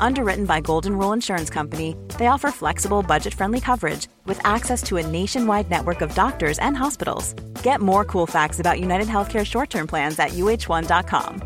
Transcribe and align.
Underwritten 0.00 0.46
by 0.46 0.60
Golden 0.60 0.96
Rule 0.96 1.12
Insurance 1.12 1.50
Company, 1.50 1.94
they 2.18 2.28
offer 2.28 2.50
flexible, 2.50 3.02
budget 3.02 3.34
friendly 3.34 3.60
coverage 3.60 4.08
with 4.24 4.40
access 4.44 4.82
to 4.84 4.96
a 4.96 5.06
nationwide 5.06 5.68
network 5.70 6.00
of 6.00 6.14
doctors 6.14 6.58
and 6.60 6.76
hospitals. 6.76 7.34
Get 7.62 7.80
more 7.80 8.04
cool 8.04 8.26
facts 8.26 8.60
about 8.60 8.80
United 8.80 9.08
Healthcare 9.08 9.44
short 9.44 9.68
term 9.68 9.86
plans 9.86 10.18
at 10.18 10.30
uh1.com. 10.30 11.42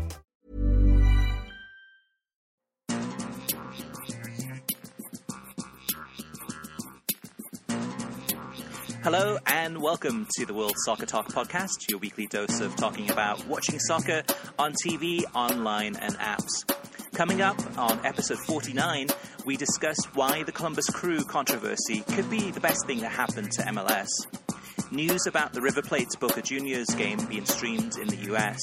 Hello 9.03 9.37
and 9.47 9.81
welcome 9.81 10.25
to 10.37 10.45
the 10.45 10.53
World 10.53 10.75
Soccer 10.85 11.05
Talk 11.05 11.27
podcast, 11.27 11.89
your 11.89 11.99
weekly 11.99 12.25
dose 12.25 12.61
of 12.61 12.73
talking 12.77 13.11
about 13.11 13.45
watching 13.47 13.77
soccer 13.77 14.23
on 14.57 14.73
TV, 14.85 15.25
online, 15.35 15.97
and 15.97 16.15
apps. 16.19 16.63
Coming 17.13 17.41
up 17.41 17.77
on 17.77 18.03
episode 18.03 18.39
49, 18.39 19.07
we 19.45 19.55
discuss 19.55 19.97
why 20.15 20.41
the 20.41 20.51
Columbus 20.51 20.89
Crew 20.89 21.23
controversy 21.23 22.01
could 22.13 22.27
be 22.27 22.49
the 22.49 22.59
best 22.59 22.87
thing 22.87 23.01
that 23.01 23.11
happened 23.11 23.51
to 23.51 23.61
MLS. 23.61 24.07
News 24.91 25.27
about 25.27 25.53
the 25.53 25.61
River 25.61 25.83
Plate 25.83 26.07
Boca 26.19 26.41
Juniors 26.41 26.87
game 26.97 27.23
being 27.27 27.45
streamed 27.45 27.97
in 27.99 28.07
the 28.07 28.33
US. 28.33 28.59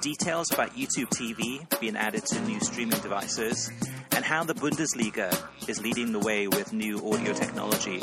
Details 0.00 0.50
about 0.52 0.70
YouTube 0.70 1.10
TV 1.10 1.68
being 1.78 1.96
added 1.96 2.24
to 2.24 2.40
new 2.46 2.58
streaming 2.60 2.98
devices. 3.00 3.70
And 4.12 4.24
how 4.24 4.42
the 4.42 4.54
Bundesliga 4.54 5.68
is 5.68 5.82
leading 5.82 6.12
the 6.12 6.20
way 6.20 6.48
with 6.48 6.72
new 6.72 6.96
audio 7.12 7.34
technology. 7.34 8.00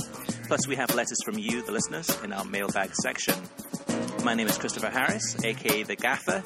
Plus, 0.48 0.68
we 0.68 0.76
have 0.76 0.94
letters 0.94 1.18
from 1.26 1.40
you, 1.40 1.64
the 1.64 1.72
listeners, 1.72 2.08
in 2.24 2.32
our 2.32 2.46
mailbag 2.46 2.94
section. 3.02 3.34
My 4.24 4.36
name 4.36 4.48
is 4.48 4.58
Christopher 4.60 4.92
Harris, 4.92 5.36
aka 5.44 5.82
The 5.82 5.96
Gaffer, 5.96 6.44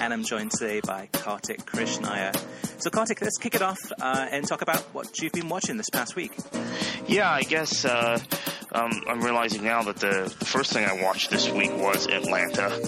and 0.00 0.12
I'm 0.12 0.22
joined 0.24 0.52
today 0.52 0.80
by 0.80 1.08
Kartik 1.12 1.64
Krishnaiyer. 1.64 2.36
So, 2.80 2.90
Kartik, 2.90 3.20
let's 3.20 3.38
kick 3.38 3.54
it 3.54 3.62
off 3.62 3.78
uh, 4.00 4.26
and 4.30 4.46
talk 4.46 4.62
about 4.62 4.80
what 4.94 5.20
you've 5.20 5.32
been 5.32 5.48
watching 5.48 5.76
this 5.76 5.90
past 5.90 6.14
week. 6.16 6.32
Yeah, 7.06 7.30
I 7.30 7.42
guess 7.42 7.84
uh, 7.84 8.18
um, 8.72 9.02
I'm 9.08 9.20
realizing 9.20 9.64
now 9.64 9.82
that 9.82 9.96
the 9.96 10.30
first 10.44 10.72
thing 10.72 10.84
I 10.84 11.02
watched 11.02 11.30
this 11.30 11.50
week 11.50 11.76
was 11.76 12.06
Atlanta. 12.06 12.78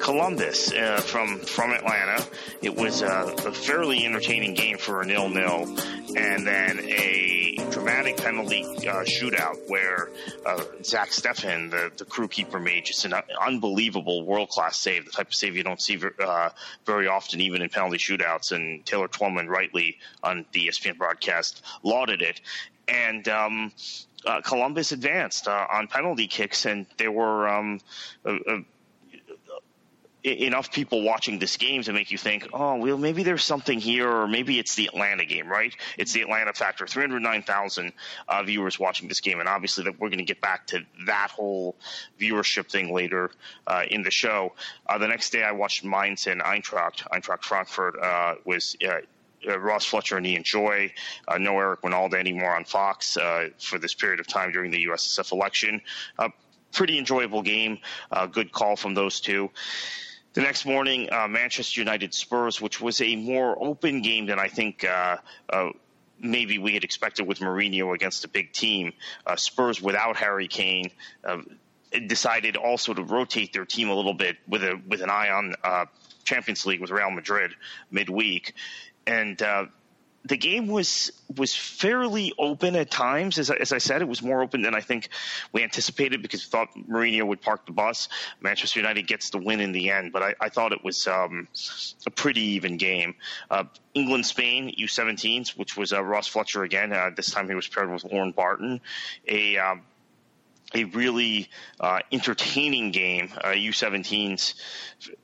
Columbus 0.00 0.72
uh, 0.72 1.00
from 1.00 1.38
from 1.38 1.70
Atlanta. 1.70 2.26
It 2.60 2.74
was 2.74 3.02
uh, 3.02 3.34
a 3.46 3.52
fairly 3.52 4.04
entertaining 4.04 4.54
game 4.54 4.78
for 4.78 5.00
a 5.00 5.06
nil 5.06 5.28
nil, 5.28 5.78
and 6.16 6.44
then 6.44 6.80
a 6.80 7.41
dramatic 7.82 8.16
penalty 8.16 8.62
uh, 8.62 9.02
shootout 9.02 9.58
where 9.68 10.08
uh, 10.46 10.62
Zach 10.84 11.08
Steffen, 11.08 11.68
the, 11.68 11.90
the 11.96 12.04
crew 12.04 12.28
keeper, 12.28 12.60
made 12.60 12.84
just 12.84 13.04
an 13.04 13.12
unbelievable 13.44 14.24
world 14.24 14.50
class 14.50 14.76
save, 14.76 15.04
the 15.04 15.10
type 15.10 15.26
of 15.26 15.34
save 15.34 15.56
you 15.56 15.64
don't 15.64 15.82
see 15.82 16.00
uh, 16.24 16.50
very 16.86 17.08
often, 17.08 17.40
even 17.40 17.60
in 17.60 17.68
penalty 17.68 17.98
shootouts. 17.98 18.52
And 18.52 18.86
Taylor 18.86 19.08
Twellman, 19.08 19.48
rightly 19.48 19.98
on 20.22 20.44
the 20.52 20.68
ESPN 20.68 20.96
broadcast, 20.96 21.64
lauded 21.82 22.22
it. 22.22 22.40
And 22.86 23.26
um, 23.26 23.72
uh, 24.24 24.42
Columbus 24.42 24.92
advanced 24.92 25.48
uh, 25.48 25.66
on 25.72 25.88
penalty 25.88 26.28
kicks, 26.28 26.66
and 26.66 26.86
there 26.98 27.10
were 27.10 27.48
um, 27.48 27.80
enough 30.24 30.70
people 30.70 31.02
watching 31.02 31.38
this 31.38 31.56
game 31.56 31.82
to 31.82 31.92
make 31.92 32.10
you 32.10 32.18
think, 32.18 32.48
oh, 32.52 32.76
well, 32.76 32.96
maybe 32.96 33.22
there's 33.24 33.42
something 33.42 33.80
here, 33.80 34.08
or 34.08 34.28
maybe 34.28 34.58
it's 34.58 34.76
the 34.76 34.86
Atlanta 34.86 35.24
game, 35.24 35.48
right? 35.48 35.74
It's 35.98 36.12
the 36.12 36.22
Atlanta 36.22 36.52
factor. 36.52 36.86
309,000 36.86 37.92
uh, 38.28 38.42
viewers 38.44 38.78
watching 38.78 39.08
this 39.08 39.20
game, 39.20 39.40
and 39.40 39.48
obviously 39.48 39.84
that 39.84 39.98
we're 39.98 40.08
going 40.08 40.18
to 40.18 40.24
get 40.24 40.40
back 40.40 40.68
to 40.68 40.80
that 41.06 41.30
whole 41.32 41.76
viewership 42.20 42.70
thing 42.70 42.94
later 42.94 43.30
uh, 43.66 43.82
in 43.90 44.02
the 44.02 44.10
show. 44.10 44.52
Uh, 44.86 44.98
the 44.98 45.08
next 45.08 45.30
day, 45.30 45.42
I 45.42 45.52
watched 45.52 45.84
Mainz 45.84 46.26
and 46.26 46.40
Eintracht. 46.40 47.02
Eintracht 47.12 47.42
Frankfurt 47.42 47.96
uh, 48.00 48.34
was. 48.44 48.76
Uh, 48.84 48.98
uh, 49.44 49.58
Ross 49.58 49.84
Fletcher 49.84 50.18
and 50.18 50.24
Ian 50.24 50.44
Joy, 50.44 50.92
no 51.36 51.58
Eric 51.58 51.82
Wynalda 51.82 52.14
anymore 52.14 52.54
on 52.54 52.64
Fox 52.64 53.18
for 53.58 53.76
this 53.80 53.92
period 53.92 54.20
of 54.20 54.28
time 54.28 54.52
during 54.52 54.70
the 54.70 54.86
USSF 54.86 55.32
election. 55.32 55.80
pretty 56.70 56.96
enjoyable 56.96 57.42
game. 57.42 57.80
good 58.30 58.52
call 58.52 58.76
from 58.76 58.94
those 58.94 59.18
two. 59.18 59.50
The 60.34 60.40
next 60.40 60.64
morning, 60.64 61.12
uh, 61.12 61.28
Manchester 61.28 61.82
United 61.82 62.14
Spurs, 62.14 62.58
which 62.58 62.80
was 62.80 63.02
a 63.02 63.16
more 63.16 63.54
open 63.62 64.00
game 64.00 64.24
than 64.24 64.38
I 64.38 64.48
think 64.48 64.82
uh, 64.82 65.18
uh, 65.50 65.70
maybe 66.18 66.56
we 66.58 66.72
had 66.72 66.84
expected 66.84 67.26
with 67.26 67.40
Mourinho 67.40 67.94
against 67.94 68.24
a 68.24 68.28
big 68.28 68.50
team. 68.50 68.94
Uh, 69.26 69.36
Spurs 69.36 69.82
without 69.82 70.16
Harry 70.16 70.48
Kane 70.48 70.90
uh, 71.22 71.38
decided 72.06 72.56
also 72.56 72.94
to 72.94 73.02
rotate 73.02 73.52
their 73.52 73.66
team 73.66 73.90
a 73.90 73.94
little 73.94 74.14
bit 74.14 74.38
with 74.48 74.64
a 74.64 74.80
with 74.88 75.02
an 75.02 75.10
eye 75.10 75.28
on 75.28 75.54
uh, 75.62 75.84
Champions 76.24 76.64
League 76.64 76.80
with 76.80 76.90
Real 76.90 77.10
Madrid 77.10 77.50
midweek, 77.90 78.54
and 79.06 79.42
the 80.24 80.36
game 80.36 80.68
was 80.68 81.10
was 81.36 81.54
fairly 81.54 82.32
open 82.38 82.76
at 82.76 82.90
times. 82.90 83.38
As, 83.38 83.50
as 83.50 83.72
I 83.72 83.78
said, 83.78 84.02
it 84.02 84.08
was 84.08 84.22
more 84.22 84.42
open 84.42 84.62
than 84.62 84.74
I 84.74 84.80
think 84.80 85.08
we 85.52 85.62
anticipated 85.62 86.22
because 86.22 86.44
we 86.44 86.50
thought 86.50 86.68
Mourinho 86.76 87.26
would 87.26 87.40
park 87.40 87.66
the 87.66 87.72
bus. 87.72 88.08
Manchester 88.40 88.80
United 88.80 89.06
gets 89.06 89.30
the 89.30 89.38
win 89.38 89.60
in 89.60 89.72
the 89.72 89.90
end, 89.90 90.12
but 90.12 90.22
I, 90.22 90.34
I 90.40 90.48
thought 90.48 90.72
it 90.72 90.84
was 90.84 91.06
um, 91.06 91.48
a 92.06 92.10
pretty 92.10 92.42
even 92.42 92.76
game. 92.76 93.14
Uh, 93.50 93.64
England 93.94 94.26
Spain 94.26 94.74
U17s, 94.78 95.56
which 95.56 95.76
was 95.76 95.92
uh, 95.92 96.02
Ross 96.02 96.28
Fletcher 96.28 96.62
again. 96.62 96.92
Uh, 96.92 97.10
this 97.14 97.30
time 97.30 97.48
he 97.48 97.54
was 97.54 97.66
paired 97.66 97.90
with 97.90 98.04
Warren 98.04 98.32
Barton. 98.32 98.80
A 99.26 99.58
um, 99.58 99.82
a 100.74 100.84
really 100.84 101.48
uh, 101.80 102.00
entertaining 102.10 102.90
game. 102.90 103.30
Uh, 103.36 103.48
U17s 103.48 104.54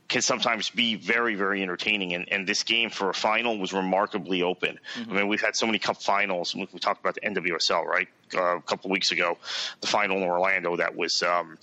can 0.08 0.22
sometimes 0.22 0.70
be 0.70 0.96
very, 0.96 1.34
very 1.34 1.62
entertaining, 1.62 2.14
and, 2.14 2.30
and 2.30 2.46
this 2.46 2.62
game 2.62 2.90
for 2.90 3.10
a 3.10 3.14
final 3.14 3.58
was 3.58 3.72
remarkably 3.72 4.42
open. 4.42 4.78
Mm-hmm. 4.94 5.10
I 5.10 5.14
mean, 5.14 5.28
we've 5.28 5.40
had 5.40 5.56
so 5.56 5.66
many 5.66 5.78
cup 5.78 6.02
finals. 6.02 6.54
We, 6.54 6.68
we 6.72 6.78
talked 6.78 7.00
about 7.00 7.14
the 7.14 7.20
NWSL, 7.22 7.84
right? 7.84 8.08
Uh, 8.34 8.56
a 8.56 8.62
couple 8.62 8.90
of 8.90 8.92
weeks 8.92 9.12
ago, 9.12 9.38
the 9.80 9.86
final 9.86 10.18
in 10.18 10.22
Orlando 10.22 10.76
that 10.76 10.96
was 10.96 11.22
um, 11.22 11.58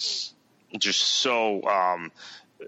just 0.78 1.02
so 1.02 1.64
um, 1.64 2.12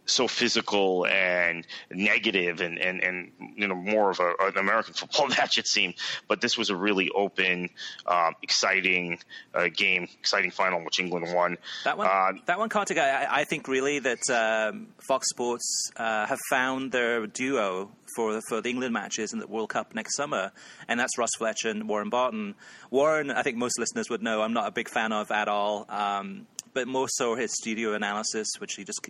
so 0.05 0.27
physical 0.27 1.05
and 1.07 1.65
negative 1.91 2.61
and, 2.61 2.77
and, 2.79 3.01
and 3.01 3.31
you 3.55 3.67
know 3.67 3.75
more 3.75 4.11
of 4.11 4.19
a, 4.19 4.33
an 4.41 4.57
American 4.57 4.93
football 4.93 5.27
match 5.37 5.57
it 5.57 5.67
seemed. 5.67 5.95
But 6.27 6.41
this 6.41 6.57
was 6.57 6.69
a 6.69 6.75
really 6.75 7.09
open, 7.09 7.69
um, 8.05 8.35
exciting 8.41 9.19
uh, 9.53 9.69
game, 9.75 10.07
exciting 10.19 10.51
final 10.51 10.83
which 10.83 10.99
England 10.99 11.33
won. 11.33 11.57
That 11.83 11.97
one, 11.97 12.07
uh, 12.07 12.31
that 12.45 12.59
one, 12.59 12.69
Kartik, 12.69 12.97
I, 12.97 13.27
I 13.29 13.43
think 13.43 13.67
really 13.67 13.99
that 13.99 14.29
um, 14.29 14.87
Fox 15.07 15.29
Sports 15.29 15.91
uh, 15.97 16.25
have 16.25 16.39
found 16.49 16.91
their 16.91 17.27
duo 17.27 17.91
for 18.15 18.39
for 18.49 18.61
the 18.61 18.69
England 18.69 18.93
matches 18.93 19.33
in 19.33 19.39
the 19.39 19.47
World 19.47 19.69
Cup 19.69 19.93
next 19.95 20.15
summer, 20.15 20.51
and 20.87 20.99
that's 20.99 21.17
Ross 21.17 21.31
Fletcher 21.37 21.69
and 21.69 21.87
Warren 21.87 22.09
Barton. 22.09 22.55
Warren, 22.89 23.31
I 23.31 23.43
think 23.43 23.57
most 23.57 23.79
listeners 23.79 24.09
would 24.09 24.21
know, 24.21 24.41
I'm 24.41 24.53
not 24.53 24.67
a 24.67 24.71
big 24.71 24.89
fan 24.89 25.11
of 25.11 25.31
at 25.31 25.47
all. 25.47 25.85
Um, 25.89 26.47
but 26.73 26.87
more 26.87 27.07
so 27.09 27.33
his 27.33 27.51
studio 27.53 27.95
analysis, 27.95 28.47
which 28.59 28.73
he 28.75 28.83
just 28.83 29.09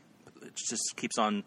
just 0.63 0.95
keeps 0.95 1.17
on 1.17 1.43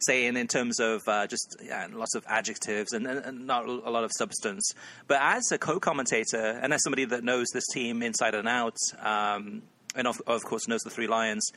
saying 0.00 0.36
in 0.36 0.46
terms 0.46 0.78
of 0.80 1.02
uh, 1.08 1.26
just 1.26 1.56
yeah, 1.62 1.86
lots 1.92 2.14
of 2.14 2.24
adjectives 2.28 2.92
and, 2.92 3.06
and, 3.06 3.46
not 3.46 3.66
a 3.66 3.90
lot 3.90 4.04
of 4.04 4.10
substance. 4.16 4.72
But 5.06 5.18
as 5.20 5.50
a 5.52 5.58
co-commentator 5.58 6.60
and 6.62 6.72
as 6.72 6.82
somebody 6.82 7.04
that 7.06 7.24
knows 7.24 7.46
this 7.52 7.66
team 7.72 8.02
inside 8.02 8.34
and 8.34 8.48
out, 8.48 8.76
um, 9.00 9.62
and 9.94 10.06
of, 10.06 10.20
of, 10.26 10.44
course 10.44 10.68
knows 10.68 10.82
the 10.82 10.90
Three 10.90 11.06
Lions, 11.06 11.50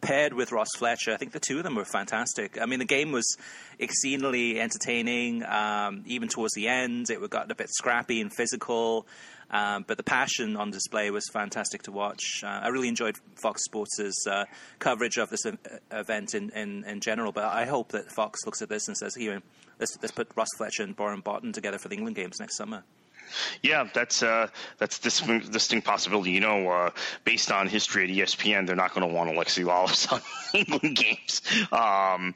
paired 0.00 0.32
with 0.32 0.50
Ross 0.50 0.68
Fletcher, 0.76 1.12
I 1.12 1.16
think 1.16 1.32
the 1.32 1.40
two 1.40 1.58
of 1.58 1.64
them 1.64 1.76
were 1.76 1.84
fantastic. 1.84 2.60
I 2.60 2.66
mean, 2.66 2.80
the 2.80 2.84
game 2.84 3.12
was 3.12 3.36
exceedingly 3.78 4.60
entertaining, 4.60 5.44
um, 5.44 6.02
even 6.06 6.28
towards 6.28 6.54
the 6.54 6.66
end. 6.66 7.08
It 7.10 7.30
got 7.30 7.50
a 7.50 7.54
bit 7.54 7.68
scrappy 7.70 8.20
and 8.20 8.32
physical. 8.32 9.06
Um, 9.50 9.84
but 9.86 9.96
the 9.96 10.02
passion 10.02 10.56
on 10.56 10.70
display 10.70 11.10
was 11.10 11.28
fantastic 11.32 11.82
to 11.84 11.92
watch. 11.92 12.42
Uh, 12.42 12.48
I 12.48 12.68
really 12.68 12.88
enjoyed 12.88 13.16
Fox 13.36 13.62
Sports' 13.64 14.26
uh, 14.26 14.44
coverage 14.78 15.18
of 15.18 15.30
this 15.30 15.46
event 15.92 16.34
in, 16.34 16.50
in, 16.50 16.84
in, 16.84 17.00
general. 17.00 17.30
But 17.30 17.44
I 17.44 17.64
hope 17.64 17.92
that 17.92 18.10
Fox 18.10 18.44
looks 18.44 18.60
at 18.60 18.68
this 18.68 18.88
and 18.88 18.96
says, 18.96 19.14
"Here, 19.14 19.40
let's, 19.78 19.96
let's 20.02 20.12
put 20.12 20.28
Ross 20.34 20.48
Fletcher 20.56 20.82
and 20.82 20.98
Warren 20.98 21.20
Barton 21.20 21.52
together 21.52 21.78
for 21.78 21.88
the 21.88 21.94
England 21.94 22.16
games 22.16 22.40
next 22.40 22.56
summer." 22.56 22.82
Yeah, 23.62 23.88
that's 23.92 24.22
uh, 24.22 24.48
that's 24.78 24.98
this 24.98 25.20
distinct 25.20 25.86
possibility. 25.86 26.30
You 26.32 26.40
know, 26.40 26.68
uh, 26.68 26.90
based 27.24 27.50
on 27.50 27.68
history 27.68 28.04
at 28.04 28.10
ESPN, 28.10 28.66
they're 28.66 28.76
not 28.76 28.94
going 28.94 29.08
to 29.08 29.14
want 29.14 29.30
Alexi 29.30 29.64
Lalas 29.64 30.12
on 30.12 30.20
England 30.54 30.96
games, 30.96 31.42
um, 31.72 32.34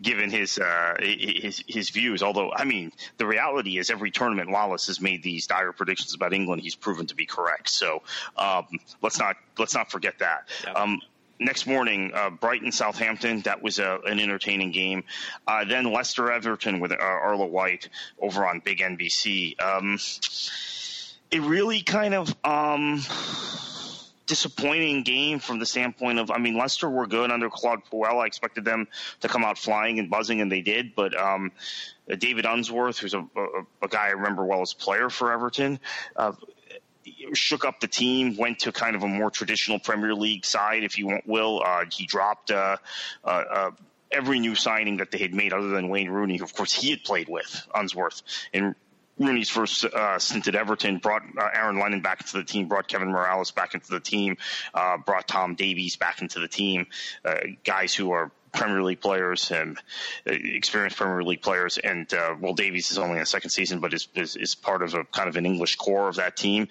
given 0.00 0.30
his 0.30 0.58
uh, 0.58 0.96
his 1.00 1.62
his 1.66 1.90
views. 1.90 2.22
Although, 2.22 2.52
I 2.52 2.64
mean, 2.64 2.92
the 3.18 3.26
reality 3.26 3.78
is, 3.78 3.90
every 3.90 4.10
tournament 4.10 4.50
Lalas 4.50 4.86
has 4.86 5.00
made 5.00 5.22
these 5.22 5.46
dire 5.46 5.72
predictions 5.72 6.14
about 6.14 6.32
England. 6.32 6.62
He's 6.62 6.74
proven 6.74 7.06
to 7.06 7.14
be 7.14 7.26
correct. 7.26 7.68
So 7.68 8.02
um, 8.36 8.66
let's 9.02 9.18
not 9.18 9.36
let's 9.58 9.74
not 9.74 9.90
forget 9.90 10.18
that. 10.18 10.48
Yeah. 10.64 10.72
Um, 10.72 11.00
next 11.38 11.66
morning, 11.66 12.12
uh, 12.14 12.30
Brighton 12.30 12.72
Southampton. 12.72 13.40
That 13.42 13.62
was 13.62 13.78
a, 13.78 13.98
an 14.04 14.20
entertaining 14.20 14.72
game. 14.72 15.04
Uh, 15.46 15.64
then 15.64 15.92
Leicester 15.92 16.30
Everton 16.30 16.80
with 16.80 16.92
uh, 16.92 16.96
Arlo 17.00 17.46
White 17.46 17.88
over 18.18 18.46
on 18.46 18.60
Big 18.60 18.78
NBC. 18.78 19.60
Um, 19.62 19.98
it 21.30 21.42
really 21.42 21.82
kind 21.82 22.14
of 22.14 22.34
um, 22.44 23.02
disappointing 24.26 25.02
game 25.02 25.38
from 25.38 25.58
the 25.58 25.66
standpoint 25.66 26.18
of 26.18 26.30
I 26.30 26.38
mean 26.38 26.56
Leicester 26.56 26.88
were 26.88 27.06
good 27.06 27.30
under 27.30 27.48
Claude 27.48 27.84
Puel. 27.84 28.22
I 28.22 28.26
expected 28.26 28.64
them 28.64 28.88
to 29.20 29.28
come 29.28 29.44
out 29.44 29.58
flying 29.58 29.98
and 29.98 30.10
buzzing, 30.10 30.40
and 30.40 30.50
they 30.50 30.60
did. 30.60 30.94
But 30.94 31.18
um, 31.18 31.52
David 32.18 32.44
Unsworth, 32.44 32.98
who's 32.98 33.14
a, 33.14 33.20
a, 33.20 33.64
a, 33.82 33.88
guy 33.88 34.08
I 34.08 34.10
remember 34.10 34.44
well 34.44 34.62
as 34.62 34.74
player 34.74 35.10
for 35.10 35.32
Everton, 35.32 35.80
uh, 36.16 36.32
shook 37.34 37.64
up 37.64 37.80
the 37.80 37.88
team, 37.88 38.36
went 38.36 38.60
to 38.60 38.72
kind 38.72 38.96
of 38.96 39.02
a 39.02 39.08
more 39.08 39.30
traditional 39.30 39.78
Premier 39.78 40.14
League 40.14 40.44
side, 40.44 40.84
if 40.84 40.98
you 40.98 41.20
will. 41.26 41.62
Uh, 41.64 41.84
he 41.90 42.06
dropped 42.06 42.50
uh, 42.50 42.76
uh, 43.24 43.28
uh, 43.28 43.70
every 44.10 44.38
new 44.38 44.54
signing 44.54 44.98
that 44.98 45.10
they 45.10 45.18
had 45.18 45.34
made, 45.34 45.52
other 45.52 45.68
than 45.68 45.88
Wayne 45.88 46.10
Rooney, 46.10 46.36
who 46.36 46.44
of 46.44 46.54
course 46.54 46.72
he 46.72 46.90
had 46.90 47.04
played 47.04 47.28
with 47.28 47.66
Unsworth 47.74 48.22
And 48.52 48.74
Rooney's 49.18 49.48
first 49.48 49.84
uh, 49.84 50.18
stint 50.18 50.46
at 50.46 50.54
Everton 50.54 50.98
brought 50.98 51.22
uh, 51.38 51.48
Aaron 51.54 51.78
Lennon 51.78 52.02
back 52.02 52.20
into 52.20 52.36
the 52.36 52.44
team, 52.44 52.68
brought 52.68 52.86
Kevin 52.86 53.08
Mirallas 53.08 53.54
back 53.54 53.74
into 53.74 53.90
the 53.90 54.00
team, 54.00 54.36
uh, 54.74 54.98
brought 54.98 55.26
Tom 55.26 55.54
Davies 55.54 55.96
back 55.96 56.20
into 56.20 56.38
the 56.38 56.48
team. 56.48 56.86
Uh, 57.24 57.36
guys 57.64 57.94
who 57.94 58.10
are 58.10 58.30
Premier 58.56 58.82
League 58.82 59.00
players 59.00 59.50
and 59.50 59.78
uh, 60.26 60.32
experienced 60.32 60.96
Premier 60.96 61.22
League 61.22 61.42
players. 61.42 61.78
And 61.78 62.12
uh, 62.12 62.34
Will 62.40 62.54
Davies 62.54 62.90
is 62.90 62.98
only 62.98 63.16
in 63.16 63.22
a 63.22 63.26
second 63.26 63.50
season, 63.50 63.80
but 63.80 63.94
is, 63.94 64.08
is, 64.14 64.36
is 64.36 64.54
part 64.54 64.82
of 64.82 64.94
a 64.94 65.04
kind 65.04 65.28
of 65.28 65.36
an 65.36 65.46
English 65.46 65.76
core 65.76 66.08
of 66.08 66.16
that 66.16 66.36
team. 66.36 66.68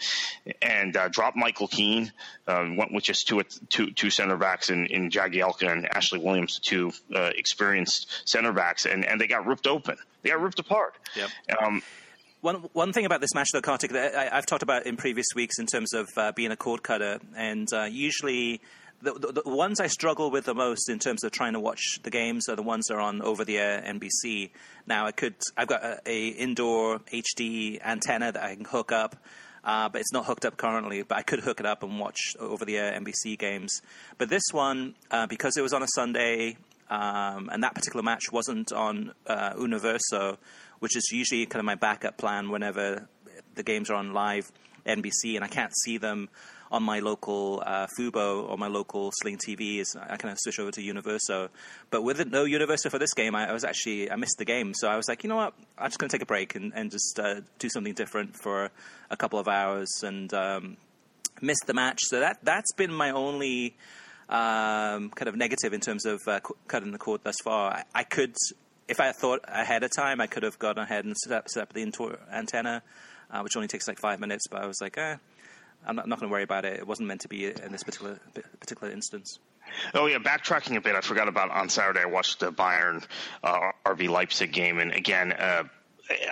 And 0.62 0.98
uh, 0.98 1.08
dropped 1.08 1.38
Michael 1.38 1.68
Keane, 1.68 2.12
uh, 2.48 2.66
went 2.76 2.94
with 2.94 3.04
just 3.04 3.28
two 3.28 3.42
two 3.70 3.92
two 3.92 4.10
center 4.10 4.38
backs 4.38 4.70
in, 4.70 4.88
in 4.88 5.10
Jagielka 5.10 5.72
and 5.72 5.88
Ashley 5.96 6.20
Williams, 6.20 6.60
two 6.60 6.92
uh, 7.16 7.32
experienced 7.36 8.10
center 8.26 8.52
backs, 8.52 8.86
and, 8.86 9.06
and 9.06 9.22
they 9.22 9.28
got 9.28 9.46
ripped 9.46 9.68
open. 9.68 9.98
They 10.22 10.30
got 10.30 10.42
ripped 10.42 10.60
apart. 10.60 10.96
Yep. 11.16 11.30
Um, 11.62 11.82
one 12.42 12.56
one 12.74 12.94
thing 12.94 13.06
about 13.06 13.22
this 13.22 13.34
match, 13.34 13.48
though, 13.54 13.62
Kartik, 13.62 13.92
that 13.92 14.16
I, 14.16 14.36
have 14.36 14.46
talked 14.46 14.64
about 14.64 14.86
in 14.86 14.98
previous 14.98 15.28
weeks 15.36 15.58
in 15.60 15.66
terms 15.66 15.94
of 15.94 16.10
uh, 16.16 16.32
being 16.32 16.52
a 16.52 16.56
cord 16.56 16.84
cutter, 16.84 17.20
and 17.36 17.68
uh, 17.74 17.84
usually 17.86 18.62
the, 19.02 19.14
the, 19.14 19.42
the, 19.44 19.50
ones 19.50 19.80
I 19.80 19.88
struggle 19.88 20.32
with 20.32 20.46
the 20.46 20.56
most 20.56 20.90
in 20.90 21.00
terms 21.00 21.24
of 21.24 21.32
trying 21.32 21.54
to 21.54 21.60
watch 21.60 22.00
the 22.04 22.10
games 22.10 22.50
are 22.50 22.56
the 22.56 22.64
ones 22.64 22.86
that 22.88 22.96
are 22.96 23.02
on 23.02 23.22
over 23.22 23.46
the 23.46 23.58
air 23.58 23.84
NBC. 23.86 24.52
Now 24.88 25.06
I 25.06 25.12
could 25.12 25.36
I've 25.58 25.68
got 25.68 25.84
a, 25.84 26.00
a 26.06 26.28
indoor 26.30 27.00
HD 27.00 27.80
antenna 27.84 28.32
that 28.32 28.44
I 28.44 28.56
can 28.56 28.66
hook 28.66 28.92
up. 28.92 29.16
Uh, 29.64 29.90
but 29.90 30.00
it's 30.00 30.14
not 30.14 30.26
hooked 30.26 30.46
up 30.46 30.58
currently. 30.58 31.02
But 31.02 31.18
I 31.18 31.22
could 31.24 31.40
hook 31.40 31.60
it 31.60 31.66
up 31.66 31.82
and 31.82 32.00
watch 32.00 32.20
over 32.40 32.66
the 32.66 32.78
air 32.78 33.00
NBC 33.00 33.38
games. 33.38 33.82
But 34.20 34.30
this 34.30 34.44
one, 34.52 34.94
uh, 35.10 35.26
because 35.26 35.58
it 35.58 35.62
was 35.62 35.74
on 35.74 35.82
a 35.82 35.88
Sunday, 35.96 36.58
um, 36.90 37.50
and 37.52 37.64
that 37.64 37.74
particular 37.74 38.04
match 38.04 38.32
wasn't 38.32 38.72
on 38.72 39.14
uh, 39.26 39.54
Universo, 39.58 40.38
which 40.80 40.96
is 40.96 41.10
usually 41.12 41.48
kind 41.48 41.60
of 41.60 41.66
my 41.66 41.74
backup 41.74 42.18
plan 42.18 42.52
whenever 42.52 43.08
the 43.56 43.64
games 43.64 43.90
are 43.90 43.96
on 43.96 44.14
live 44.14 44.52
NBC, 44.86 45.36
and 45.36 45.44
I 45.44 45.48
can't 45.48 45.76
see 45.84 45.98
them 45.98 46.30
on 46.76 46.84
my 46.84 47.00
local 47.00 47.64
uh, 47.66 47.88
Fubo 47.98 48.50
or 48.50 48.58
my 48.58 48.68
local 48.68 49.10
Sling 49.22 49.38
TV 49.38 49.80
is 49.80 49.96
I 49.96 50.18
kind 50.18 50.34
of 50.34 50.38
switch 50.38 50.60
over 50.60 50.72
to 50.72 50.82
Universo. 50.82 51.50
But 51.90 52.04
with 52.04 52.28
no 52.28 52.44
Universo 52.44 52.90
for 52.90 53.00
this 53.00 53.14
game, 53.14 53.34
I, 53.34 53.50
I, 53.50 53.54
was 53.54 53.64
actually 53.64 54.12
I 54.12 54.18
missed 54.18 54.36
the 54.38 54.46
game, 54.46 54.74
so 54.74 54.90
I 54.90 54.98
was 54.98 55.08
like, 55.08 55.24
you 55.24 55.30
know 55.30 55.38
what, 55.38 55.54
I'm 55.78 55.88
just 55.88 56.00
going 56.00 56.10
to 56.10 56.14
take 56.14 56.22
a 56.22 56.26
break 56.26 56.56
and, 56.56 56.74
and 56.76 56.92
just 56.92 57.18
uh, 57.18 57.42
do 57.60 57.70
something 57.70 57.94
different 57.94 58.36
for 58.36 58.72
a 59.10 59.16
couple 59.16 59.40
of 59.40 59.48
hours 59.48 59.88
and 60.04 60.34
um, 60.34 60.76
missed 61.42 61.64
the 61.66 61.74
match. 61.74 62.00
So 62.02 62.20
that 62.20 62.40
that's 62.44 62.74
been 62.74 62.94
my 62.94 63.12
only. 63.12 63.76
Um, 64.28 65.12
kind 65.12 65.28
of 65.28 65.36
negative 65.36 65.72
in 65.72 65.82
terms 65.82 66.04
of 66.08 66.20
uh, 66.28 66.40
cutting 66.68 66.92
the 66.92 66.98
cord 66.98 67.22
thus 67.24 67.36
far. 67.44 67.74
I, 67.74 67.84
I, 67.94 68.04
could, 68.04 68.34
if 68.88 69.00
I 69.00 69.12
thought 69.12 69.42
ahead 69.48 69.84
of 69.84 69.92
time, 69.96 70.20
I 70.20 70.26
could 70.26 70.42
have 70.42 70.58
gone 70.58 70.80
ahead 70.80 71.06
and 71.06 71.16
set 71.16 71.32
up, 71.32 71.48
set 71.48 71.62
up 71.62 71.74
the 71.74 71.84
antenna, 72.34 72.82
uh, 73.30 73.42
which 73.42 73.56
only 73.56 73.68
takes 73.68 73.88
like 73.88 74.00
five 74.00 74.20
minutes. 74.20 74.46
But 74.50 74.64
I 74.64 74.66
was 74.66 74.82
like, 74.82 74.98
eh, 74.98 75.18
I'm 75.86 75.96
not, 75.96 76.08
not 76.08 76.20
going 76.20 76.30
to 76.30 76.34
worry 76.34 76.44
about 76.44 76.66
it. 76.66 76.80
It 76.80 76.88
wasn't 76.88 77.08
meant 77.08 77.22
to 77.22 77.28
be 77.28 77.46
in 77.46 77.72
this 77.72 77.84
particular 77.84 78.20
particular 78.60 78.92
instance. 78.92 79.40
Oh 79.94 80.06
yeah, 80.06 80.18
backtracking 80.18 80.76
a 80.76 80.82
bit, 80.82 80.96
I 80.96 81.02
forgot 81.02 81.28
about 81.28 81.52
on 81.52 81.70
Saturday. 81.70 82.02
I 82.02 82.06
watched 82.06 82.40
the 82.40 82.52
Bayern 82.52 83.04
uh, 83.44 83.72
RB 83.86 84.10
Leipzig 84.10 84.52
game, 84.52 84.80
and 84.80 84.94
again, 84.94 85.32
uh, 85.32 85.64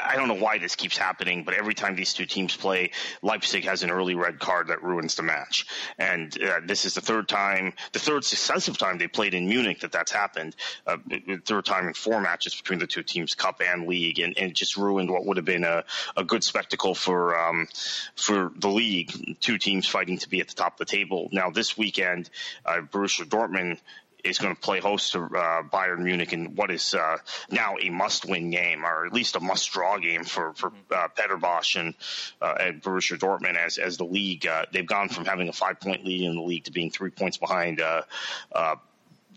I 0.01 0.15
don't 0.15 0.27
know 0.27 0.35
why 0.35 0.59
this 0.59 0.75
keeps 0.75 0.97
happening, 0.97 1.43
but 1.43 1.55
every 1.55 1.73
time 1.73 1.95
these 1.95 2.13
two 2.13 2.25
teams 2.25 2.55
play, 2.55 2.91
Leipzig 3.21 3.65
has 3.65 3.83
an 3.83 3.89
early 3.89 4.15
red 4.15 4.39
card 4.39 4.67
that 4.67 4.83
ruins 4.83 5.15
the 5.15 5.23
match. 5.23 5.65
And 5.97 6.35
uh, 6.41 6.61
this 6.65 6.85
is 6.85 6.93
the 6.93 7.01
third 7.01 7.27
time, 7.27 7.73
the 7.91 7.99
third 7.99 8.23
successive 8.23 8.77
time 8.77 8.97
they 8.97 9.07
played 9.07 9.33
in 9.33 9.47
Munich 9.47 9.81
that 9.81 9.91
that's 9.91 10.11
happened. 10.11 10.55
Uh, 10.85 10.97
third 11.45 11.65
time 11.65 11.87
in 11.87 11.93
four 11.93 12.21
matches 12.21 12.55
between 12.55 12.79
the 12.79 12.87
two 12.87 13.03
teams, 13.03 13.33
Cup 13.33 13.61
and 13.65 13.87
League, 13.87 14.19
and, 14.19 14.37
and 14.37 14.53
just 14.53 14.77
ruined 14.77 15.09
what 15.09 15.25
would 15.25 15.37
have 15.37 15.45
been 15.45 15.63
a, 15.63 15.83
a 16.15 16.23
good 16.23 16.43
spectacle 16.43 16.93
for 16.93 17.37
um, 17.37 17.67
for 18.15 18.51
the 18.55 18.69
league. 18.69 19.37
Two 19.39 19.57
teams 19.57 19.87
fighting 19.87 20.17
to 20.19 20.29
be 20.29 20.39
at 20.39 20.47
the 20.47 20.55
top 20.55 20.73
of 20.73 20.79
the 20.79 20.91
table. 20.91 21.29
Now 21.31 21.49
this 21.49 21.77
weekend, 21.77 22.29
uh, 22.65 22.81
Borussia 22.81 23.25
Dortmund 23.25 23.79
is 24.23 24.37
going 24.37 24.55
to 24.55 24.59
play 24.59 24.79
host 24.79 25.11
to 25.13 25.19
uh, 25.19 25.63
Bayern 25.63 25.99
Munich 25.99 26.33
in 26.33 26.55
what 26.55 26.71
is 26.71 26.93
uh, 26.93 27.17
now 27.49 27.75
a 27.81 27.89
must-win 27.89 28.49
game, 28.51 28.85
or 28.85 29.05
at 29.05 29.13
least 29.13 29.35
a 29.35 29.39
must-draw 29.39 29.97
game 29.97 30.23
for 30.23 30.53
for 30.53 30.71
uh, 30.95 31.07
Peter 31.09 31.37
Bosz 31.37 31.79
and, 31.79 31.93
uh, 32.41 32.55
and 32.59 32.81
Borussia 32.81 33.17
Dortmund 33.17 33.57
as 33.57 33.77
as 33.77 33.97
the 33.97 34.05
league. 34.05 34.47
Uh, 34.47 34.65
they've 34.71 34.87
gone 34.87 35.09
from 35.09 35.25
having 35.25 35.49
a 35.49 35.53
five-point 35.53 36.05
lead 36.05 36.21
in 36.21 36.35
the 36.35 36.41
league 36.41 36.63
to 36.65 36.71
being 36.71 36.89
three 36.91 37.11
points 37.11 37.37
behind. 37.37 37.81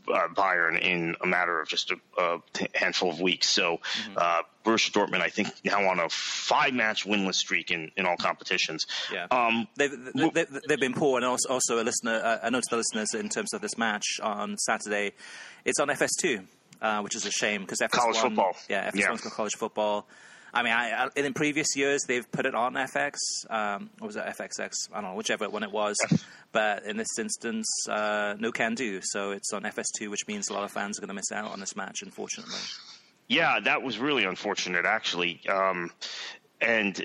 Uh, 0.09 0.29
Bayern 0.29 0.81
in 0.81 1.17
a 1.21 1.27
matter 1.27 1.61
of 1.61 1.69
just 1.69 1.91
a, 1.91 1.97
a 2.19 2.39
handful 2.75 3.11
of 3.11 3.21
weeks. 3.21 3.49
So 3.49 3.79
mm-hmm. 3.79 4.15
uh, 4.17 4.43
Borussia 4.65 4.91
Dortmund, 4.93 5.21
I 5.21 5.29
think, 5.29 5.49
now 5.65 5.89
on 5.89 6.01
a 6.01 6.09
five-match 6.09 7.07
winless 7.07 7.37
streak 7.37 7.71
in, 7.71 7.91
in 7.97 8.07
all 8.07 8.17
competitions. 8.17 8.87
Yeah, 9.13 9.27
um, 9.31 9.69
they've, 9.77 9.91
they've, 10.15 10.47
they've, 10.69 10.81
been 10.81 10.95
poor, 10.95 11.19
and 11.19 11.27
also, 11.27 11.49
also 11.49 11.81
a 11.81 11.85
listener. 11.85 12.21
Uh, 12.23 12.39
I 12.43 12.51
know 12.51 12.61
to 12.61 12.67
the 12.71 12.77
listeners 12.77 13.15
in 13.15 13.29
terms 13.29 13.53
of 13.55 13.61
this 13.61 13.79
match 13.79 14.05
on 14.23 14.57
Saturday, 14.59 15.13
it's 15.65 15.79
on 15.81 15.89
FS2, 15.89 16.45
uh, 16.83 17.01
which 17.01 17.15
is 17.15 17.27
a 17.27 17.31
shame 17.31 17.63
because 17.63 17.79
FS1, 17.81 17.91
college 17.91 18.17
football. 18.17 18.57
Yeah, 18.69 18.91
FS1's 18.91 18.99
yeah. 18.99 19.07
got 19.09 19.33
college 19.33 19.55
football. 19.57 20.09
I 20.57 20.63
mean, 20.63 20.73
I, 20.73 21.05
I, 21.05 21.09
in 21.17 21.35
previous 21.35 21.77
years 21.77 22.05
they've 22.09 22.31
put 22.33 22.47
it 22.47 22.55
on 22.55 22.73
FX. 22.73 23.19
Um, 23.51 23.91
what 23.99 24.07
was 24.07 24.17
it? 24.17 24.25
FXX? 24.25 24.73
I 24.91 25.03
don't 25.03 25.11
know, 25.11 25.15
whichever 25.15 25.51
one 25.51 25.63
it 25.63 25.71
was. 25.71 25.97
but 26.53 26.85
in 26.85 26.97
this 26.97 27.19
instance, 27.19 27.67
uh, 27.91 28.37
no 28.39 28.53
can 28.53 28.75
do. 28.75 29.01
So 29.03 29.33
it's 29.33 29.53
on 29.53 29.65
FS2, 29.65 30.09
which 30.09 30.27
means 30.27 30.49
a 30.49 30.55
lot 30.55 30.65
of 30.65 30.73
fans 30.73 30.99
are 30.99 31.03
going 31.03 31.09
to 31.09 31.15
miss 31.15 31.31
out 31.31 31.53
on 31.53 31.61
this 31.61 31.77
match, 31.77 32.01
unfortunately. 32.03 32.59
Yeah, 33.29 33.61
that 33.61 33.83
was 33.83 33.99
really 33.99 34.25
unfortunate, 34.25 34.87
actually. 34.87 35.43
Um, 35.47 35.91
and 36.59 37.05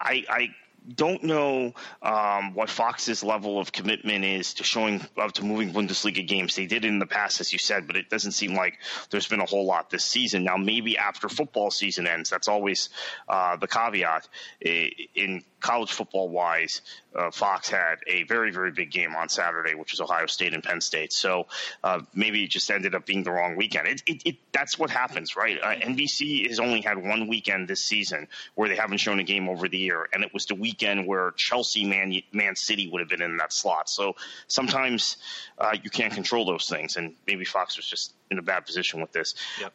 I, 0.00 0.24
I 0.28 0.48
don't 0.94 1.22
know 1.22 1.72
um, 2.02 2.54
what 2.54 2.68
Fox's 2.68 3.22
level 3.22 3.58
of 3.58 3.72
commitment 3.72 4.24
is 4.24 4.54
to 4.54 4.64
showing 4.64 5.00
uh, 5.16 5.28
to 5.28 5.44
moving 5.44 5.72
Bundesliga 5.72 6.26
games. 6.26 6.56
They 6.56 6.66
did 6.66 6.84
it 6.84 6.88
in 6.88 6.98
the 6.98 7.06
past, 7.06 7.40
as 7.40 7.52
you 7.52 7.58
said, 7.58 7.86
but 7.86 7.96
it 7.96 8.08
doesn't 8.08 8.32
seem 8.32 8.54
like 8.54 8.78
there's 9.10 9.26
been 9.26 9.40
a 9.40 9.46
whole 9.46 9.66
lot 9.66 9.90
this 9.90 10.04
season. 10.04 10.44
Now, 10.44 10.56
maybe 10.56 10.98
after 10.98 11.28
football 11.28 11.70
season 11.70 12.06
ends, 12.06 12.30
that's 12.30 12.48
always 12.48 12.90
uh, 13.28 13.56
the 13.56 13.68
caveat. 13.68 14.28
In 14.60 15.44
college 15.60 15.92
football 15.92 16.28
wise, 16.28 16.82
uh, 17.14 17.30
Fox 17.30 17.68
had 17.68 17.96
a 18.06 18.22
very, 18.24 18.50
very 18.52 18.70
big 18.70 18.90
game 18.90 19.14
on 19.16 19.28
Saturday, 19.28 19.74
which 19.74 19.92
was 19.92 20.00
Ohio 20.00 20.26
State 20.26 20.54
and 20.54 20.62
Penn 20.62 20.80
State. 20.80 21.12
So 21.12 21.46
uh, 21.82 22.00
maybe 22.14 22.44
it 22.44 22.50
just 22.50 22.70
ended 22.70 22.94
up 22.94 23.06
being 23.06 23.22
the 23.22 23.32
wrong 23.32 23.56
weekend. 23.56 23.88
It, 23.88 24.02
it, 24.06 24.22
it 24.24 24.36
that's 24.52 24.78
what 24.78 24.90
happens, 24.90 25.36
right? 25.36 25.58
Uh, 25.60 25.74
NBC 25.74 26.48
has 26.48 26.60
only 26.60 26.80
had 26.80 26.98
one 26.98 27.28
weekend 27.28 27.68
this 27.68 27.82
season 27.82 28.28
where 28.54 28.68
they 28.68 28.76
haven't 28.76 28.98
shown 28.98 29.18
a 29.18 29.24
game 29.24 29.48
over 29.48 29.68
the 29.68 29.78
year, 29.78 30.08
and 30.12 30.22
it 30.22 30.32
was 30.32 30.46
the 30.46 30.54
weekend 30.54 31.06
where 31.06 31.32
Chelsea, 31.32 31.84
Man, 31.84 32.14
Man 32.32 32.56
City 32.56 32.88
would 32.88 33.00
have 33.00 33.08
been 33.08 33.22
in 33.22 33.36
that 33.38 33.52
slot. 33.52 33.88
So 33.88 34.14
sometimes 34.46 35.16
uh, 35.58 35.76
you 35.82 35.90
can't 35.90 36.12
control 36.12 36.44
those 36.44 36.68
things, 36.68 36.96
and 36.96 37.14
maybe 37.26 37.44
Fox 37.44 37.76
was 37.76 37.86
just 37.86 38.14
in 38.30 38.38
a 38.38 38.42
bad 38.42 38.66
position 38.66 39.00
with 39.00 39.12
this. 39.12 39.34
Yep. 39.60 39.72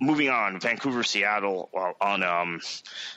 Uh, 0.00 0.04
moving 0.04 0.28
on, 0.28 0.60
Vancouver 0.60 1.02
Seattle 1.02 1.70
uh, 1.74 1.92
on 2.00 2.22
um, 2.22 2.60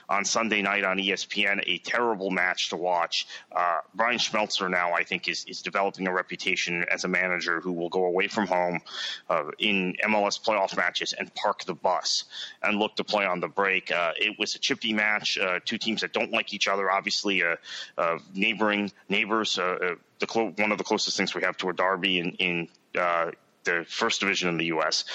on 0.09 0.25
Sunday 0.25 0.61
night 0.61 0.83
on 0.83 0.97
ESPN, 0.97 1.61
a 1.65 1.77
terrible 1.79 2.29
match 2.29 2.69
to 2.69 2.77
watch. 2.77 3.27
Uh, 3.51 3.79
Brian 3.93 4.17
Schmetzer 4.17 4.69
now, 4.69 4.93
I 4.93 5.03
think, 5.03 5.27
is 5.27 5.45
is 5.45 5.61
developing 5.61 6.07
a 6.07 6.13
reputation 6.13 6.85
as 6.91 7.03
a 7.03 7.07
manager 7.07 7.61
who 7.61 7.73
will 7.73 7.89
go 7.89 8.05
away 8.05 8.27
from 8.27 8.47
home 8.47 8.81
uh, 9.29 9.43
in 9.59 9.95
MLS 10.05 10.41
playoff 10.41 10.75
matches 10.75 11.13
and 11.13 11.33
park 11.33 11.63
the 11.65 11.73
bus 11.73 12.25
and 12.61 12.77
look 12.77 12.95
to 12.95 13.03
play 13.03 13.25
on 13.25 13.39
the 13.39 13.47
break. 13.47 13.91
Uh, 13.91 14.11
it 14.17 14.37
was 14.39 14.55
a 14.55 14.59
chippy 14.59 14.93
match, 14.93 15.37
uh, 15.37 15.59
two 15.65 15.77
teams 15.77 16.01
that 16.01 16.13
don't 16.13 16.31
like 16.31 16.53
each 16.53 16.67
other, 16.67 16.91
obviously 16.91 17.43
uh, 17.43 18.17
neighboring 18.33 18.91
neighbors. 19.09 19.55
the 19.55 20.27
clo- 20.27 20.53
one 20.57 20.71
of 20.71 20.77
the 20.77 20.83
closest 20.83 21.17
things 21.17 21.35
we 21.35 21.43
have 21.43 21.57
to 21.57 21.69
a 21.69 21.73
derby 21.73 22.19
in 22.19 22.31
in 22.33 22.67
the 23.63 23.85
first 23.87 24.19
division 24.19 24.49
in 24.49 24.57
the 24.57 24.65
U.S. 24.65 25.05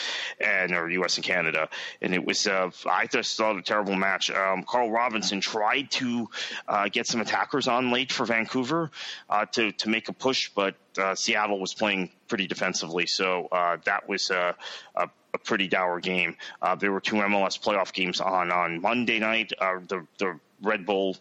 and 0.40 0.73
or 0.73 0.88
U.S. 0.90 1.17
and 1.17 1.25
Canada, 1.25 1.69
and 2.00 2.14
it 2.14 2.25
was 2.25 2.47
uh, 2.47 2.71
I 2.90 3.07
just 3.07 3.37
thought 3.37 3.57
a 3.57 3.62
terrible 3.62 3.95
match. 3.95 4.31
Um, 4.31 4.62
Carl 4.62 4.90
Robinson 4.90 5.40
tried 5.40 5.90
to 5.93 6.28
uh, 6.67 6.88
get 6.88 7.07
some 7.07 7.21
attackers 7.21 7.69
on 7.69 7.90
late 7.90 8.12
for 8.12 8.25
Vancouver 8.25 8.90
uh, 9.28 9.47
to 9.52 9.73
to 9.73 9.88
make 9.88 10.09
a 10.09 10.12
push, 10.12 10.50
but 10.55 10.75
uh, 10.99 11.14
Seattle 11.14 11.61
was 11.61 11.75
playing 11.75 12.11
pretty 12.28 12.47
defensively, 12.47 13.07
so 13.07 13.49
uh, 13.52 13.76
that 13.85 14.09
was 14.09 14.31
a, 14.31 14.55
a 14.95 15.09
a 15.35 15.38
pretty 15.38 15.69
dour 15.69 16.00
game. 16.00 16.37
Uh, 16.62 16.75
there 16.75 16.90
were 16.90 17.00
two 17.00 17.17
MLS 17.17 17.61
playoff 17.61 17.93
games 17.93 18.21
on 18.21 18.50
on 18.50 18.81
Monday 18.81 19.19
night. 19.19 19.52
the 19.59 20.07
the 20.19 20.38
Red 20.62 20.87
Bull 20.87 21.17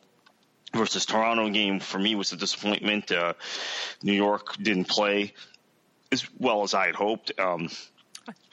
versus 0.73 1.05
Toronto 1.05 1.49
game 1.49 1.79
for 1.79 1.99
me 1.99 2.15
was 2.15 2.31
a 2.31 2.37
disappointment. 2.37 3.11
Uh, 3.11 3.33
New 4.03 4.13
York 4.13 4.55
didn't 4.57 4.87
play 4.87 5.33
as 6.11 6.25
well 6.37 6.63
as 6.63 6.73
I 6.73 6.87
had 6.87 6.95
hoped. 6.95 7.31
Um, 7.39 7.69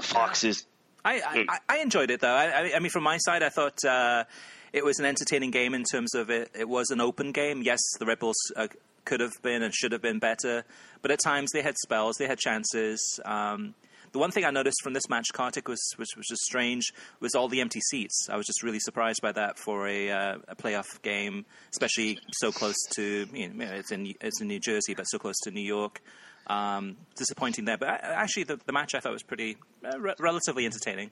Fox 0.01 0.45
is. 0.45 0.67
I, 1.05 1.47
I, 1.49 1.59
I, 1.69 1.79
enjoyed 1.79 2.11
it 2.11 2.21
though. 2.21 2.35
I, 2.35 2.75
I, 2.75 2.79
mean, 2.79 2.91
from 2.91 3.03
my 3.03 3.19
side, 3.19 3.43
I 3.43 3.51
thought 3.51 3.85
uh, 3.85 4.25
it 4.73 4.85
was 4.85 4.99
an 4.99 5.05
entertaining 5.05 5.51
game 5.51 5.75
in 5.75 5.85
terms 5.85 6.15
of 6.15 6.31
it. 6.31 6.51
It 6.59 6.69
was 6.69 6.91
an 6.91 7.01
open 7.01 7.33
game. 7.33 7.63
Yes, 7.63 7.81
the 7.99 8.07
Red 8.07 8.21
Bulls 8.21 8.37
uh, 8.57 8.69
could 9.05 9.21
have 9.21 9.35
been 9.43 9.63
and 9.63 9.75
should 9.75 9.93
have 9.93 10.01
been 10.01 10.19
better, 10.19 10.65
but 11.03 11.11
at 11.11 11.21
times 11.21 11.51
they 11.53 11.61
had 11.61 11.77
spells, 11.77 12.17
they 12.17 12.27
had 12.27 12.39
chances. 12.39 13.21
Um, 13.27 13.75
the 14.15 14.21
one 14.21 14.31
thing 14.31 14.45
I 14.45 14.51
noticed 14.51 14.81
from 14.83 14.93
this 14.93 15.09
match, 15.11 15.27
Kartik, 15.33 15.67
was 15.67 15.81
which 15.97 16.11
was 16.17 16.27
just 16.29 16.43
strange, 16.43 16.93
was 17.19 17.35
all 17.35 17.49
the 17.49 17.61
empty 17.61 17.81
seats. 17.81 18.29
I 18.31 18.37
was 18.37 18.47
just 18.47 18.63
really 18.63 18.79
surprised 18.79 19.21
by 19.21 19.33
that 19.33 19.59
for 19.59 19.89
a, 19.89 20.11
uh, 20.11 20.37
a 20.47 20.55
playoff 20.55 21.03
game, 21.03 21.45
especially 21.73 22.21
so 22.35 22.53
close 22.53 22.77
to 22.95 23.27
you 23.33 23.49
know, 23.49 23.67
it's 23.67 23.91
in 23.91 24.15
it's 24.21 24.41
in 24.41 24.47
New 24.47 24.61
Jersey, 24.61 24.95
but 24.95 25.05
so 25.05 25.19
close 25.19 25.39
to 25.43 25.51
New 25.51 25.65
York. 25.65 26.01
Um, 26.47 26.99
disappointing 27.17 27.65
there, 27.65 27.79
but 27.79 27.89
actually 27.89 28.45
the, 28.45 28.61
the, 28.67 28.73
match 28.73 28.95
I 28.95 29.01
thought 29.01 29.13
was 29.13 29.23
pretty 29.23 29.57
uh, 29.83 29.99
re- 29.99 30.15
relatively 30.19 30.67
entertaining. 30.67 31.11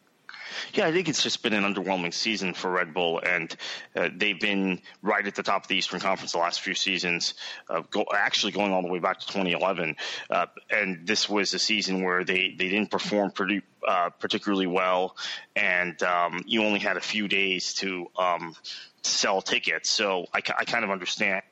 Yeah, 0.75 0.87
I 0.87 0.93
think 0.93 1.09
it's 1.09 1.23
just 1.23 1.43
been 1.43 1.53
an 1.53 1.62
underwhelming 1.65 2.12
season 2.12 2.55
for 2.55 2.71
Red 2.71 2.95
Bull, 2.95 3.21
and 3.25 3.55
uh, 3.97 4.09
they've 4.15 4.39
been 4.39 4.81
right 5.03 5.27
at 5.27 5.35
the 5.35 5.43
top 5.43 5.62
of 5.62 5.69
the 5.69 5.77
Eastern 5.77 6.01
Conference 6.01 6.33
the 6.33 6.39
last 6.39 6.61
few 6.61 6.75
seasons, 6.75 7.35
uh, 7.69 7.83
go, 7.91 8.05
actually 8.15 8.53
going 8.53 8.73
all 8.73 8.83
the 8.83 8.89
way 8.89 8.99
back 8.99 9.21
to 9.21 9.27
2011. 9.27 9.97
Uh, 10.31 10.47
and 10.71 11.07
this 11.07 11.29
was 11.29 11.53
a 11.55 11.59
season 11.59 12.03
where 12.03 12.25
they, 12.25 12.55
they 12.57 12.69
didn't 12.69 12.91
perform 12.91 13.31
pretty, 13.31 13.62
uh, 13.87 14.11
particularly 14.11 14.67
well, 14.67 15.17
and 15.57 16.03
um, 16.03 16.43
you 16.47 16.62
only 16.65 16.79
had 16.79 16.97
a 16.97 17.01
few 17.01 17.29
days 17.29 17.75
to 17.75 18.07
um, 18.19 18.55
sell 19.02 19.42
tickets. 19.42 19.90
So 19.90 20.26
I, 20.32 20.38
I 20.59 20.64
kind 20.64 20.85
of 20.85 20.90
understand 20.90 21.42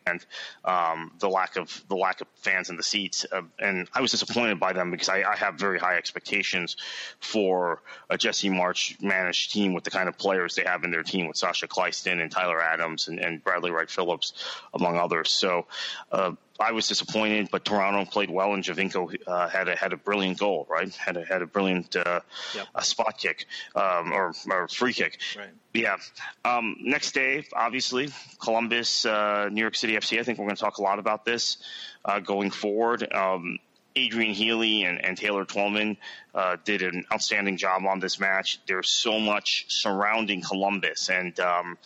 um, 0.65 1.13
the 1.19 1.29
lack 1.29 1.57
of 1.57 1.83
the 1.89 1.97
lack 1.97 2.21
of 2.21 2.29
fans 2.37 2.71
in 2.71 2.77
the 2.77 2.83
seats, 2.83 3.27
uh, 3.31 3.43
and 3.59 3.89
I 3.93 4.01
was 4.01 4.13
disappointed 4.13 4.61
by 4.61 4.73
them 4.73 4.91
because 4.91 5.09
I, 5.09 5.23
I 5.23 5.37
have 5.37 5.55
very 5.55 5.79
high 5.79 5.97
expectations 5.97 6.77
for 7.19 7.83
a 8.09 8.17
Jesse 8.17 8.51
Marsch 8.51 9.01
managed 9.03 9.53
team 9.53 9.75
with 9.75 9.85
the 9.85 9.91
kind 9.91 10.09
of 10.09 10.17
players 10.17 10.55
they 10.55 10.65
have 10.65 10.85
in 10.85 10.91
their 10.91 11.03
team 11.03 11.27
with 11.27 11.37
Sacha 11.37 11.67
Kljestan 11.67 12.21
and 12.21 12.31
Tyler 12.31 12.61
Adams 12.61 13.09
and, 13.09 13.19
and 13.19 13.43
Bradley 13.43 13.71
Wright 13.71 13.91
Phillips, 13.91 14.33
among 14.75 14.97
others. 14.97 15.33
So. 15.33 15.67
Uh, 16.11 16.33
I 16.61 16.73
was 16.73 16.89
disappointed, 16.89 17.49
but 17.51 17.65
Toronto 17.65 18.05
played 18.05 18.31
well, 18.31 18.53
and 18.53 18.63
Giovinco 18.63 19.17
uh, 19.27 19.49
had 19.49 19.69
a 19.69 19.77
had 19.77 19.93
a 19.93 19.97
brilliant 19.97 20.39
goal, 20.39 20.67
right? 20.69 20.95
Had 20.95 21.17
a 21.17 21.25
had 21.25 21.41
a 21.43 21.47
brilliant 21.47 21.97
uh, 21.97 22.21
yep. 22.55 22.67
a 22.75 22.85
spot 22.85 23.17
kick 23.19 23.47
um, 23.75 24.13
or, 24.13 24.35
or 24.51 24.69
free 24.69 24.93
kick. 24.93 25.19
Right. 25.37 25.49
Yeah. 25.73 25.97
Um, 26.45 26.77
next 26.81 27.13
day, 27.13 27.47
obviously, 27.55 28.11
Columbus, 28.41 29.07
uh, 29.07 29.49
New 29.51 29.61
York 29.61 29.75
City 29.75 29.95
FC. 29.95 30.19
I 30.19 30.23
think 30.23 30.39
we're 30.39 30.47
going 30.47 30.57
to 30.57 30.61
talk 30.61 30.79
a 30.79 30.83
lot 30.83 30.99
about 30.99 31.25
this 31.25 31.57
uh, 32.05 32.21
going 32.21 32.51
forward. 32.51 33.11
Um, 33.13 33.59
Adrian 33.97 34.35
Healey 34.35 34.85
and, 34.85 35.05
and 35.05 35.17
Taylor 35.17 35.45
Twellman 35.45 35.97
uh, 36.35 36.57
did 36.65 36.83
an 36.83 37.05
outstanding 37.13 37.57
job 37.57 37.85
on 37.87 38.01
this 38.01 38.21
match. 38.21 38.61
There's 38.67 38.91
so 38.91 39.19
much 39.19 39.67
surrounding 39.69 40.43
Columbus, 40.43 41.09
and 41.09 41.39
um, 41.41 41.79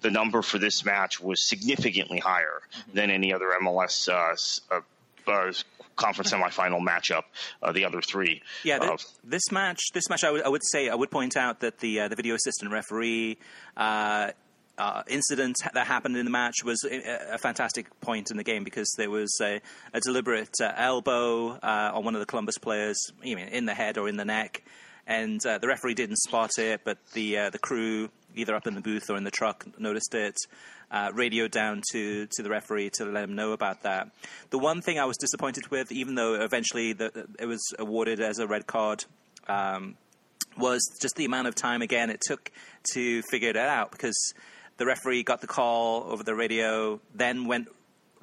the 0.00 0.10
number 0.10 0.42
for 0.42 0.58
this 0.58 0.84
match 0.84 1.20
was 1.20 1.48
significantly 1.48 2.18
higher 2.18 2.60
than 2.94 3.10
any 3.10 3.32
other 3.32 3.46
MLS 3.62 4.08
uh, 4.08 4.74
uh, 4.74 4.80
uh, 5.30 5.52
conference 5.96 6.32
semifinal 6.32 6.80
matchup. 6.80 7.24
Uh, 7.62 7.72
the 7.72 7.84
other 7.84 8.00
three. 8.00 8.40
Yeah, 8.62 8.78
the, 8.78 9.04
this 9.24 9.50
match. 9.50 9.80
This 9.92 10.08
match, 10.08 10.24
I, 10.24 10.28
w- 10.28 10.44
I 10.44 10.48
would 10.48 10.64
say, 10.64 10.88
I 10.88 10.94
would 10.94 11.10
point 11.10 11.36
out 11.36 11.60
that 11.60 11.80
the 11.80 12.00
uh, 12.00 12.08
the 12.08 12.16
video 12.16 12.34
assistant 12.34 12.72
referee 12.72 13.38
uh, 14.78 15.02
incident 15.08 15.56
that 15.74 15.86
happened 15.86 16.16
in 16.16 16.24
the 16.24 16.30
match 16.30 16.64
was 16.64 16.84
a, 16.84 17.34
a, 17.34 17.38
fantastic 17.38 17.88
point 18.00 18.30
in 18.30 18.36
the 18.36 18.44
game 18.44 18.62
because 18.62 18.88
there 18.96 19.10
was 19.10 19.36
a, 19.42 19.60
a 19.92 20.00
deliberate 20.00 20.54
uh, 20.62 20.72
elbow 20.76 21.50
uh, 21.50 21.90
on 21.94 22.04
one 22.04 22.14
of 22.14 22.20
the 22.20 22.26
Columbus 22.26 22.58
players, 22.58 22.96
you 23.22 23.36
know, 23.36 23.42
in 23.42 23.66
the 23.66 23.74
head 23.74 23.98
or 23.98 24.08
in 24.08 24.16
the 24.16 24.24
neck, 24.24 24.62
and 25.06 25.44
uh, 25.44 25.58
the 25.58 25.66
referee 25.66 25.94
didn't 25.94 26.18
spot 26.18 26.50
it, 26.58 26.82
but 26.84 26.98
the 27.12 27.38
uh, 27.38 27.50
the 27.50 27.58
crew, 27.58 28.08
either 28.36 28.54
up 28.54 28.66
in 28.66 28.74
the 28.74 28.80
booth 28.80 29.10
or 29.10 29.16
in 29.16 29.24
the 29.24 29.30
truck, 29.30 29.66
noticed 29.78 30.14
it. 30.14 30.36
Uh, 30.90 31.10
radioed 31.12 31.50
down 31.50 31.82
to, 31.92 32.26
to 32.28 32.42
the 32.42 32.48
referee 32.48 32.88
to 32.88 33.04
let 33.04 33.24
him 33.24 33.34
know 33.34 33.52
about 33.52 33.82
that. 33.82 34.08
The 34.48 34.58
one 34.58 34.80
thing 34.80 34.98
I 34.98 35.04
was 35.04 35.18
disappointed 35.18 35.70
with, 35.70 35.92
even 35.92 36.14
though 36.14 36.40
eventually 36.40 36.94
the, 36.94 37.26
it 37.38 37.44
was 37.44 37.60
awarded 37.78 38.20
as 38.20 38.38
a 38.38 38.46
red 38.46 38.66
card, 38.66 39.04
um, 39.48 39.98
was 40.58 40.82
just 41.00 41.16
the 41.16 41.24
amount 41.24 41.46
of 41.46 41.54
time 41.54 41.82
again 41.82 42.10
it 42.10 42.20
took 42.20 42.50
to 42.94 43.22
figure 43.30 43.50
it 43.50 43.56
out 43.56 43.90
because 43.90 44.32
the 44.78 44.86
referee 44.86 45.22
got 45.22 45.40
the 45.40 45.46
call 45.46 46.04
over 46.04 46.22
the 46.22 46.34
radio, 46.34 47.00
then 47.14 47.46
went 47.46 47.68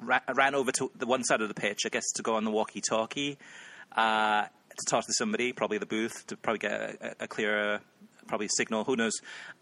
ra- 0.00 0.20
ran 0.34 0.54
over 0.54 0.72
to 0.72 0.90
the 0.96 1.06
one 1.06 1.22
side 1.22 1.40
of 1.40 1.48
the 1.48 1.54
pitch, 1.54 1.82
I 1.86 1.90
guess, 1.90 2.04
to 2.16 2.22
go 2.22 2.34
on 2.34 2.44
the 2.44 2.50
walkie-talkie 2.50 3.38
uh, 3.96 4.42
to 4.44 4.84
talk 4.90 5.06
to 5.06 5.12
somebody, 5.12 5.52
probably 5.52 5.78
the 5.78 5.86
booth, 5.86 6.26
to 6.28 6.36
probably 6.36 6.58
get 6.58 6.72
a, 6.72 7.14
a 7.20 7.28
clearer, 7.28 7.80
probably 8.26 8.48
signal, 8.48 8.84
who 8.84 8.96
knows. 8.96 9.12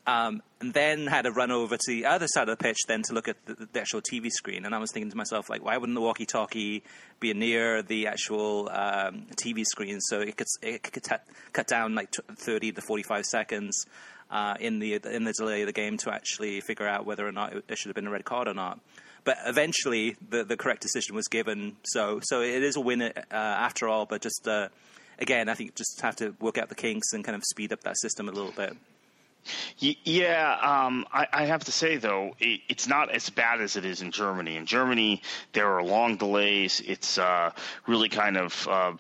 Um, 0.07 0.43
and 0.61 0.75
then 0.75 1.07
had 1.07 1.23
to 1.23 1.33
run 1.33 1.51
over 1.51 1.77
to 1.77 1.87
the 1.87 2.07
other 2.07 2.27
side 2.29 2.49
of 2.49 2.59
the 2.59 2.63
pitch, 2.63 2.79
then 2.87 3.03
to 3.03 3.15
look 3.15 3.29
at 3.29 3.45
the, 3.47 3.69
the 3.73 3.81
actual 3.81 4.01
TV 4.01 4.31
screen. 4.31 4.65
And 4.65 4.75
I 4.75 4.79
was 4.79 4.91
thinking 4.93 5.11
to 5.11 5.17
myself, 5.17 5.49
like, 5.49 5.65
why 5.65 5.77
wouldn't 5.77 5.95
the 5.95 6.01
walkie-talkie 6.03 6.83
be 7.21 7.35
near 7.35 7.83
the 7.83 8.07
actual 8.07 8.69
um, 8.71 9.27
TV 9.37 9.65
screen 9.65 10.01
so 10.01 10.21
it 10.21 10.37
could 10.37 10.47
it 10.63 10.83
could 10.83 11.05
cut 11.53 11.67
down 11.67 11.95
like 11.95 12.11
t- 12.11 12.23
thirty 12.37 12.73
to 12.73 12.83
forty-five 12.83 13.25
seconds 13.25 13.87
uh, 14.31 14.55
in 14.61 14.79
the 14.79 14.95
in 14.95 15.25
the 15.25 15.33
delay 15.33 15.63
of 15.63 15.67
the 15.67 15.73
game 15.73 15.97
to 15.99 16.13
actually 16.13 16.61
figure 16.61 16.87
out 16.87 17.07
whether 17.07 17.27
or 17.27 17.33
not 17.33 17.55
it, 17.69 17.79
should 17.79 17.89
have 17.89 17.95
been 17.95 18.07
a 18.07 18.11
red 18.11 18.25
card 18.25 18.49
or 18.49 18.55
not. 18.55 18.81
But 19.25 19.39
eventually, 19.47 20.17
the 20.29 20.45
the 20.45 20.57
correct 20.57 20.83
decision 20.83 21.15
was 21.15 21.29
given. 21.29 21.77
So 21.85 22.21
so 22.23 22.41
it 22.41 22.63
is 22.63 22.77
a 22.77 22.81
win 22.81 23.03
uh, 23.03 23.13
after 23.31 23.89
all. 23.89 24.07
But 24.07 24.23
just 24.23 24.47
uh, 24.47 24.69
again, 25.19 25.49
I 25.49 25.55
think 25.55 25.75
just 25.75 26.01
have 26.01 26.17
to 26.17 26.35
work 26.41 26.59
out 26.59 26.69
the 26.69 26.75
kinks 26.75 27.13
and 27.13 27.25
kind 27.25 27.37
of 27.37 27.43
speed 27.45 27.73
up 27.73 27.83
that 27.83 27.99
system 27.99 28.29
a 28.29 28.33
little 28.33 28.53
bit. 28.53 28.77
Yeah, 29.79 30.57
um, 30.63 31.05
I, 31.13 31.27
I, 31.31 31.45
have 31.45 31.65
to 31.65 31.73
say 31.73 31.99
though, 31.99 32.35
it, 32.41 32.61
it's 32.69 32.89
not 32.89 33.11
as 33.11 33.29
bad 33.29 33.61
as 33.61 33.77
it 33.77 33.85
is 33.85 34.01
in 34.01 34.11
Germany. 34.11 34.57
In 34.57 34.65
Germany, 34.65 35.21
there 35.53 35.69
are 35.75 35.83
long 35.83 36.17
delays. 36.17 36.81
It's 36.81 37.19
uh, 37.19 37.51
really 37.87 38.09
kind 38.09 38.39
of 38.39 38.67
uh, 38.67 38.93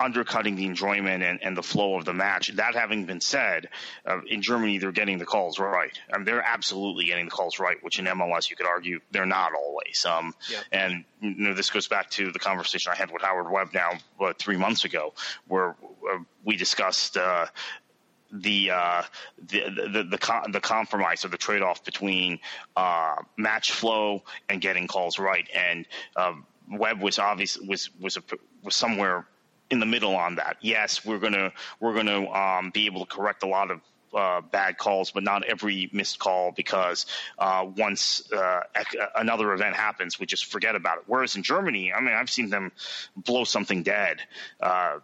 undercutting 0.00 0.56
the 0.56 0.66
enjoyment 0.66 1.22
and, 1.22 1.42
and, 1.42 1.56
the 1.56 1.62
flow 1.62 1.96
of 1.96 2.04
the 2.04 2.12
match. 2.12 2.48
That 2.54 2.74
having 2.74 3.06
been 3.06 3.20
said, 3.20 3.68
uh, 4.06 4.20
in 4.28 4.42
Germany 4.42 4.78
they're 4.78 4.92
getting 4.92 5.18
the 5.18 5.24
calls 5.24 5.58
right. 5.58 5.96
I 6.12 6.18
mean, 6.18 6.24
they're 6.24 6.42
absolutely 6.42 7.06
getting 7.06 7.26
the 7.26 7.30
calls 7.30 7.58
right, 7.58 7.76
which 7.82 7.98
in 7.98 8.06
MLS 8.06 8.50
you 8.50 8.56
could 8.56 8.66
argue 8.66 9.00
they're 9.10 9.26
not 9.26 9.52
always. 9.54 10.04
Um, 10.04 10.34
yeah. 10.50 10.60
And 10.72 11.04
you 11.20 11.34
know, 11.36 11.54
this 11.54 11.70
goes 11.70 11.88
back 11.88 12.10
to 12.10 12.32
the 12.32 12.38
conversation 12.38 12.92
I 12.92 12.96
had 12.96 13.10
with 13.10 13.22
Howard 13.22 13.50
Webb 13.50 13.70
now 13.72 13.92
three 14.38 14.56
months 14.56 14.84
ago, 14.84 15.14
where 15.48 15.70
uh, 16.12 16.18
we 16.44 16.56
discussed. 16.56 17.16
Uh, 17.16 17.46
the, 18.36 18.72
uh, 18.72 19.02
the 19.38 19.60
the 19.70 20.02
the 20.02 20.50
the, 20.50 20.60
compromise 20.60 21.24
or 21.24 21.28
the 21.28 21.38
trade 21.38 21.62
off 21.62 21.84
between 21.84 22.40
uh, 22.76 23.14
match 23.36 23.70
flow 23.70 24.24
and 24.48 24.60
getting 24.60 24.88
calls 24.88 25.20
right. 25.20 25.48
And 25.54 25.86
um, 26.16 26.44
Webb 26.68 27.00
was 27.00 27.20
obvious 27.20 27.56
was 27.58 27.90
was 28.00 28.16
a, 28.16 28.22
was 28.64 28.74
somewhere 28.74 29.26
in 29.70 29.80
the 29.80 29.86
middle 29.86 30.14
on 30.16 30.36
that. 30.36 30.56
Yes, 30.60 31.04
we're 31.04 31.18
gonna 31.18 31.52
we're 31.80 31.94
gonna 31.94 32.30
um, 32.30 32.70
be 32.70 32.86
able 32.86 33.04
to 33.04 33.16
correct 33.16 33.42
a 33.42 33.48
lot 33.48 33.70
of 33.70 33.80
uh, 34.14 34.40
bad 34.40 34.78
calls, 34.78 35.10
but 35.10 35.22
not 35.22 35.44
every 35.44 35.90
missed 35.92 36.18
call 36.18 36.52
because 36.52 37.06
uh, 37.38 37.66
once 37.76 38.30
uh, 38.32 38.60
another 39.16 39.52
event 39.52 39.74
happens, 39.74 40.20
we 40.20 40.26
just 40.26 40.46
forget 40.46 40.76
about 40.76 40.98
it. 40.98 41.04
Whereas 41.06 41.36
in 41.36 41.42
Germany, 41.42 41.92
I 41.92 42.00
mean, 42.00 42.14
I've 42.14 42.30
seen 42.30 42.50
them 42.50 42.72
blow 43.16 43.44
something 43.44 43.82
dead. 43.82 44.20
Uh, 44.60 45.00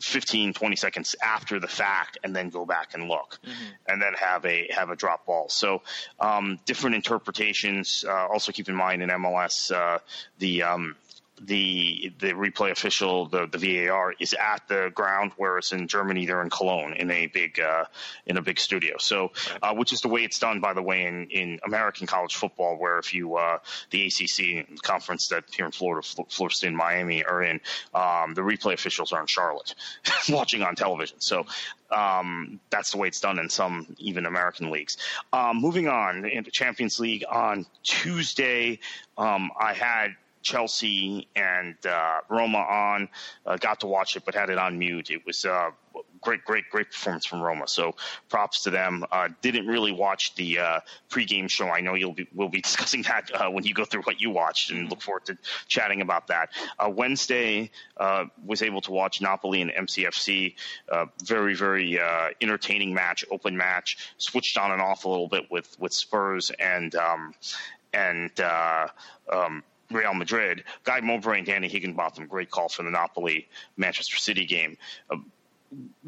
15 0.00 0.54
20 0.54 0.76
seconds 0.76 1.14
after 1.22 1.60
the 1.60 1.68
fact 1.68 2.16
and 2.24 2.34
then 2.34 2.48
go 2.48 2.64
back 2.64 2.94
and 2.94 3.08
look 3.08 3.38
mm-hmm. 3.44 3.64
and 3.88 4.00
then 4.00 4.14
have 4.14 4.44
a 4.46 4.66
have 4.70 4.88
a 4.88 4.96
drop 4.96 5.26
ball 5.26 5.50
so 5.50 5.82
um, 6.20 6.58
different 6.64 6.96
interpretations 6.96 8.02
uh, 8.08 8.26
also 8.26 8.52
keep 8.52 8.70
in 8.70 8.74
mind 8.74 9.02
in 9.02 9.10
mls 9.10 9.70
uh, 9.70 9.98
the 10.38 10.62
um, 10.62 10.96
the 11.44 12.12
the 12.20 12.32
replay 12.32 12.70
official, 12.70 13.26
the 13.26 13.46
the 13.46 13.58
VAR, 13.58 14.14
is 14.18 14.34
at 14.34 14.66
the 14.68 14.90
ground, 14.94 15.32
whereas 15.36 15.72
in 15.72 15.88
Germany 15.88 16.26
they're 16.26 16.42
in 16.42 16.50
Cologne 16.50 16.94
in 16.94 17.10
a 17.10 17.26
big 17.26 17.60
uh, 17.60 17.84
in 18.26 18.36
a 18.36 18.42
big 18.42 18.58
studio. 18.58 18.96
So, 18.98 19.32
uh, 19.62 19.74
which 19.74 19.92
is 19.92 20.00
the 20.00 20.08
way 20.08 20.22
it's 20.22 20.38
done, 20.38 20.60
by 20.60 20.74
the 20.74 20.82
way, 20.82 21.04
in, 21.04 21.28
in 21.30 21.60
American 21.64 22.06
college 22.06 22.34
football, 22.34 22.78
where 22.78 22.98
if 22.98 23.14
you 23.14 23.36
uh, 23.36 23.58
the 23.90 24.06
ACC 24.06 24.82
conference 24.82 25.28
that 25.28 25.44
here 25.54 25.66
in 25.66 25.72
Florida, 25.72 26.06
Florida 26.28 26.54
State, 26.54 26.68
and 26.68 26.76
Miami 26.76 27.24
are 27.24 27.42
in, 27.42 27.60
um, 27.94 28.34
the 28.34 28.42
replay 28.42 28.74
officials 28.74 29.12
are 29.12 29.20
in 29.20 29.26
Charlotte, 29.26 29.74
watching 30.28 30.62
on 30.62 30.74
television. 30.74 31.20
So. 31.20 31.46
Um, 31.90 32.58
that's 32.70 32.92
the 32.92 32.96
way 32.96 33.08
it's 33.08 33.20
done 33.20 33.38
in 33.38 33.50
some 33.50 33.86
even 33.98 34.24
American 34.24 34.70
leagues. 34.70 34.96
Um, 35.30 35.60
moving 35.60 35.88
on 35.88 36.24
into 36.24 36.50
Champions 36.50 36.98
League 36.98 37.22
on 37.30 37.66
Tuesday, 37.82 38.78
um, 39.18 39.50
I 39.60 39.74
had 39.74 40.16
Chelsea 40.42 41.28
and 41.34 41.74
uh, 41.86 42.20
Roma 42.28 42.58
on. 42.58 43.08
Uh, 43.46 43.56
got 43.56 43.80
to 43.80 43.86
watch 43.86 44.16
it, 44.16 44.24
but 44.24 44.34
had 44.34 44.50
it 44.50 44.58
on 44.58 44.78
mute. 44.78 45.10
It 45.10 45.24
was 45.24 45.44
uh, 45.44 45.70
great, 46.20 46.44
great, 46.44 46.68
great 46.70 46.90
performance 46.90 47.26
from 47.26 47.40
Roma. 47.40 47.68
So 47.68 47.94
props 48.28 48.64
to 48.64 48.70
them. 48.70 49.04
Uh, 49.10 49.28
didn't 49.40 49.66
really 49.66 49.92
watch 49.92 50.34
the 50.34 50.58
uh, 50.58 50.80
pregame 51.08 51.48
show. 51.48 51.68
I 51.68 51.80
know 51.80 51.94
you'll 51.94 52.12
be 52.12 52.28
we'll 52.34 52.48
be 52.48 52.60
discussing 52.68 53.02
that 53.02 53.30
uh, 53.32 53.50
when 53.50 53.64
you 53.64 53.74
go 53.74 53.84
through 53.84 54.02
what 54.02 54.20
you 54.20 54.30
watched, 54.30 54.70
and 54.70 54.90
look 54.90 55.00
forward 55.00 55.24
to 55.26 55.38
chatting 55.68 56.00
about 56.00 56.26
that. 56.28 56.50
Wednesday 56.88 57.70
was 58.44 58.62
able 58.62 58.80
to 58.82 58.90
watch 58.90 59.20
Napoli 59.20 59.62
and 59.62 59.70
MCFC. 59.70 60.54
Very, 61.24 61.54
very 61.54 62.00
entertaining 62.40 62.94
match, 62.94 63.24
open 63.30 63.56
match. 63.56 63.96
Switched 64.18 64.58
on 64.58 64.72
and 64.72 64.82
off 64.82 65.04
a 65.04 65.08
little 65.08 65.28
bit 65.28 65.50
with 65.50 65.76
with 65.78 65.92
Spurs 65.92 66.50
and 66.58 66.94
um, 66.94 67.34
and. 67.92 68.32
Um, 69.30 69.62
Real 69.92 70.14
Madrid. 70.14 70.64
Guy 70.84 71.00
Mowbray 71.00 71.38
and 71.38 71.46
Danny 71.46 71.68
Higginbotham, 71.68 72.26
great 72.26 72.50
call 72.50 72.68
for 72.68 72.82
the 72.82 72.90
Napoli 72.90 73.48
Manchester 73.76 74.16
City 74.16 74.44
game. 74.44 74.76
Uh, 75.10 75.16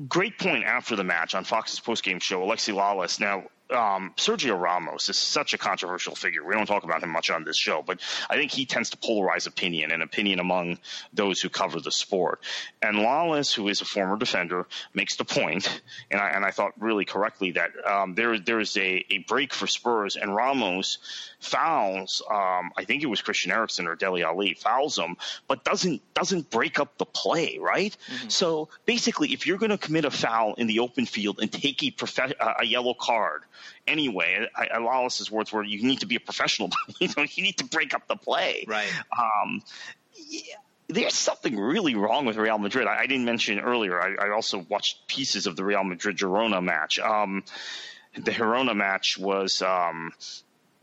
great 0.09 0.39
point 0.39 0.65
after 0.65 0.97
the 0.97 1.05
match 1.05 1.35
on 1.35 1.45
Fox's 1.45 1.81
postgame 1.81 2.23
show. 2.23 2.41
Alexi 2.41 2.75
Lalas. 2.75 3.21
Now, 3.21 3.45
um, 3.71 4.13
Sergio 4.17 4.61
Ramos 4.61 5.09
is 5.09 5.19
such 5.19 5.55
a 5.55 5.59
controversial 5.59 6.15
figure. 6.15 6.45
We 6.45 6.55
don't 6.55 6.67
talk 6.67 6.85
about 6.85 7.03
him 7.03 7.11
much 7.11 7.31
on 7.31 7.45
this 7.45 7.57
show, 7.57 7.83
but 7.83 8.01
I 8.29 8.37
think 8.37 8.51
he 8.51 8.67
tends 8.67 8.91
to 8.91 8.97
polarize 8.99 9.47
opinion 9.47 9.91
and 9.91 10.03
opinion 10.03 10.39
among 10.39 10.79
those 11.13 11.41
who 11.41 11.49
cover 11.49 11.81
the 11.81 11.91
sport. 11.91 12.43
And 12.83 12.99
Lalas, 12.99 13.55
who 13.55 13.69
is 13.69 13.81
a 13.81 13.85
former 13.85 14.17
defender, 14.17 14.67
makes 14.93 15.17
the 15.17 15.25
point, 15.25 15.83
and 16.11 16.21
I, 16.21 16.29
and 16.31 16.45
I 16.45 16.51
thought 16.51 16.73
really 16.79 17.05
correctly 17.05 17.53
that 17.53 17.71
um, 17.87 18.15
there 18.15 18.39
there 18.39 18.61
is 18.61 18.77
a, 18.77 19.05
a 19.11 19.19
break 19.19 19.55
for 19.55 19.67
Spurs, 19.67 20.17
and 20.17 20.35
Ramos 20.35 20.99
fouls. 21.41 22.23
Um, 22.31 22.73
I 22.77 22.85
think 22.85 23.03
it 23.03 23.07
was 23.07 23.23
Christian 23.23 23.51
Eriksen 23.51 23.87
or 23.87 23.97
Dele 23.97 24.25
Alli 24.25 24.55
fouls 24.55 24.99
him, 24.99 25.17
but 25.49 25.65
doesn't 25.65 26.03
doesn't 26.15 26.51
break 26.51 26.79
up 26.79 26.99
the 26.99 27.07
play, 27.07 27.59
right? 27.61 27.97
Mm-hmm. 28.13 28.29
So 28.29 28.69
basically, 28.85 29.33
if 29.33 29.47
you're 29.47 29.59
going 29.59 29.71
to 29.71 29.79
commit 29.79 30.05
a 30.05 30.11
foul 30.11 30.55
in 30.55 30.67
the 30.67 30.81
open 30.81 31.07
field 31.07 31.39
and 31.41 31.51
take 31.51 31.83
a, 31.83 31.91
prof- 31.91 32.33
a 32.61 32.65
yellow 32.65 32.95
card 32.95 33.43
anyway. 33.87 34.47
I, 34.55 34.67
I 34.75 34.79
Lalas's 34.79 35.31
words 35.31 35.53
were, 35.53 35.63
"You 35.63 35.83
need 35.83 36.01
to 36.01 36.07
be 36.07 36.17
a 36.17 36.21
professional. 36.21 36.71
you 37.01 37.09
know, 37.17 37.25
you 37.29 37.43
need 37.43 37.59
to 37.59 37.65
break 37.65 37.95
up 37.95 38.07
the 38.09 38.17
play." 38.17 38.65
Right. 38.67 38.89
Um, 39.13 39.63
yeah, 40.17 40.55
there's 40.89 41.15
something 41.15 41.59
really 41.59 41.95
wrong 41.95 42.27
with 42.27 42.37
Real 42.37 42.59
Madrid. 42.59 42.87
I, 42.87 43.01
I 43.01 43.07
didn't 43.07 43.25
mention 43.25 43.61
earlier. 43.61 44.01
I, 44.01 44.27
I, 44.27 44.31
also 44.31 44.59
watched 44.59 45.09
pieces 45.09 45.47
of 45.47 45.57
the 45.57 45.65
Real 45.65 45.85
Madrid 45.85 46.19
Girona 46.19 46.63
match. 46.63 46.99
Um, 46.99 47.43
the 48.15 48.31
Girona 48.31 48.77
match 48.77 49.19
was, 49.19 49.63
um, 49.63 50.13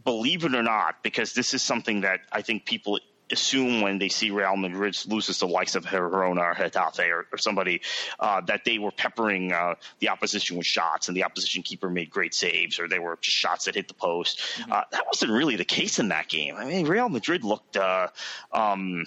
believe 0.04 0.44
it 0.44 0.56
or 0.56 0.64
not, 0.64 1.04
because 1.04 1.34
this 1.34 1.54
is 1.54 1.62
something 1.62 2.02
that 2.02 2.22
I 2.32 2.42
think 2.42 2.66
people 2.66 3.00
assume 3.32 3.82
when 3.82 3.98
they 3.98 4.10
see 4.10 4.32
Real 4.32 4.56
Madrid 4.56 4.98
loses 5.08 5.40
the 5.40 5.48
likes 5.48 5.76
of 5.76 5.86
Girona 5.86 6.42
or 6.42 6.56
Getafe 6.56 7.10
or, 7.10 7.28
or 7.32 7.38
somebody 7.38 7.82
uh, 8.20 8.42
that 8.42 8.66
they 8.66 8.78
were 8.80 8.92
peppering 8.92 9.52
uh, 9.52 9.76
the 10.00 10.10
opposition 10.10 10.58
with 10.58 10.66
shots 10.66 11.08
and 11.08 11.18
the 11.18 11.24
opposition 11.24 11.64
keeper 11.64 11.90
made 11.90 12.10
great 12.10 12.34
saves 12.34 12.80
or 12.80 12.88
they 12.88 13.00
were 13.00 13.18
just 13.22 13.38
shots 13.38 13.66
that 13.66 13.76
hit 13.76 13.88
the 13.88 13.94
post. 13.94 14.40
Mm-hmm. 14.40 14.72
Uh, 14.72 14.82
that 14.92 15.06
wasn't 15.08 15.32
really 15.32 15.56
the 15.56 15.66
case 15.66 16.00
in 16.00 16.10
that 16.10 16.28
game. 16.28 16.56
I 16.58 16.66
mean, 16.66 16.88
Real 16.88 17.10
Madrid 17.10 17.44
looked. 17.44 17.78
Uh, 17.78 18.08
um, 18.52 19.06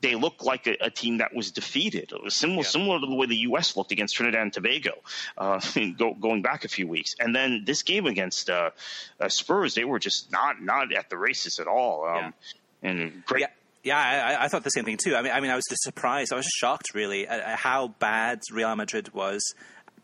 they 0.00 0.14
looked 0.14 0.42
like 0.42 0.66
a, 0.66 0.76
a, 0.80 0.90
team 0.90 1.18
that 1.18 1.34
was 1.34 1.50
defeated. 1.50 2.12
It 2.12 2.22
was 2.22 2.34
similar, 2.34 2.62
yeah. 2.62 2.68
similar 2.68 3.00
to 3.00 3.06
the 3.06 3.14
way 3.14 3.26
the 3.26 3.36
U.S. 3.36 3.76
looked 3.76 3.92
against 3.92 4.14
Trinidad 4.16 4.42
and 4.42 4.52
Tobago, 4.52 4.92
uh, 5.36 5.60
go, 5.98 6.14
going 6.14 6.42
back 6.42 6.64
a 6.64 6.68
few 6.68 6.86
weeks. 6.86 7.14
And 7.20 7.34
then 7.34 7.64
this 7.66 7.82
game 7.82 8.06
against 8.06 8.48
uh, 8.48 8.70
uh, 9.20 9.28
Spurs, 9.28 9.74
they 9.74 9.84
were 9.84 9.98
just 9.98 10.32
not 10.32 10.62
not 10.62 10.92
at 10.92 11.10
the 11.10 11.18
races 11.18 11.60
at 11.60 11.66
all. 11.66 12.06
Um, 12.06 12.16
yeah. 12.16 12.90
And 12.90 13.24
great, 13.26 13.42
yeah. 13.42 13.48
Yeah, 13.82 13.98
I, 13.98 14.44
I, 14.44 14.48
thought 14.48 14.62
the 14.62 14.70
same 14.70 14.84
thing 14.84 14.98
too. 15.02 15.16
I 15.16 15.22
mean, 15.22 15.32
I 15.32 15.40
mean, 15.40 15.50
I 15.50 15.56
was 15.56 15.64
just 15.68 15.82
surprised. 15.82 16.32
I 16.32 16.36
was 16.36 16.46
shocked, 16.46 16.94
really, 16.94 17.26
at, 17.26 17.58
how 17.58 17.88
bad 17.98 18.40
Real 18.52 18.74
Madrid 18.76 19.14
was, 19.14 19.42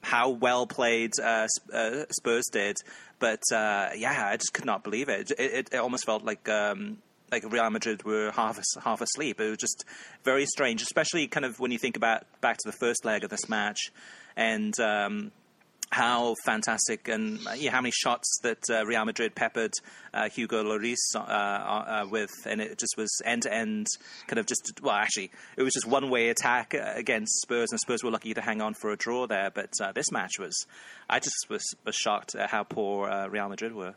how 0.01 0.31
well 0.31 0.67
played 0.67 1.13
uh, 1.23 1.47
uh, 1.73 2.05
Spurs 2.11 2.45
did. 2.51 2.79
But 3.19 3.43
uh, 3.53 3.91
yeah, 3.97 4.29
I 4.29 4.37
just 4.37 4.55
could 4.55 4.65
not 4.65 4.83
believe 4.83 5.09
it. 5.09 5.31
It, 5.33 5.41
it, 5.41 5.69
it 5.73 5.77
almost 5.77 6.07
felt 6.07 6.25
like 6.25 6.49
um, 6.49 6.99
like 7.31 7.51
Real 7.51 7.69
Madrid 7.71 8.05
were 8.05 8.31
half 8.31 8.59
half 8.83 9.01
asleep. 9.01 9.41
It 9.41 9.49
was 9.49 9.59
just 9.59 9.85
very 10.25 10.47
strange, 10.47 10.83
especially 10.83 11.27
kind 11.29 11.45
of 11.45 11.59
when 11.59 11.71
you 11.71 11.79
think 11.79 11.97
about 11.97 12.25
back 12.41 12.57
to 12.59 12.71
the 12.71 12.77
first 12.81 13.05
leg 13.05 13.25
of 13.25 13.31
this 13.31 13.49
match, 13.49 13.79
and 14.37 14.79
um, 14.81 15.33
how 15.91 16.35
fantastic 16.45 17.09
and 17.09 17.39
yeah, 17.57 17.71
how 17.71 17.81
many 17.81 17.93
shots 17.93 18.41
that 18.43 18.59
uh, 18.69 18.85
Real 18.85 19.05
Madrid 19.05 19.35
peppered 19.35 19.73
uh, 20.13 20.29
Hugo 20.29 20.65
Lloris 20.65 20.97
uh, 21.15 21.19
uh, 21.19 22.07
with, 22.11 22.31
and 22.45 22.61
it 22.61 22.79
just 22.79 22.97
was 22.97 23.11
end 23.25 23.43
to 23.43 23.53
end, 23.53 23.87
kind 24.27 24.39
of 24.39 24.47
just 24.47 24.81
well, 24.83 24.95
actually, 24.95 25.31
it 25.57 25.63
was 25.63 25.75
just 25.75 25.87
one 25.87 26.11
way 26.11 26.29
attack 26.29 26.75
uh, 26.75 26.93
against 26.95 27.41
Spurs, 27.41 27.71
and 27.71 27.81
Spurs 27.81 28.03
were 28.03 28.11
lucky 28.11 28.35
to 28.35 28.41
hang 28.41 28.61
on 28.61 28.75
for 28.75 28.91
a 28.91 28.97
draw 28.97 29.27
there. 29.27 29.51
But 29.51 29.71
uh, 29.81 29.93
this 29.93 30.11
match 30.11 30.39
was, 30.39 30.67
I 31.09 31.21
just 31.21 31.47
was, 31.49 31.63
was 31.85 31.95
shocked 31.95 32.35
at 32.35 32.51
how 32.51 32.65
poor 32.65 33.29
Real 33.31 33.49
Madrid 33.49 33.75
were. 33.75 33.95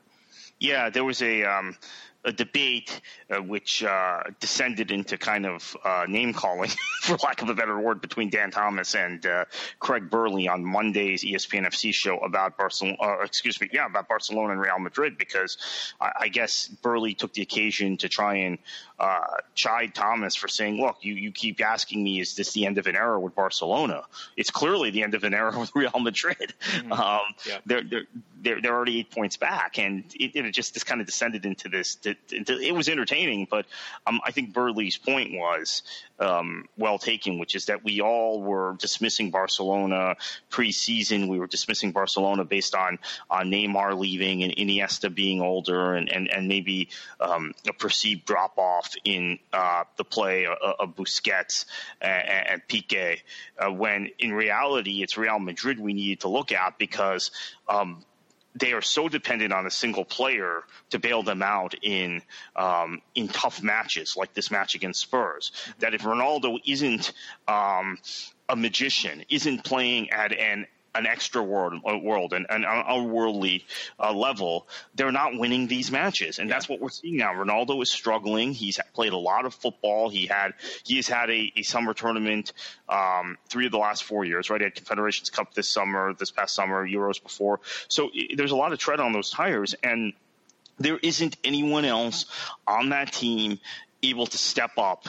Yeah, 0.59 0.89
there 0.89 1.05
was 1.05 1.21
a 1.21 1.43
um, 1.43 1.77
a 2.25 2.31
debate 2.33 3.01
uh, 3.29 3.37
which 3.37 3.83
uh, 3.83 4.23
descended 4.39 4.91
into 4.91 5.17
kind 5.17 5.45
of 5.45 5.77
uh, 5.85 6.05
name 6.07 6.33
calling, 6.33 6.69
for 7.01 7.15
lack 7.23 7.41
of 7.41 7.49
a 7.49 7.53
better 7.53 7.79
word, 7.79 8.01
between 8.01 8.29
Dan 8.29 8.51
Thomas 8.51 8.93
and 8.93 9.25
uh, 9.25 9.45
Craig 9.79 10.09
Burley 10.09 10.47
on 10.47 10.63
Monday's 10.65 11.23
ESPN 11.23 11.65
FC 11.65 11.93
show 11.93 12.17
about 12.17 12.57
Barcelona. 12.57 12.97
Uh, 13.01 13.23
excuse 13.23 13.59
me, 13.61 13.69
yeah, 13.71 13.85
about 13.85 14.09
Barcelona 14.09 14.51
and 14.51 14.61
Real 14.61 14.79
Madrid 14.79 15.17
because 15.17 15.57
I, 16.01 16.11
I 16.21 16.27
guess 16.27 16.67
Burley 16.67 17.13
took 17.13 17.33
the 17.33 17.41
occasion 17.41 17.97
to 17.97 18.09
try 18.09 18.35
and 18.35 18.57
uh, 18.99 19.37
chide 19.55 19.95
Thomas 19.95 20.35
for 20.35 20.49
saying, 20.49 20.81
"Look, 20.81 20.97
you 21.01 21.13
you 21.13 21.31
keep 21.31 21.63
asking 21.63 22.03
me, 22.03 22.19
is 22.19 22.35
this 22.35 22.51
the 22.51 22.65
end 22.65 22.77
of 22.77 22.87
an 22.87 22.97
era 22.97 23.19
with 23.19 23.33
Barcelona? 23.33 24.03
It's 24.35 24.51
clearly 24.51 24.91
the 24.91 25.03
end 25.03 25.13
of 25.13 25.23
an 25.23 25.33
era 25.33 25.53
with 25.59 25.71
Real 25.73 25.99
Madrid. 25.99 26.53
Mm-hmm. 26.73 26.91
Um, 26.91 27.19
yeah. 27.47 27.59
they're, 27.65 27.83
they're 27.83 28.03
they're 28.41 28.61
they're 28.61 28.75
already 28.75 28.99
eight 28.99 29.11
points 29.11 29.37
back, 29.37 29.79
and 29.79 30.03
it, 30.15 30.35
it 30.35 30.51
just 30.51 30.73
this 30.73 30.83
kind 30.83 30.99
of 30.99 31.07
descended 31.07 31.45
into 31.45 31.69
this." 31.69 31.97
It 32.29 32.73
was 32.73 32.89
entertaining, 32.89 33.47
but 33.49 33.65
um, 34.05 34.19
I 34.25 34.31
think 34.31 34.53
Burley's 34.53 34.97
point 34.97 35.33
was 35.33 35.83
um, 36.19 36.65
well 36.77 36.97
taken, 36.97 37.39
which 37.39 37.55
is 37.55 37.65
that 37.65 37.83
we 37.83 38.01
all 38.01 38.41
were 38.41 38.75
dismissing 38.79 39.31
Barcelona 39.31 40.15
preseason. 40.49 41.27
We 41.27 41.39
were 41.39 41.47
dismissing 41.47 41.91
Barcelona 41.91 42.45
based 42.45 42.75
on 42.75 42.99
on 43.29 43.49
Neymar 43.49 43.97
leaving 43.97 44.43
and 44.43 44.55
Iniesta 44.55 45.13
being 45.13 45.41
older, 45.41 45.93
and 45.93 46.11
and, 46.11 46.27
and 46.29 46.47
maybe 46.47 46.89
um, 47.19 47.53
a 47.67 47.73
perceived 47.73 48.25
drop 48.25 48.57
off 48.57 48.93
in 49.03 49.39
uh, 49.53 49.83
the 49.97 50.03
play 50.03 50.45
of, 50.45 50.57
of 50.79 50.95
Busquets 50.95 51.65
and, 52.01 52.47
and 52.47 52.61
Piqué. 52.67 53.19
Uh, 53.57 53.71
when 53.71 54.09
in 54.19 54.33
reality, 54.33 55.01
it's 55.01 55.17
Real 55.17 55.39
Madrid 55.39 55.79
we 55.79 55.93
needed 55.93 56.21
to 56.21 56.27
look 56.27 56.51
at 56.51 56.77
because 56.77 57.31
um, 57.67 58.03
they 58.55 58.73
are 58.73 58.81
so 58.81 59.07
dependent 59.07 59.53
on 59.53 59.65
a 59.65 59.71
single 59.71 60.05
player 60.05 60.63
to 60.89 60.99
bail 60.99 61.23
them 61.23 61.41
out 61.41 61.75
in 61.81 62.21
um, 62.55 63.01
in 63.15 63.27
tough 63.27 63.61
matches 63.61 64.15
like 64.17 64.33
this 64.33 64.51
match 64.51 64.75
against 64.75 65.01
Spurs. 65.01 65.51
That 65.79 65.93
if 65.93 66.01
Ronaldo 66.01 66.59
isn't 66.65 67.13
um, 67.47 67.97
a 68.47 68.55
magician, 68.55 69.23
isn't 69.29 69.63
playing 69.63 70.09
at 70.09 70.31
an 70.33 70.65
an 70.99 71.07
extra 71.07 71.41
world, 71.41 71.81
world 71.83 72.33
and 72.33 72.45
an 72.49 72.65
unworldly 72.65 73.65
uh, 73.99 74.13
level, 74.13 74.67
they're 74.95 75.11
not 75.11 75.37
winning 75.37 75.67
these 75.67 75.91
matches, 75.91 76.39
and 76.39 76.49
yeah. 76.49 76.55
that's 76.55 76.67
what 76.67 76.81
we're 76.81 76.89
seeing 76.89 77.17
now. 77.17 77.33
Ronaldo 77.33 77.81
is 77.81 77.89
struggling. 77.89 78.53
He's 78.53 78.79
played 78.93 79.13
a 79.13 79.17
lot 79.17 79.45
of 79.45 79.53
football. 79.53 80.09
He 80.09 80.27
had 80.27 80.53
he 80.83 80.97
has 80.97 81.07
had 81.07 81.29
a, 81.29 81.51
a 81.55 81.63
summer 81.63 81.93
tournament 81.93 82.51
um, 82.89 83.37
three 83.47 83.65
of 83.65 83.71
the 83.71 83.77
last 83.77 84.03
four 84.03 84.25
years. 84.25 84.49
Right, 84.49 84.59
he 84.59 84.65
had 84.65 84.75
Confederations 84.75 85.29
Cup 85.29 85.53
this 85.53 85.69
summer, 85.69 86.13
this 86.13 86.31
past 86.31 86.53
summer, 86.53 86.85
Euros 86.85 87.21
before. 87.23 87.61
So 87.87 88.11
there's 88.35 88.51
a 88.51 88.57
lot 88.57 88.73
of 88.73 88.79
tread 88.79 88.99
on 88.99 89.13
those 89.13 89.29
tires, 89.29 89.73
and 89.81 90.13
there 90.79 90.97
isn't 91.01 91.37
anyone 91.43 91.85
else 91.85 92.25
on 92.67 92.89
that 92.89 93.13
team 93.13 93.59
able 94.01 94.25
to 94.25 94.37
step 94.37 94.71
up 94.77 95.05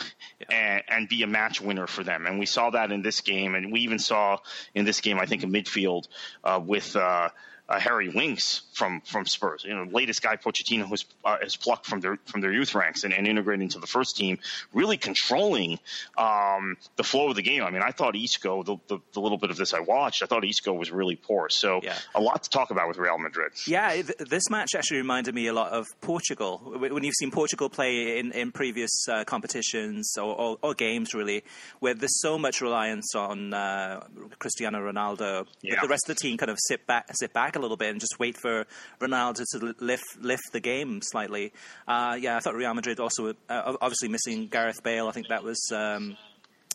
and, 0.50 0.83
and, 0.88 1.09
be 1.09 1.22
a 1.22 1.26
match 1.26 1.61
winner 1.61 1.87
for 1.87 2.03
them. 2.03 2.26
And 2.26 2.38
we 2.38 2.46
saw 2.46 2.70
that 2.70 2.92
in 2.92 3.03
this 3.03 3.20
game, 3.20 3.55
and 3.55 3.72
we 3.72 3.81
even 3.81 3.98
saw 3.98 4.38
in 4.74 4.85
this 4.85 5.00
game, 5.00 5.18
I 5.18 5.26
think, 5.26 5.42
a 5.42 5.46
midfield 5.46 6.09
uh, 6.44 6.61
with. 6.64 6.96
Uh, 6.96 7.31
uh, 7.70 7.78
Harry 7.78 8.09
Winks 8.09 8.62
from 8.74 9.00
from 9.02 9.24
Spurs. 9.26 9.64
You 9.64 9.74
know, 9.74 9.85
latest 9.85 10.22
guy 10.22 10.37
Pochettino 10.37 10.88
has 10.88 11.04
uh, 11.24 11.38
has 11.40 11.56
plucked 11.56 11.87
from 11.87 12.00
their 12.00 12.18
from 12.26 12.40
their 12.40 12.52
youth 12.52 12.74
ranks 12.74 13.04
and, 13.04 13.14
and 13.14 13.28
integrated 13.28 13.62
into 13.62 13.78
the 13.78 13.87
first 13.87 14.16
team, 14.16 14.38
really 14.74 14.96
controlling 14.96 15.78
um, 16.18 16.76
the 16.96 17.04
flow 17.04 17.30
of 17.30 17.37
the 17.37 17.42
game. 17.42 17.62
I 17.62 17.70
mean, 17.70 17.83
I 17.83 17.92
thought 17.92 18.16
Isco, 18.16 18.64
the, 18.64 18.76
the, 18.88 18.98
the, 19.12 19.20
little 19.20 19.38
bit 19.38 19.50
of 19.50 19.56
this 19.56 19.72
I 19.72 19.80
watched, 19.80 20.22
I 20.22 20.26
thought 20.26 20.44
Isco 20.44 20.72
was 20.72 20.90
really 20.90 21.14
poor. 21.14 21.48
So 21.48 21.80
yeah. 21.83 21.96
a 22.14 22.20
lot 22.20 22.42
to 22.42 22.50
talk 22.50 22.72
about 22.72 22.88
with 22.88 22.98
Real 22.98 23.18
Madrid. 23.18 23.52
Yeah, 23.66 23.92
th- 23.92 24.18
this 24.18 24.50
match 24.50 24.70
actually 24.76 24.98
reminded 24.98 25.35
me 25.35 25.46
a 25.46 25.52
lot 25.52 25.70
of 25.70 25.87
Portugal. 26.00 26.59
When 26.59 27.04
you've 27.04 27.14
seen 27.14 27.30
Portugal 27.30 27.70
play 27.70 28.18
in 28.18 28.33
in 28.33 28.50
previous 28.50 28.90
uh, 29.09 29.22
competitions 29.24 30.16
or, 30.18 30.35
or, 30.35 30.59
or, 30.62 30.74
games, 30.74 31.14
really, 31.14 31.44
where 31.78 31.94
there's 31.94 32.20
so 32.20 32.37
much 32.37 32.61
reliance 32.61 33.14
on 33.14 33.54
uh, 33.54 34.00
Cristiano 34.40 34.80
Ronaldo, 34.80 35.46
yeah. 35.62 35.80
the 35.80 35.88
rest 35.88 36.09
of 36.09 36.16
the 36.16 36.20
team 36.20 36.37
kind 36.37 36.50
of 36.50 36.59
sit 36.59 36.87
back 36.87 37.06
sit 37.14 37.33
back 37.33 37.60
a 37.61 37.62
little 37.62 37.77
bit 37.77 37.90
and 37.90 38.01
just 38.01 38.18
wait 38.18 38.37
for 38.37 38.66
Ronaldo 39.01 39.44
to 39.53 39.75
lift 39.81 40.05
lift 40.20 40.53
the 40.53 40.61
game 40.61 41.01
slightly. 41.03 41.53
Uh, 41.87 42.16
yeah, 42.20 42.37
I 42.37 42.40
thought 42.40 42.55
Real 42.55 42.75
Madrid 42.75 43.01
also 43.01 43.31
uh, 43.49 43.77
obviously 43.81 44.09
missing 44.09 44.49
Gareth 44.49 44.83
Bale. 44.83 45.09
I 45.09 45.12
think 45.12 45.29
that 45.29 45.44
was. 45.44 45.61
Um, 45.73 46.16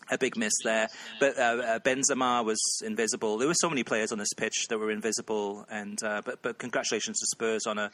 a 0.08 0.16
big 0.16 0.36
miss 0.36 0.52
there, 0.62 0.86
but 1.18 1.36
uh, 1.36 1.40
uh, 1.40 1.78
Benzema 1.80 2.44
was 2.44 2.60
invisible. 2.84 3.38
There 3.38 3.48
were 3.48 3.54
so 3.54 3.68
many 3.68 3.82
players 3.82 4.12
on 4.12 4.18
this 4.18 4.32
pitch 4.36 4.68
that 4.68 4.78
were 4.78 4.92
invisible, 4.92 5.66
and 5.68 6.00
uh, 6.00 6.22
but 6.24 6.42
but 6.42 6.58
congratulations 6.58 7.18
to 7.18 7.26
Spurs 7.26 7.66
on 7.66 7.78
a 7.78 7.90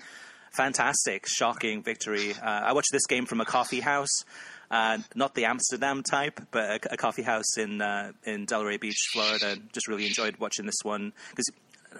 fantastic, 0.52 1.26
shocking 1.26 1.82
victory. 1.82 2.34
Uh, 2.34 2.44
I 2.44 2.72
watched 2.72 2.92
this 2.92 3.06
game 3.06 3.26
from 3.26 3.40
a 3.40 3.44
coffee 3.44 3.80
house. 3.80 4.24
Uh, 4.70 4.98
not 5.14 5.34
the 5.34 5.44
Amsterdam 5.44 6.02
type, 6.02 6.40
but 6.50 6.86
a, 6.86 6.94
a 6.94 6.96
coffee 6.96 7.22
house 7.22 7.58
in 7.58 7.82
uh, 7.82 8.12
in 8.24 8.46
Delray 8.46 8.80
Beach, 8.80 8.96
Florida. 9.12 9.56
Just 9.72 9.86
really 9.88 10.06
enjoyed 10.06 10.36
watching 10.38 10.64
this 10.64 10.80
one 10.82 11.12
because 11.30 11.46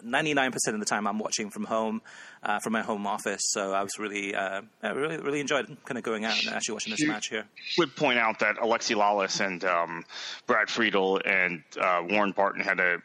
99% 0.05 0.55
of 0.69 0.81
the 0.81 0.87
time 0.87 1.07
I'm 1.07 1.19
watching 1.19 1.51
from 1.51 1.65
home, 1.65 2.03
uh, 2.43 2.59
from 2.61 2.73
my 2.73 2.83
home 2.83 3.07
office. 3.07 3.43
So 3.51 3.73
I 3.73 3.83
was 3.83 3.99
really, 3.99 4.35
uh, 4.35 4.63
really, 4.83 5.19
really 5.19 5.41
enjoyed 5.41 5.77
kind 5.85 5.99
of 5.99 6.05
going 6.05 6.25
out 6.25 6.39
and 6.43 6.55
actually 6.55 6.75
watching 6.75 6.91
this 6.93 7.01
you 7.01 7.09
match 7.09 7.29
here. 7.29 7.45
Would 7.79 7.95
point 7.97 8.19
out 8.19 8.39
that 8.41 8.57
Alexi 8.57 8.97
Lalas 8.97 9.45
and 9.45 9.65
um, 9.65 10.05
Brad 10.47 10.69
Friedel 10.69 11.21
and 11.25 11.63
uh, 11.81 12.03
Warren 12.09 12.33
Barton 12.33 12.63
had 12.63 12.81
a 12.81 12.99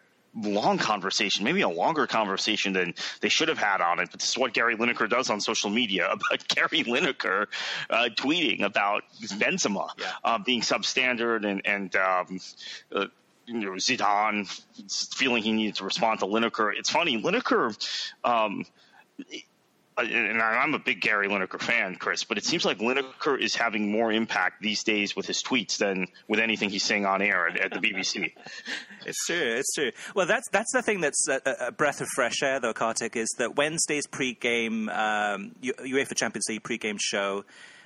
long 0.43 0.78
conversation, 0.78 1.43
maybe 1.43 1.62
a 1.62 1.69
longer 1.69 2.06
conversation 2.06 2.73
than 2.73 2.93
they 3.21 3.30
should 3.30 3.47
have 3.47 3.58
had 3.58 3.82
on 3.82 4.00
it. 4.00 4.10
But 4.12 4.19
this 4.19 4.30
is 4.30 4.38
what 4.38 4.54
Gary 4.54 4.76
Lineker 4.76 5.10
does 5.10 5.30
on 5.30 5.41
social 5.41 5.69
media 5.69 6.08
about 6.12 6.47
Gary 6.47 6.84
Lineker 6.84 7.47
uh, 7.89 8.10
tweeting 8.15 8.62
about 8.62 9.04
Benzema 9.21 9.89
yeah. 9.97 10.12
uh, 10.23 10.38
being 10.39 10.62
substandard 10.62 11.45
and 11.45 11.62
and 11.65 11.95
um, 11.95 12.39
uh, 12.93 13.08
you 13.47 13.53
know, 13.53 13.71
Zidane 13.71 14.47
feeling 15.15 15.41
he 15.41 15.53
needed 15.53 15.75
to 15.75 15.86
respond 15.86 16.19
to 16.19 16.25
Lineker. 16.25 16.71
It's 16.77 16.89
funny, 16.89 17.21
Lineker, 17.21 17.75
um, 18.23 18.65
and 19.97 20.41
I'm 20.41 20.75
a 20.75 20.79
big 20.79 21.01
Gary 21.01 21.27
Lineker 21.27 21.60
fan, 21.60 21.95
Chris, 21.95 22.23
but 22.23 22.38
it 22.38 22.45
seems 22.45 22.65
like 22.65 22.77
Lineker 22.79 23.39
is 23.39 23.55
having 23.55 23.91
more 23.91 24.12
impact 24.12 24.62
these 24.62 24.83
days 24.83 25.15
with 25.15 25.25
his 25.25 25.41
tweets 25.41 25.77
than 25.77 26.07
with 26.27 26.39
anything 26.39 26.69
he's 26.69 26.83
saying 26.83 27.05
on 27.05 27.21
air 27.21 27.47
at, 27.47 27.57
at 27.57 27.73
the 27.73 27.79
BBC. 27.79 28.31
it's 29.05 29.25
true, 29.25 29.55
it's 29.57 29.73
true. 29.73 29.91
Well, 30.13 30.27
that's 30.27 30.47
that's 30.51 30.71
the 30.71 30.83
thing 30.83 31.01
that's 31.01 31.27
a, 31.27 31.67
a 31.67 31.71
breath 31.71 32.01
of 32.01 32.07
fresh 32.15 32.43
air, 32.43 32.60
though, 32.60 32.73
Kartik, 32.73 33.15
is 33.15 33.33
that 33.39 33.55
Wednesday's 33.55 34.05
pre-game 34.05 34.89
um, 34.89 35.55
UEFA 35.63 36.15
Champions 36.15 36.45
League 36.49 36.63
pre-game 36.63 36.97
show. 36.99 37.45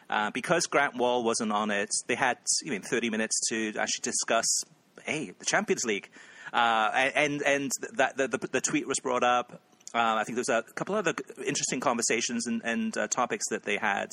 Uh, 0.09 0.29
because 0.31 0.65
Grant 0.65 0.97
Wahl 0.97 1.23
wasn't 1.23 1.53
on 1.53 1.71
it, 1.71 1.87
they 2.07 2.15
had 2.15 2.37
you 2.63 2.73
know, 2.73 2.81
30 2.83 3.09
minutes 3.09 3.39
to 3.47 3.69
actually 3.77 4.01
discuss 4.01 4.65
hey, 5.05 5.31
the 5.37 5.45
Champions 5.45 5.83
League. 5.83 6.09
Uh, 6.53 6.89
and 7.15 7.41
and 7.43 7.71
that 7.93 8.17
the, 8.17 8.27
the, 8.27 8.37
the, 8.37 8.61
tweet 8.61 8.85
was 8.85 8.99
brought 8.99 9.23
up. 9.23 9.61
Uh, 9.93 10.15
I 10.15 10.23
think 10.25 10.35
there 10.35 10.41
was 10.41 10.49
a 10.49 10.63
couple 10.73 10.95
other 10.95 11.13
interesting 11.45 11.79
conversations 11.79 12.45
and, 12.45 12.61
and 12.63 12.97
uh, 12.97 13.07
topics 13.07 13.45
that 13.51 13.63
they 13.63 13.77
had, 13.77 14.09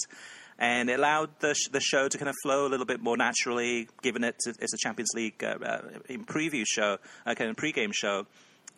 and 0.56 0.88
it 0.88 1.00
allowed 1.00 1.30
the 1.40 1.54
sh- 1.54 1.68
the 1.72 1.80
show 1.80 2.08
to 2.08 2.16
kind 2.16 2.28
of 2.28 2.36
flow 2.44 2.66
a 2.66 2.68
little 2.68 2.86
bit 2.86 3.00
more 3.00 3.16
naturally, 3.16 3.88
given 4.02 4.22
it 4.22 4.38
to, 4.40 4.50
it's 4.60 4.72
a 4.72 4.76
Champions 4.76 5.10
League 5.16 5.42
uh, 5.42 5.56
uh, 5.60 5.82
preview 6.26 6.64
show, 6.64 6.98
uh, 7.26 7.34
kind 7.34 7.50
of 7.50 7.56
pre-game 7.56 7.90
show. 7.92 8.26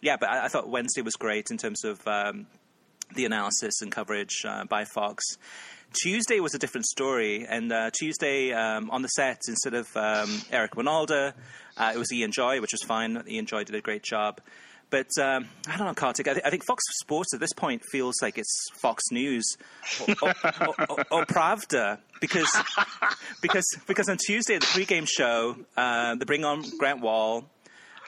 Yeah, 0.00 0.16
but 0.18 0.30
I, 0.30 0.46
I, 0.46 0.48
thought 0.48 0.70
Wednesday 0.70 1.02
was 1.02 1.14
great 1.14 1.50
in 1.50 1.58
terms 1.58 1.84
of 1.84 2.00
um, 2.06 2.46
the 3.14 3.26
analysis 3.26 3.82
and 3.82 3.92
coverage 3.92 4.42
by 4.70 4.86
Fox. 4.86 5.22
Tuesday 5.92 6.40
was 6.40 6.54
a 6.54 6.58
different 6.58 6.86
story, 6.86 7.44
and 7.46 7.72
Tuesday 7.98 8.52
um, 8.52 8.90
on 8.90 9.02
the 9.02 9.08
set 9.08 9.40
instead 9.48 9.74
of 9.74 9.94
um, 9.96 10.40
Eric 10.50 10.72
Wynalda, 10.76 11.34
uh, 11.80 11.92
it 11.94 11.98
was 11.98 12.12
Ian 12.12 12.30
Joy, 12.30 12.60
which 12.60 12.72
was 12.72 12.82
fine. 12.82 13.22
Ian 13.26 13.46
Joy 13.46 13.64
did 13.64 13.74
a 13.74 13.80
great 13.80 14.02
job. 14.02 14.40
But 14.90 15.08
um, 15.20 15.48
I 15.68 15.76
don't 15.76 15.86
know, 15.86 15.94
Kartik. 15.94 16.28
I, 16.28 16.32
th- 16.34 16.44
I, 16.44 16.50
think 16.50 16.64
Fox 16.64 16.82
Sports 17.00 17.32
at 17.32 17.40
this 17.40 17.52
point 17.52 17.82
feels 17.90 18.16
like 18.20 18.36
it's 18.38 18.52
Fox 18.82 19.04
News 19.12 19.56
or, 20.00 20.14
or, 20.22 20.34
or, 20.88 21.04
or 21.12 21.26
Pravda 21.26 21.98
because 22.20 22.50
because 23.40 23.64
because 23.86 24.08
on 24.08 24.18
Tuesday 24.18 24.58
the 24.58 24.66
pregame 24.66 25.08
show 25.08 25.56
uh, 25.76 26.16
they 26.16 26.24
bring 26.24 26.44
on 26.44 26.64
Grant 26.76 27.00
Wahl, 27.00 27.48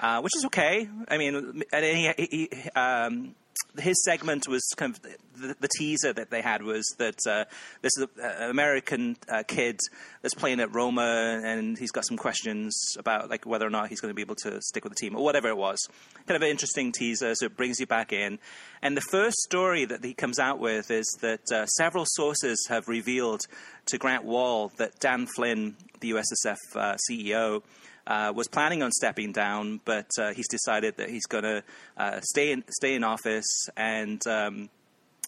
uh, 0.01 0.21
which 0.23 0.33
is 0.37 0.45
okay. 0.47 0.89
I 1.07 1.19
mean, 1.19 1.63
and 1.73 1.85
he, 2.19 2.49
he, 2.51 2.71
um, 2.71 3.37
his 3.79 4.03
segment 4.05 4.49
was 4.49 4.63
kind 4.77 4.95
of 4.95 5.03
the, 5.03 5.57
the, 5.61 5.69
teaser 5.79 6.13
that 6.13 6.31
they 6.31 6.43
had 6.43 6.63
was 6.63 6.85
that 6.99 7.19
uh, 7.27 7.45
this 7.81 7.93
is 7.97 8.07
an 8.23 8.51
American 8.51 9.17
uh, 9.29 9.43
kid 9.47 9.79
that's 10.21 10.35
playing 10.35 10.61
at 10.61 10.75
Roma, 10.75 11.41
and 11.43 11.79
he's 11.79 11.91
got 11.91 12.05
some 12.05 12.17
questions 12.17 12.75
about 12.99 13.31
like 13.31 13.47
whether 13.47 13.67
or 13.67 13.71
not 13.71 13.89
he's 13.89 14.01
going 14.01 14.11
to 14.11 14.15
be 14.15 14.23
able 14.23 14.35
to 14.37 14.61
stick 14.61 14.85
with 14.85 14.93
the 14.93 14.97
team 14.97 15.17
or 15.17 15.25
whatever 15.25 15.49
it 15.49 15.57
was. 15.57 15.79
Kind 16.27 16.37
of 16.37 16.43
an 16.43 16.49
interesting 16.49 16.93
teaser, 16.93 17.35
so 17.35 17.47
it 17.47 17.57
brings 17.57 17.81
you 17.81 17.87
back 17.87 18.13
in. 18.13 18.39
And 18.83 18.97
the 18.97 19.03
first 19.11 19.39
story 19.39 19.85
that 19.87 20.05
he 20.05 20.15
comes 20.15 20.39
out 20.39 20.59
with 20.59 20.91
is 20.91 21.07
that 21.21 21.51
uh, 21.51 21.67
several 21.67 22.05
sources 22.07 22.67
have 22.69 22.89
revealed 22.89 23.43
to 23.87 23.99
Grant 23.99 24.25
Wahl 24.25 24.71
that 24.77 25.01
Dan 25.01 25.27
Flynn, 25.27 25.77
the 26.01 26.11
USSF 26.11 26.57
uh, 26.75 26.97
CEO 27.11 27.63
uh, 28.07 28.33
was 28.35 28.49
planning 28.49 28.83
on 28.83 28.91
stepping 28.91 29.33
down, 29.33 29.81
but 29.85 30.09
uh, 30.19 30.33
he's 30.33 30.49
decided 30.49 30.97
that 30.97 31.11
he's 31.11 31.27
going 31.27 31.45
to 31.45 31.63
uh, 31.97 32.21
stay 32.23 32.53
in 32.53 32.65
stay 32.71 32.95
in 32.95 33.05
office 33.05 33.69
and. 33.77 34.25
Um, 34.27 34.71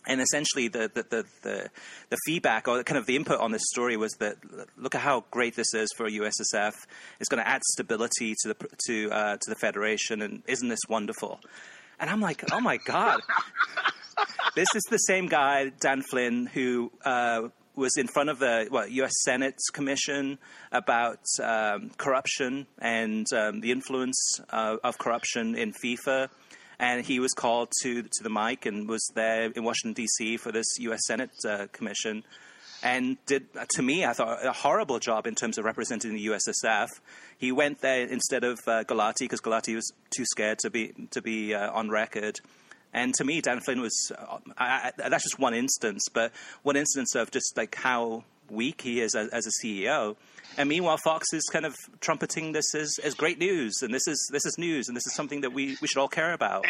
and 0.07 0.21
essentially, 0.21 0.69
the, 0.69 0.91
the, 0.93 1.03
the, 1.03 1.25
the, 1.43 1.71
the 2.11 2.19
feedback 2.27 2.69
or 2.69 2.83
kind 2.83 2.99
of 2.99 3.07
the 3.07 3.17
input 3.17 3.41
on 3.41 3.53
this 3.53 3.63
story 3.73 3.97
was 3.97 4.13
that 4.19 4.37
look 4.77 4.95
at 4.95 5.01
how 5.01 5.25
great 5.31 5.57
this 5.57 5.73
is 5.73 5.89
for 5.97 6.07
USSF. 6.11 6.73
It's 7.21 7.29
going 7.31 7.43
to 7.43 7.49
add 7.49 7.63
stability 7.65 8.35
to 8.43 8.49
the 8.49 8.69
to 8.87 9.11
uh, 9.11 9.37
to 9.39 9.49
the 9.51 9.55
federation, 9.55 10.21
and 10.21 10.43
isn't 10.47 10.69
this 10.69 10.81
wonderful? 10.91 11.41
And 11.99 12.11
I'm 12.11 12.21
like, 12.21 12.45
oh 12.53 12.61
my 12.61 12.77
god, 12.85 13.21
this 14.55 14.69
is 14.75 14.83
the 14.91 14.99
same 14.99 15.27
guy, 15.27 15.71
Dan 15.81 16.03
Flynn, 16.03 16.47
who 16.53 16.93
uh, 17.05 17.49
was 17.77 17.97
in 17.97 18.07
front 18.07 18.31
of 18.31 18.39
the 18.39 18.69
well, 18.71 18.87
U.S. 18.87 19.13
Senate's 19.25 19.69
commission 19.71 20.39
about 20.73 21.21
um, 21.43 21.91
corruption 21.97 22.67
and 22.79 23.27
um, 23.33 23.61
the 23.61 23.73
influence 23.73 24.41
uh, 24.51 24.77
of 24.83 24.99
corruption 24.99 25.55
in 25.55 25.73
FIFA. 25.73 26.29
And 26.79 27.05
he 27.05 27.21
was 27.21 27.33
called 27.33 27.71
to 27.83 28.03
to 28.03 28.23
the 28.23 28.31
mic 28.31 28.67
and 28.67 28.89
was 28.89 29.09
there 29.15 29.51
in 29.51 29.65
Washington 29.65 29.95
D.C. 29.95 30.37
for 30.39 30.51
this 30.51 30.67
U.S. 30.81 31.07
Senate 31.07 31.31
uh, 31.49 31.67
commission, 31.73 32.25
and 32.83 33.17
did 33.27 33.47
to 33.77 33.83
me 33.83 34.05
I 34.05 34.13
thought 34.13 34.45
a 34.45 34.53
horrible 34.53 34.99
job 34.99 35.29
in 35.29 35.37
terms 35.37 35.57
of 35.57 35.65
representing 35.65 36.15
the 36.15 36.27
USSF. 36.27 36.89
He 37.39 37.53
went 37.53 37.81
there 37.81 38.07
instead 38.07 38.43
of 38.43 38.59
uh, 38.67 38.83
Gulati 38.85 39.21
because 39.21 39.41
Gulati 39.41 39.77
was 39.77 39.93
too 40.11 40.25
scared 40.25 40.59
to 40.61 40.71
be 40.71 40.93
to 41.13 41.23
be 41.23 41.55
uh, 41.55 41.71
on 41.71 41.91
record. 41.91 42.41
And 42.95 43.13
to 43.15 43.25
me, 43.25 43.41
Dan 43.41 43.61
Flynn 43.61 43.81
was 43.81 44.13
uh, 44.17 44.39
I, 44.57 44.93
I, 44.99 45.09
that's 45.09 45.25
just 45.25 45.39
one 45.39 45.53
instance, 45.53 46.07
but 46.13 46.33
one 46.63 46.77
instance 46.77 47.15
of 47.15 47.31
just 47.31 47.57
like 47.57 47.75
how 47.75 48.25
weak 48.49 48.81
he 48.83 49.01
is 49.01 49.15
as, 49.15 49.29
as, 49.31 49.47
a 49.47 49.51
CEO. 49.63 50.17
And 50.57 50.69
meanwhile, 50.69 50.97
Fox 50.99 51.33
is 51.33 51.43
kind 51.53 51.67
of 51.67 51.75
trumpeting 52.01 52.53
this 52.53 52.75
as, 52.75 52.99
as 53.03 53.15
great 53.15 53.39
news, 53.39 53.83
and 53.83 53.93
this 53.93 54.07
is 54.07 54.31
this 54.33 54.47
is 54.47 54.57
news, 54.59 54.89
and 54.89 54.97
this 54.97 55.07
is 55.07 55.15
something 55.15 55.41
that 55.41 55.53
we, 55.53 55.77
we 55.83 55.89
should 55.89 55.99
all 55.99 56.09
care 56.09 56.33
about. 56.33 56.65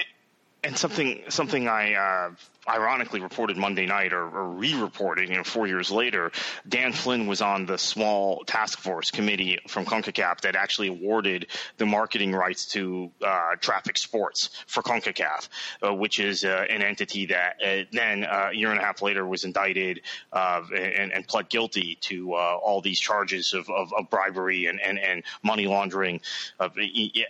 and 0.65 0.79
something 0.79 1.23
something 1.29 1.69
I 1.69 1.95
uh, 1.95 2.31
ironically 2.69 3.21
reported 3.21 3.57
Monday 3.57 3.87
night 3.87 4.13
or, 4.13 4.25
or 4.25 4.49
re-reported, 4.49 5.29
you 5.29 5.37
know, 5.37 5.45
four 5.45 5.67
years 5.67 5.91
later, 5.91 6.33
Dan 6.69 6.93
Flynn 6.93 7.27
was 7.27 7.43
on 7.43 7.67
the 7.67 7.79
small 7.79 8.45
task 8.45 8.79
force 8.79 9.11
committee 9.11 9.59
from 9.69 9.85
CONCACAF 9.85 10.43
that 10.43 10.57
actually 10.57 10.89
awarded 10.89 11.47
the 11.77 11.87
marketing 11.87 12.33
rights 12.33 12.67
to 12.67 13.11
uh, 13.25 13.57
Traffic 13.61 13.99
Sports 13.99 14.51
for 14.67 14.83
CONCACAF, 14.83 15.49
uh, 15.83 15.95
which 15.95 16.21
is 16.21 16.45
uh, 16.45 16.65
an 16.71 16.83
entity 16.83 17.27
that 17.27 17.57
uh, 17.65 17.85
then 17.93 18.25
uh, 18.25 18.49
a 18.51 18.57
year 18.57 18.71
and 18.71 18.81
a 18.81 18.83
half 18.83 19.03
later 19.03 19.27
was 19.27 19.45
indicted 19.45 20.01
uh, 20.33 20.63
and, 20.75 21.13
and, 21.13 21.27
pled 21.27 21.49
guilty 21.49 21.97
to 22.03 22.35
all 22.35 22.83
these 22.83 23.01
charges 23.01 23.55
of, 23.55 23.69
of, 23.71 23.93
of 23.95 24.11
bribery 24.11 24.67
and, 24.67 24.81
and, 24.81 24.99
and, 24.99 25.23
money 25.43 25.67
laundering 25.67 26.21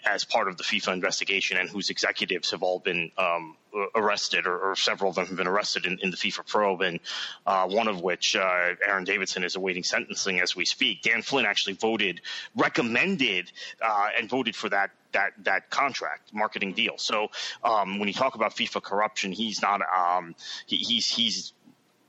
as 0.05 0.25
part 0.25 0.49
of 0.49 0.57
the 0.57 0.65
FIFA 0.65 0.95
investigation, 0.95 1.57
and 1.57 1.71
whose 1.71 1.91
executives 1.91 2.51
have 2.51 2.63
all 2.63 2.81
been 2.81 3.11
um, 3.17 3.57
arrested, 3.95 4.47
or, 4.47 4.71
or, 4.71 4.77
several 4.77 5.11
of 5.11 5.17
them 5.17 5.27
have 5.27 5.37
been 5.37 5.47
arrested 5.47 5.87
in, 5.87 5.99
in 6.01 6.11
the 6.11 6.17
FIFA 6.17 6.47
probe, 6.47 6.83
and 6.83 7.01
uh, 7.47 7.67
one 7.67 7.89
of 7.89 8.01
which, 8.01 8.37
uh, 8.37 8.75
Aaron 8.87 9.05
Davidson, 9.05 9.45
is 9.45 9.57
awaiting 9.57 9.83
sentencing 9.83 10.41
as 10.41 10.55
we 10.55 10.65
speak. 10.65 11.03
Dan 11.03 11.23
Flynn 11.23 11.47
actually 11.47 11.75
voted, 11.75 12.21
recommended, 12.57 13.51
uh, 13.83 14.09
and 14.19 14.29
voted 14.29 14.55
for 14.57 14.69
that 14.69 14.91
that 15.13 15.33
that 15.45 15.71
contract 15.71 16.35
marketing 16.35 16.73
deal. 16.73 16.95
So 16.99 17.29
um, 17.63 17.99
when 17.99 18.09
you 18.09 18.15
talk 18.15 18.35
about 18.35 18.55
FIFA 18.55 18.83
corruption, 18.83 19.33
he's 19.33 19.63
not 19.63 19.81
um, 19.83 20.35
he, 20.67 20.77
he's 20.77 21.09
he's 21.09 21.53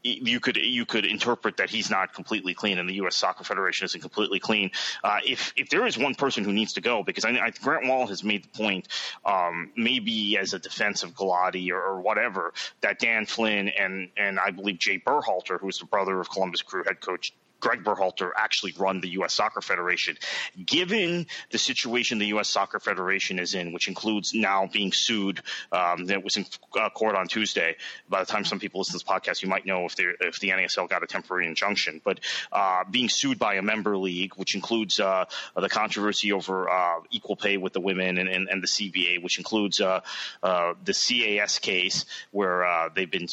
you 0.06 0.40
could 0.40 0.58
you 0.58 0.86
could 0.86 1.06
interpret 1.06 1.58
that 1.58 1.70
he's 1.70 1.90
not 1.90 2.14
completely 2.14 2.54
clean, 2.54 2.78
and 2.78 2.88
the 2.88 2.96
U.S. 2.96 3.16
Soccer 3.16 3.44
Federation 3.44 3.86
isn't 3.86 4.02
completely 4.02 4.40
clean. 4.40 4.72
Uh, 5.04 5.18
if 5.26 5.54
if 5.56 5.70
there 5.70 5.86
is 5.86 5.98
one 5.98 6.16
person 6.16 6.44
who 6.44 6.54
needs 6.54 6.74
to 6.74 6.82
go, 6.82 7.04
because 7.04 7.26
I, 7.26 7.32
I, 7.32 7.50
Grant 7.50 7.88
Wahl 7.88 8.08
has 8.08 8.24
made 8.24 8.44
the 8.44 8.50
point, 8.50 8.88
um, 9.26 9.72
maybe 9.76 10.38
as 10.38 10.54
a 10.54 10.60
defense 10.60 11.04
of 11.04 11.14
Gulati 11.14 11.72
or, 11.72 11.82
or, 11.82 12.02
whatever, 12.02 12.54
that 12.82 13.00
Dan 13.00 13.26
Flynn 13.26 13.70
and 13.70 14.10
and 14.16 14.40
I 14.40 14.52
believe 14.52 14.78
Jay 14.78 15.00
Berhalter, 15.00 15.60
who's 15.60 15.80
the 15.80 15.86
brother 15.86 16.20
of 16.20 16.30
Columbus 16.30 16.62
Crew 16.62 16.84
head 16.86 17.02
coach 17.02 17.34
Greg 17.66 17.84
Berhalter 17.84 18.30
actually 18.38 18.76
run 18.78 19.02
the 19.02 19.10
U.S. 19.10 19.34
Soccer 19.34 19.60
Federation. 19.60 20.16
Given 20.64 21.26
the 21.50 21.58
situation 21.58 22.20
the 22.20 22.28
U.S. 22.28 22.48
Soccer 22.48 22.80
Federation 22.80 23.40
is 23.40 23.56
in, 23.56 23.74
which 23.74 23.88
includes 23.88 24.36
now 24.36 24.70
being 24.72 24.92
sued, 24.92 25.42
um, 25.72 26.06
that 26.06 26.24
was 26.24 26.38
in 26.38 26.46
uh, 26.80 26.92
court 26.92 27.16
on 27.16 27.28
Tuesday. 27.28 27.76
By 28.08 28.20
the 28.20 28.28
time 28.28 28.46
some 28.46 28.60
people 28.60 28.82
listen 28.82 29.00
to 29.00 29.04
this 29.04 29.12
podcast, 29.12 29.42
you 29.42 29.50
might 29.50 29.66
know 29.66 29.86
if, 29.86 29.96
if 29.98 30.40
the 30.40 30.50
NASL 30.50 30.88
got 30.88 31.02
a 31.02 31.08
temporary 31.08 31.48
injunction. 31.48 32.02
But 32.04 32.20
uh, 32.52 32.84
being 32.92 33.10
sued 33.10 33.40
by 33.40 33.56
a 33.56 33.64
member 33.64 33.98
league, 33.98 34.36
which 34.36 34.54
includes 34.54 35.00
uh, 35.00 35.26
the 35.56 35.70
controversy 35.70 36.34
over 36.34 36.70
uh, 36.70 37.00
equal 37.10 37.36
pay 37.36 37.58
with 37.58 37.74
the 37.74 37.82
women 37.82 38.20
and, 38.20 38.30
and, 38.30 38.48
and 38.48 38.62
the 38.62 38.68
CBA, 38.68 39.24
which 39.24 39.40
includes 39.40 39.82
uh, 39.82 40.02
the 40.44 40.94
CAS 40.94 41.58
case 41.58 42.06
where 42.30 42.92
they've 42.94 43.10
been 43.10 43.28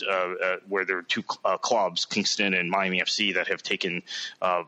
where 0.68 0.86
there 0.86 0.96
are 0.96 1.02
two 1.02 1.22
clubs, 1.22 2.06
Kingston 2.06 2.54
and 2.54 2.70
Miami 2.70 3.02
FC, 3.02 3.34
that 3.34 3.48
have 3.48 3.62
taken 3.62 4.02
uh, 4.40 4.64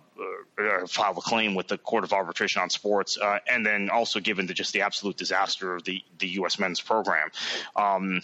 uh, 0.59 0.87
filed 0.87 1.19
a 1.19 1.21
claim 1.21 1.55
with 1.55 1.69
the 1.69 1.79
Court 1.79 2.05
of 2.05 2.13
Arbitration 2.13 2.63
on 2.63 2.71
Sports, 2.71 3.19
uh, 3.19 3.39
and 3.49 3.65
then 3.65 3.91
also 3.91 4.21
given 4.21 4.47
the, 4.47 4.55
just 4.55 4.73
the 4.73 4.83
absolute 4.83 5.17
disaster 5.17 5.75
of 5.75 5.85
the, 5.85 6.03
the 6.19 6.29
U.S. 6.29 6.59
men's 6.59 6.81
program, 6.81 7.31
um, 7.77 8.21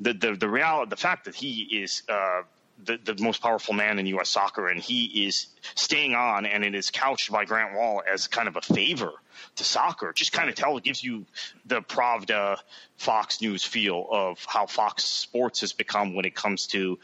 the 0.00 0.12
the 0.12 0.34
the 0.34 0.48
reality, 0.48 0.90
the 0.90 0.96
fact 0.96 1.24
that 1.26 1.34
he 1.34 1.62
is. 1.82 2.02
Uh, 2.08 2.42
the, 2.82 2.98
the 3.02 3.22
most 3.22 3.40
powerful 3.40 3.72
man 3.72 3.98
in 3.98 4.06
U.S. 4.06 4.28
soccer, 4.28 4.68
and 4.68 4.80
he 4.80 5.26
is 5.26 5.46
staying 5.74 6.14
on, 6.14 6.44
and 6.44 6.64
it 6.64 6.74
is 6.74 6.90
couched 6.90 7.30
by 7.30 7.44
Grant 7.44 7.74
Wahl 7.74 8.02
as 8.12 8.26
kind 8.26 8.48
of 8.48 8.56
a 8.56 8.60
favor 8.60 9.12
to 9.56 9.64
soccer. 9.64 10.12
Just 10.12 10.32
kind 10.32 10.48
of 10.48 10.54
tell, 10.54 10.78
gives 10.80 11.02
you 11.02 11.24
the 11.66 11.80
Pravda 11.82 12.58
Fox 12.96 13.40
News 13.40 13.62
feel 13.62 14.06
of 14.10 14.44
how 14.46 14.66
Fox 14.66 15.04
Sports 15.04 15.60
has 15.60 15.72
become 15.72 16.14
when 16.14 16.24
it 16.24 16.34
comes 16.34 16.66
to 16.68 16.98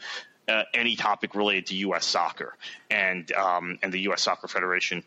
uh, 0.47 0.63
any 0.73 0.95
topic 0.95 1.35
related 1.35 1.67
to 1.67 1.75
U.S. 1.75 2.05
soccer 2.05 2.55
and 2.89 3.31
um, 3.33 3.77
and 3.81 3.93
the 3.93 3.99
U.S. 4.01 4.21
Soccer 4.21 4.47
Federation. 4.47 5.03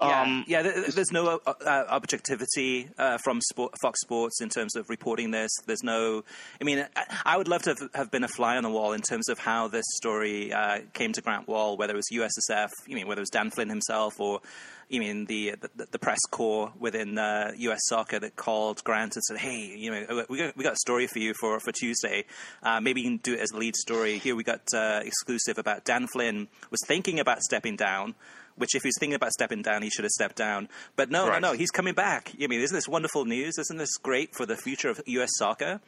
Um, 0.00 0.44
yeah, 0.46 0.62
yeah. 0.62 0.82
There's 0.88 1.12
no 1.12 1.40
uh, 1.46 1.52
uh, 1.64 1.84
objectivity 1.88 2.88
uh, 2.98 3.18
from 3.22 3.40
Sport, 3.40 3.74
Fox 3.80 4.00
Sports 4.00 4.40
in 4.40 4.48
terms 4.48 4.76
of 4.76 4.88
reporting 4.88 5.30
this. 5.30 5.50
There's 5.66 5.82
no. 5.82 6.24
I 6.60 6.64
mean, 6.64 6.86
I 7.24 7.36
would 7.36 7.48
love 7.48 7.62
to 7.62 7.70
have, 7.70 7.90
have 7.94 8.10
been 8.10 8.24
a 8.24 8.28
fly 8.28 8.56
on 8.56 8.62
the 8.62 8.70
wall 8.70 8.92
in 8.92 9.02
terms 9.02 9.28
of 9.28 9.38
how 9.38 9.68
this 9.68 9.84
story 9.96 10.52
uh, 10.52 10.80
came 10.92 11.12
to 11.12 11.20
Grant 11.20 11.46
Wahl, 11.48 11.76
whether 11.76 11.94
it 11.94 11.96
was 11.96 12.08
USSF, 12.12 12.70
you 12.86 12.96
mean 12.96 13.06
whether 13.06 13.20
it 13.20 13.22
was 13.22 13.30
Dan 13.30 13.50
Flynn 13.50 13.68
himself 13.68 14.20
or 14.20 14.40
you 14.88 15.00
mean 15.00 15.26
the 15.26 15.54
the, 15.76 15.86
the 15.92 15.98
press 15.98 16.20
corps 16.30 16.72
within 16.78 17.18
uh, 17.18 17.52
U.S. 17.56 17.80
soccer 17.84 18.18
that 18.18 18.36
called 18.36 18.82
Grant 18.84 19.16
and 19.16 19.22
said, 19.24 19.38
"Hey, 19.38 19.74
you 19.76 19.90
know, 19.90 20.24
we 20.28 20.38
got 20.38 20.56
we 20.56 20.64
got 20.64 20.74
a 20.74 20.78
story 20.78 21.06
for 21.06 21.18
you 21.18 21.34
for 21.34 21.58
for 21.60 21.72
Tuesday. 21.72 22.24
Uh, 22.62 22.80
maybe 22.80 23.00
you 23.00 23.08
can 23.08 23.16
do 23.18 23.34
it 23.34 23.40
as 23.40 23.50
a 23.52 23.56
lead 23.56 23.76
story. 23.76 24.18
Here 24.18 24.36
we 24.36 24.44
got 24.44 24.62
uh, 24.74 25.00
exclusive 25.04 25.58
about 25.58 25.84
Dan 25.84 26.06
Flynn 26.06 26.48
was 26.70 26.80
thinking 26.86 27.20
about 27.20 27.42
stepping 27.42 27.76
down." 27.76 28.14
Which, 28.56 28.76
if 28.76 28.84
he's 28.84 28.94
thinking 29.00 29.16
about 29.16 29.32
stepping 29.32 29.62
down, 29.62 29.82
he 29.82 29.90
should 29.90 30.04
have 30.04 30.12
stepped 30.12 30.36
down. 30.36 30.68
But 30.94 31.10
no, 31.10 31.26
right. 31.26 31.42
no, 31.42 31.50
no, 31.50 31.58
he's 31.58 31.72
coming 31.72 31.92
back. 31.92 32.30
I 32.40 32.46
mean, 32.46 32.60
isn't 32.60 32.76
this 32.76 32.86
wonderful 32.86 33.24
news? 33.24 33.58
Isn't 33.58 33.78
this 33.78 33.96
great 33.96 34.32
for 34.32 34.46
the 34.46 34.54
future 34.54 34.88
of 34.90 35.00
U.S. 35.06 35.30
soccer? 35.34 35.80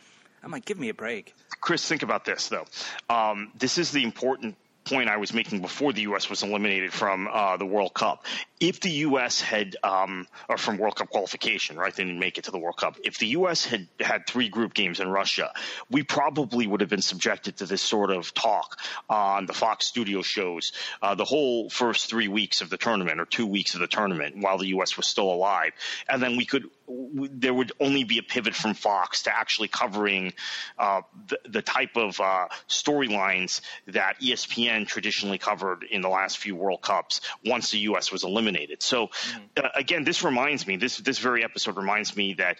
I'm 0.42 0.50
like, 0.50 0.64
give 0.64 0.78
me 0.78 0.88
a 0.88 0.94
break. 0.94 1.34
Chris, 1.60 1.86
think 1.86 2.02
about 2.02 2.24
this 2.24 2.48
though. 2.48 2.66
Um, 3.08 3.52
this 3.56 3.78
is 3.78 3.90
the 3.90 4.02
important 4.02 4.56
point 4.86 5.08
I 5.08 5.16
was 5.16 5.34
making 5.34 5.60
before 5.60 5.92
the 5.92 6.02
U.S. 6.02 6.30
was 6.30 6.42
eliminated 6.42 6.92
from 6.92 7.28
uh, 7.30 7.56
the 7.56 7.66
World 7.66 7.92
Cup. 7.92 8.24
If 8.60 8.80
the 8.80 8.90
U.S. 8.90 9.40
had, 9.40 9.76
um, 9.82 10.26
or 10.48 10.56
from 10.56 10.78
World 10.78 10.96
Cup 10.96 11.10
qualification, 11.10 11.76
right? 11.76 11.94
They 11.94 12.04
didn't 12.04 12.18
make 12.18 12.38
it 12.38 12.44
to 12.44 12.50
the 12.50 12.58
World 12.58 12.76
Cup. 12.76 12.96
If 13.04 13.18
the 13.18 13.26
U.S. 13.28 13.66
had 13.66 13.88
had 14.00 14.26
three 14.26 14.48
group 14.48 14.72
games 14.72 15.00
in 15.00 15.08
Russia, 15.08 15.52
we 15.90 16.02
probably 16.02 16.66
would 16.66 16.80
have 16.80 16.90
been 16.90 17.02
subjected 17.02 17.58
to 17.58 17.66
this 17.66 17.82
sort 17.82 18.10
of 18.10 18.32
talk 18.32 18.78
on 19.10 19.46
the 19.46 19.52
Fox 19.52 19.86
studio 19.86 20.22
shows 20.22 20.72
uh, 21.02 21.14
the 21.14 21.24
whole 21.24 21.68
first 21.68 22.08
three 22.08 22.28
weeks 22.28 22.60
of 22.60 22.70
the 22.70 22.78
tournament 22.78 23.20
or 23.20 23.26
two 23.26 23.46
weeks 23.46 23.74
of 23.74 23.80
the 23.80 23.86
tournament 23.86 24.36
while 24.38 24.58
the 24.58 24.68
U.S. 24.68 24.96
was 24.96 25.06
still 25.06 25.30
alive. 25.30 25.72
And 26.08 26.22
then 26.22 26.36
we 26.36 26.46
could 26.46 26.70
there 26.88 27.54
would 27.54 27.72
only 27.80 28.04
be 28.04 28.18
a 28.18 28.22
pivot 28.22 28.54
from 28.54 28.74
Fox 28.74 29.22
to 29.22 29.36
actually 29.36 29.68
covering 29.68 30.32
uh, 30.78 31.02
the, 31.28 31.38
the, 31.48 31.62
type 31.62 31.96
of 31.96 32.20
uh, 32.20 32.46
storylines 32.68 33.60
that 33.88 34.20
ESPN 34.20 34.86
traditionally 34.86 35.38
covered 35.38 35.84
in 35.90 36.00
the 36.00 36.08
last 36.08 36.38
few 36.38 36.54
World 36.54 36.82
Cups 36.82 37.20
once 37.44 37.70
the 37.70 37.78
U.S. 37.78 38.12
was 38.12 38.24
eliminated. 38.24 38.82
So, 38.82 39.08
mm-hmm. 39.08 39.64
uh, 39.64 39.68
again, 39.74 40.04
this 40.04 40.22
reminds 40.22 40.66
me, 40.66 40.76
this 40.76 40.98
this 40.98 41.18
very 41.18 41.42
episode 41.42 41.76
reminds 41.76 42.16
me 42.16 42.34
that 42.34 42.58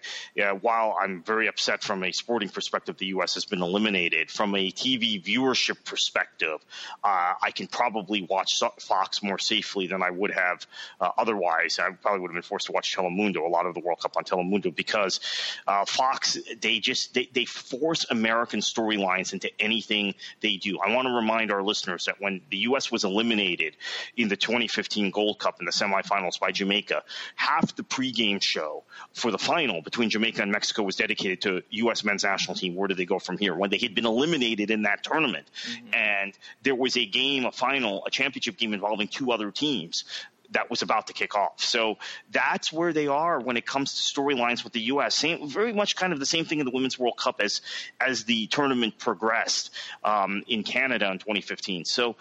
while 0.61 0.97
I'm 1.01 1.23
very 1.23 1.49
upset 1.49 1.83
from 1.83 2.03
a 2.03 2.13
sporting 2.13 2.49
perspective, 2.49 2.97
the 2.99 3.07
U.S. 3.07 3.35
has 3.35 3.45
been 3.45 3.63
eliminated. 3.63 4.31
From 4.31 4.55
a 4.55 4.71
TV 4.71 5.23
viewership 5.23 5.85
perspective, 5.85 6.59
uh, 7.05 7.35
I 7.41 7.51
can 7.55 7.67
probably 7.67 8.23
watch 8.23 8.63
Fox 8.81 9.23
more 9.23 9.39
safely 9.39 9.87
than 9.87 10.03
I 10.03 10.11
would 10.11 10.33
have 10.33 10.67
uh, 11.01 11.11
otherwise. 11.17 11.79
I 11.79 11.91
probably 11.91 12.21
would 12.21 12.31
have 12.31 12.35
been 12.35 12.43
forced 12.43 12.67
to 12.67 12.73
watch 12.73 12.97
Telemundo 12.97 13.45
a 13.45 13.49
lot 13.49 13.67
of 13.67 13.75
the 13.75 13.81
World 13.81 14.01
Cup 14.01 14.16
on 14.17 14.25
Telemundo 14.25 14.75
because 14.75 15.21
uh, 15.67 15.85
Fox 15.85 16.39
they 16.61 16.79
just 16.79 17.15
they, 17.15 17.29
they 17.33 17.45
force 17.45 18.07
American 18.11 18.61
storylines 18.61 19.33
into 19.33 19.51
anything 19.61 20.15
they 20.41 20.57
do. 20.57 20.79
I 20.79 20.95
want 20.95 21.07
to 21.07 21.13
remind 21.13 21.51
our 21.51 21.63
listeners 21.63 22.07
that 22.07 22.21
when 22.21 22.41
the 22.51 22.59
U.S. 22.59 22.91
was 22.91 23.05
eliminated 23.05 23.77
in 24.17 24.29
the 24.29 24.37
2015 24.37 25.11
Gold 25.11 25.39
Cup 25.39 25.61
in 25.61 25.67
the 25.67 25.73
semifinals 25.73 26.39
by 26.41 26.53
Jamaica, 26.53 27.03
half 27.35 27.75
the 27.77 27.83
pregame 27.83 28.43
show 28.43 28.85
for 29.13 29.31
the 29.31 29.39
final 29.39 29.83
between 29.83 30.11
Jamaica 30.11 30.43
and 30.43 30.53
Mexico 30.53 30.83
was 30.83 30.97
dedicated 30.97 31.41
to 31.43 31.63
U.S. 31.71 32.05
men's 32.05 32.25
national 32.25 32.55
team. 32.55 32.75
Where 32.75 32.89
do 32.89 32.95
they 32.95 33.05
go 33.05 33.19
from 33.19 33.39
here? 33.39 33.55
When 33.55 33.71
they 33.71 33.79
had 33.79 33.95
been 33.95 34.07
eliminated 34.07 34.71
in 34.71 34.83
that 34.83 35.03
tournament, 35.03 35.47
mm-hmm. 35.69 35.95
and 35.95 36.33
there 36.63 36.75
was 36.75 36.97
a 36.97 37.07
game, 37.07 37.45
a 37.45 37.53
final, 37.53 38.05
a 38.07 38.11
championship 38.11 38.57
game 38.57 38.75
involving 38.75 39.09
two 39.09 39.33
other 39.33 39.51
teams 39.51 40.05
that 40.51 40.71
was 40.71 40.83
about 40.83 41.09
to 41.09 41.13
kick 41.13 41.35
off. 41.35 41.61
So 41.61 41.99
that's 42.31 42.73
where 42.73 42.93
they 42.93 43.07
are 43.07 43.41
when 43.41 43.57
it 43.57 43.67
comes 43.67 43.95
to 43.95 44.21
storylines 44.21 44.65
with 44.65 44.73
the 44.73 44.81
U.S. 44.83 45.17
Same, 45.17 45.49
very 45.49 45.73
much 45.73 45.97
kind 45.97 46.13
of 46.13 46.19
the 46.19 46.27
same 46.27 46.45
thing 46.45 46.61
in 46.61 46.67
the 46.67 46.73
Women's 46.73 46.99
World 46.99 47.17
Cup 47.17 47.41
as 47.41 47.61
as 48.01 48.25
the 48.25 48.47
tournament 48.49 48.99
progressed 48.99 49.73
um, 50.05 50.43
in 50.47 50.63
Canada 50.63 51.11
in 51.11 51.19
2015. 51.19 51.85
So. 51.85 52.17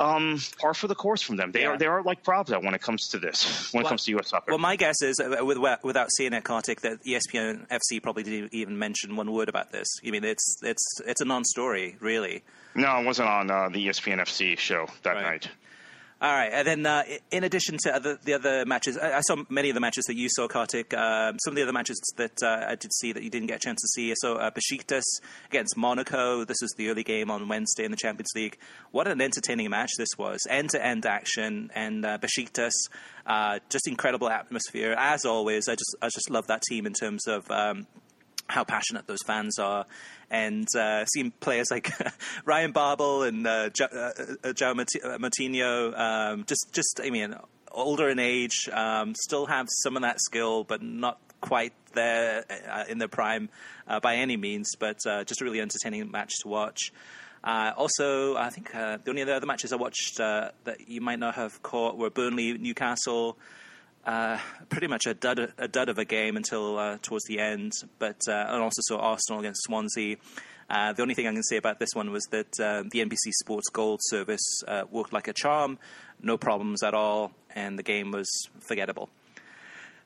Um, 0.00 0.38
par 0.60 0.74
for 0.74 0.86
the 0.86 0.94
course 0.94 1.22
from 1.22 1.38
them. 1.38 1.50
They 1.50 1.62
yeah. 1.62 1.70
are 1.70 1.76
they 1.76 1.86
are 1.86 2.04
like 2.04 2.22
Pravda 2.22 2.62
when 2.62 2.72
it 2.72 2.80
comes 2.80 3.08
to 3.08 3.18
this. 3.18 3.72
When 3.72 3.82
well, 3.82 3.88
it 3.88 3.90
comes 3.90 4.04
to 4.04 4.12
U.S. 4.12 4.28
soccer. 4.28 4.52
Well, 4.52 4.58
my 4.60 4.76
guess 4.76 5.02
is, 5.02 5.18
uh, 5.18 5.44
with, 5.44 5.58
without 5.82 6.12
seeing 6.12 6.34
it, 6.34 6.44
Kartik, 6.44 6.82
that 6.82 7.02
ESPN 7.02 7.66
FC 7.66 8.00
probably 8.00 8.22
didn't 8.22 8.54
even 8.54 8.78
mention 8.78 9.16
one 9.16 9.32
word 9.32 9.48
about 9.48 9.72
this. 9.72 9.88
I 10.06 10.12
mean, 10.12 10.22
it's 10.22 10.58
it's 10.62 11.00
it's 11.04 11.20
a 11.20 11.24
non-story, 11.24 11.96
really. 11.98 12.44
No, 12.76 13.00
it 13.00 13.06
wasn't 13.06 13.28
on 13.28 13.50
uh, 13.50 13.70
the 13.70 13.88
ESPN 13.88 14.20
FC 14.20 14.56
show 14.56 14.86
that 15.02 15.14
right. 15.14 15.22
night. 15.24 15.48
All 16.20 16.32
right, 16.32 16.50
and 16.52 16.66
then 16.66 16.84
uh, 16.84 17.04
in 17.30 17.44
addition 17.44 17.76
to 17.84 17.94
other, 17.94 18.18
the 18.24 18.34
other 18.34 18.66
matches, 18.66 18.98
I, 18.98 19.18
I, 19.18 19.20
saw 19.20 19.36
many 19.48 19.68
of 19.70 19.74
the 19.74 19.80
matches 19.80 20.04
that 20.06 20.16
you 20.16 20.28
saw, 20.28 20.48
Kartik. 20.48 20.92
Uh, 20.92 21.36
some 21.44 21.52
of 21.52 21.54
the 21.54 21.62
other 21.62 21.72
matches 21.72 21.96
that 22.16 22.42
uh, 22.42 22.64
I 22.66 22.74
did 22.74 22.92
see 22.92 23.12
that 23.12 23.22
you 23.22 23.30
didn't 23.30 23.46
get 23.46 23.58
a 23.58 23.60
chance 23.60 23.80
to 23.80 23.86
see. 23.94 24.12
So 24.16 24.34
uh, 24.34 24.50
Besiktas 24.50 25.04
against 25.48 25.76
Monaco. 25.76 26.44
This 26.44 26.56
was 26.60 26.74
the 26.76 26.88
early 26.88 27.04
game 27.04 27.30
on 27.30 27.46
Wednesday 27.46 27.84
in 27.84 27.92
the 27.92 27.96
Champions 27.96 28.30
League. 28.34 28.58
What 28.90 29.06
an 29.06 29.20
entertaining 29.20 29.70
match 29.70 29.92
this 29.96 30.08
was! 30.18 30.40
End-to-end 30.50 31.06
action, 31.06 31.70
and 31.72 32.04
uh, 32.04 32.18
Besiktas, 32.18 32.72
uh, 33.24 33.60
just 33.68 33.86
incredible 33.86 34.28
atmosphere 34.28 34.96
as 34.98 35.24
always. 35.24 35.68
I 35.68 35.76
just 35.76 35.94
I 36.02 36.06
just 36.06 36.30
love 36.30 36.48
that 36.48 36.62
team 36.62 36.84
in 36.84 36.94
terms 36.94 37.28
of. 37.28 37.48
Um, 37.48 37.86
how 38.48 38.64
passionate 38.64 39.06
those 39.06 39.22
fans 39.26 39.58
are, 39.58 39.86
and 40.30 40.66
uh, 40.76 41.04
seeing 41.06 41.30
players 41.30 41.68
like 41.70 41.90
Ryan 42.44 42.72
Babel 42.72 43.22
and 43.22 43.46
uh, 43.46 43.70
Joe, 43.70 43.86
uh, 43.92 44.10
uh 44.44 44.52
Joe 44.52 44.74
Moutinho, 44.74 45.98
um, 45.98 46.44
just 46.46 46.72
just 46.72 47.00
I 47.02 47.10
mean, 47.10 47.34
older 47.70 48.08
in 48.08 48.18
age, 48.18 48.68
um, 48.72 49.14
still 49.14 49.46
have 49.46 49.66
some 49.82 49.96
of 49.96 50.02
that 50.02 50.20
skill, 50.20 50.64
but 50.64 50.82
not 50.82 51.20
quite 51.40 51.72
there 51.94 52.44
uh, 52.70 52.84
in 52.88 52.98
their 52.98 53.08
prime 53.08 53.48
uh, 53.86 54.00
by 54.00 54.16
any 54.16 54.36
means. 54.36 54.74
But 54.78 54.98
just 55.26 55.40
a 55.40 55.44
really 55.44 55.60
entertaining 55.60 56.10
match 56.10 56.32
to 56.42 56.48
watch. 56.48 56.92
also, 57.44 58.36
I 58.36 58.50
think 58.50 58.72
the 58.72 59.00
only 59.08 59.22
other 59.22 59.46
matches 59.46 59.72
I 59.72 59.76
watched 59.76 60.16
that 60.18 60.54
you 60.86 61.00
might 61.00 61.18
not 61.18 61.34
have 61.34 61.62
caught 61.62 61.96
were 61.96 62.10
Burnley, 62.10 62.56
Newcastle 62.56 63.38
uh, 64.08 64.38
pretty 64.70 64.86
much 64.86 65.06
a 65.06 65.12
dud, 65.12 65.52
a 65.58 65.68
dud 65.68 65.90
of 65.90 65.98
a 65.98 66.04
game 66.04 66.38
until 66.38 66.78
uh, 66.78 66.96
towards 67.02 67.26
the 67.26 67.38
end. 67.38 67.72
But 67.98 68.16
uh, 68.26 68.46
and 68.48 68.62
also 68.62 68.80
saw 68.80 68.98
Arsenal 68.98 69.40
against 69.40 69.64
Swansea. 69.64 70.16
Uh, 70.70 70.94
the 70.94 71.02
only 71.02 71.14
thing 71.14 71.26
I 71.26 71.32
can 71.32 71.42
say 71.42 71.58
about 71.58 71.78
this 71.78 71.90
one 71.92 72.10
was 72.10 72.24
that 72.30 72.58
uh, 72.58 72.84
the 72.90 73.00
NBC 73.04 73.32
Sports 73.32 73.68
Gold 73.68 74.00
service 74.02 74.62
worked 74.90 75.12
like 75.12 75.28
a 75.28 75.34
charm, 75.34 75.78
no 76.22 76.38
problems 76.38 76.82
at 76.82 76.94
all, 76.94 77.32
and 77.54 77.78
the 77.78 77.82
game 77.82 78.10
was 78.10 78.28
forgettable. 78.60 79.10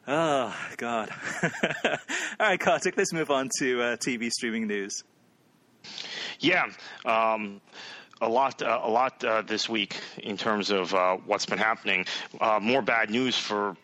Oh 0.06 0.54
God! 0.78 1.10
all 1.84 1.98
right, 2.40 2.58
Kartik, 2.58 2.96
let's 2.96 3.12
move 3.12 3.30
on 3.30 3.50
to 3.60 3.76
TV 3.98 4.30
streaming 4.30 4.66
news. 4.66 5.04
Yeah. 6.40 6.66
Um, 7.04 7.60
a 8.20 8.28
lot, 8.28 8.62
uh, 8.62 8.80
a 8.82 8.88
lot 8.88 9.24
uh, 9.24 9.42
this 9.42 9.68
week 9.68 10.00
in 10.18 10.36
terms 10.36 10.70
of 10.70 10.94
uh, 10.94 11.16
what's 11.26 11.46
been 11.46 11.58
happening. 11.58 12.06
more 12.60 12.80
bad 12.80 13.10
news 13.10 13.36
for 13.36 13.76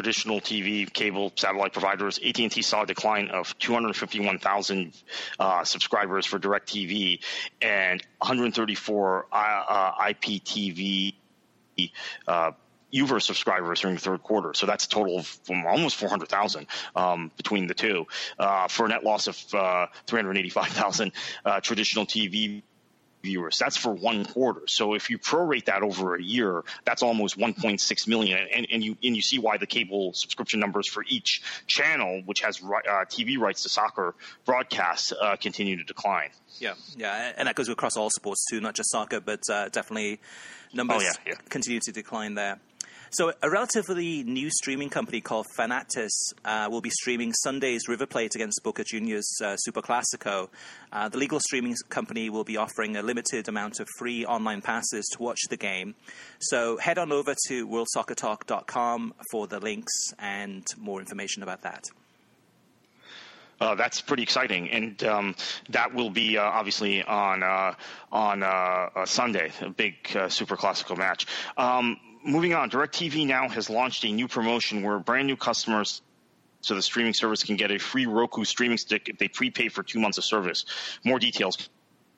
traditional 0.00 0.40
TV, 0.40 0.90
cable, 0.90 1.30
satellite 1.36 1.74
providers, 1.74 2.18
AT&T 2.24 2.62
saw 2.62 2.84
a 2.84 2.86
decline 2.86 3.28
of 3.28 3.56
251,000 3.58 4.94
uh, 5.38 5.62
subscribers 5.64 6.24
for 6.24 6.38
DirecTV 6.38 7.20
and 7.60 8.02
134 8.18 9.26
uh, 9.30 9.36
uh 9.36 9.92
IPTV 10.08 11.14
uh, 12.26 12.52
U-verse 12.90 13.26
subscribers 13.26 13.80
during 13.80 13.96
the 13.96 14.00
third 14.00 14.22
quarter. 14.22 14.54
So 14.54 14.64
that's 14.64 14.86
a 14.86 14.88
total 14.88 15.18
of 15.18 15.40
almost 15.48 15.96
400,000 15.96 16.66
um, 16.96 17.30
between 17.36 17.66
the 17.66 17.74
two 17.74 18.06
uh, 18.38 18.68
for 18.68 18.86
a 18.86 18.88
net 18.88 19.04
loss 19.04 19.26
of 19.26 19.36
uh, 19.54 19.86
385,000 20.06 21.12
uh, 21.44 21.60
traditional 21.60 22.06
TV 22.06 22.62
viewers. 23.22 23.58
That's 23.58 23.76
for 23.76 23.92
one 23.92 24.24
quarter. 24.24 24.62
So 24.66 24.94
if 24.94 25.10
you 25.10 25.18
prorate 25.18 25.66
that 25.66 25.82
over 25.82 26.14
a 26.14 26.22
year, 26.22 26.62
that's 26.84 27.02
almost 27.02 27.38
1.6 27.38 28.08
million. 28.08 28.46
And, 28.54 28.66
and 28.70 28.82
you 28.84 28.96
and 29.02 29.16
you 29.16 29.22
see 29.22 29.38
why 29.38 29.56
the 29.56 29.66
cable 29.66 30.12
subscription 30.14 30.60
numbers 30.60 30.88
for 30.88 31.04
each 31.08 31.42
channel, 31.66 32.22
which 32.24 32.40
has 32.40 32.60
uh, 32.62 33.04
TV 33.06 33.38
rights 33.38 33.62
to 33.64 33.68
soccer 33.68 34.14
broadcasts, 34.44 35.12
uh, 35.12 35.36
continue 35.36 35.76
to 35.76 35.84
decline. 35.84 36.30
Yeah, 36.58 36.74
yeah, 36.96 37.32
and 37.36 37.48
that 37.48 37.54
goes 37.54 37.68
across 37.68 37.96
all 37.96 38.10
sports 38.10 38.44
too, 38.50 38.60
not 38.60 38.74
just 38.74 38.90
soccer, 38.90 39.20
but 39.20 39.40
uh, 39.50 39.68
definitely 39.68 40.20
numbers 40.72 40.98
oh, 41.00 41.04
yeah, 41.04 41.32
yeah. 41.32 41.34
continue 41.48 41.80
to 41.80 41.92
decline 41.92 42.34
there. 42.34 42.60
So, 43.12 43.32
a 43.42 43.50
relatively 43.50 44.22
new 44.22 44.50
streaming 44.50 44.88
company 44.88 45.20
called 45.20 45.46
Fanatiz 45.58 46.10
uh, 46.44 46.68
will 46.70 46.80
be 46.80 46.90
streaming 46.90 47.32
Sunday's 47.32 47.88
River 47.88 48.06
Plate 48.06 48.36
against 48.36 48.62
Boca 48.62 48.84
Juniors 48.84 49.28
uh, 49.44 49.56
Super 49.56 49.82
Classico. 49.82 50.48
Uh, 50.92 51.08
the 51.08 51.18
legal 51.18 51.40
streaming 51.40 51.74
company 51.88 52.30
will 52.30 52.44
be 52.44 52.56
offering 52.56 52.96
a 52.96 53.02
limited 53.02 53.48
amount 53.48 53.80
of 53.80 53.88
free 53.98 54.24
online 54.24 54.62
passes 54.62 55.04
to 55.06 55.20
watch 55.20 55.40
the 55.50 55.56
game. 55.56 55.96
So, 56.38 56.76
head 56.76 56.98
on 56.98 57.10
over 57.10 57.34
to 57.48 57.66
worldsoccertalk.com 57.66 59.14
for 59.32 59.48
the 59.48 59.58
links 59.58 60.14
and 60.20 60.64
more 60.78 61.00
information 61.00 61.42
about 61.42 61.62
that. 61.62 61.86
Uh, 63.60 63.74
that's 63.74 64.00
pretty 64.00 64.22
exciting, 64.22 64.70
and 64.70 65.02
um, 65.02 65.34
that 65.68 65.92
will 65.92 66.10
be 66.10 66.38
uh, 66.38 66.42
obviously 66.42 67.02
on 67.02 67.42
uh, 67.42 67.74
on 68.12 68.44
uh, 68.44 69.04
Sunday, 69.04 69.50
a 69.62 69.68
big 69.68 69.96
uh, 70.14 70.28
super 70.28 70.56
classical 70.56 70.94
match. 70.94 71.26
Um, 71.56 71.98
moving 72.24 72.54
on, 72.54 72.70
DirecTV 72.70 73.26
now 73.26 73.48
has 73.48 73.70
launched 73.70 74.04
a 74.04 74.12
new 74.12 74.28
promotion 74.28 74.82
where 74.82 74.98
brand 74.98 75.26
new 75.26 75.36
customers 75.36 76.02
to 76.62 76.74
the 76.74 76.82
streaming 76.82 77.14
service 77.14 77.42
can 77.42 77.56
get 77.56 77.70
a 77.70 77.78
free 77.78 78.06
Roku 78.06 78.44
streaming 78.44 78.78
stick 78.78 79.08
if 79.08 79.18
they 79.18 79.28
prepay 79.28 79.68
for 79.68 79.82
two 79.82 80.00
months 80.00 80.18
of 80.18 80.24
service. 80.24 80.64
More 81.04 81.18
details 81.18 81.68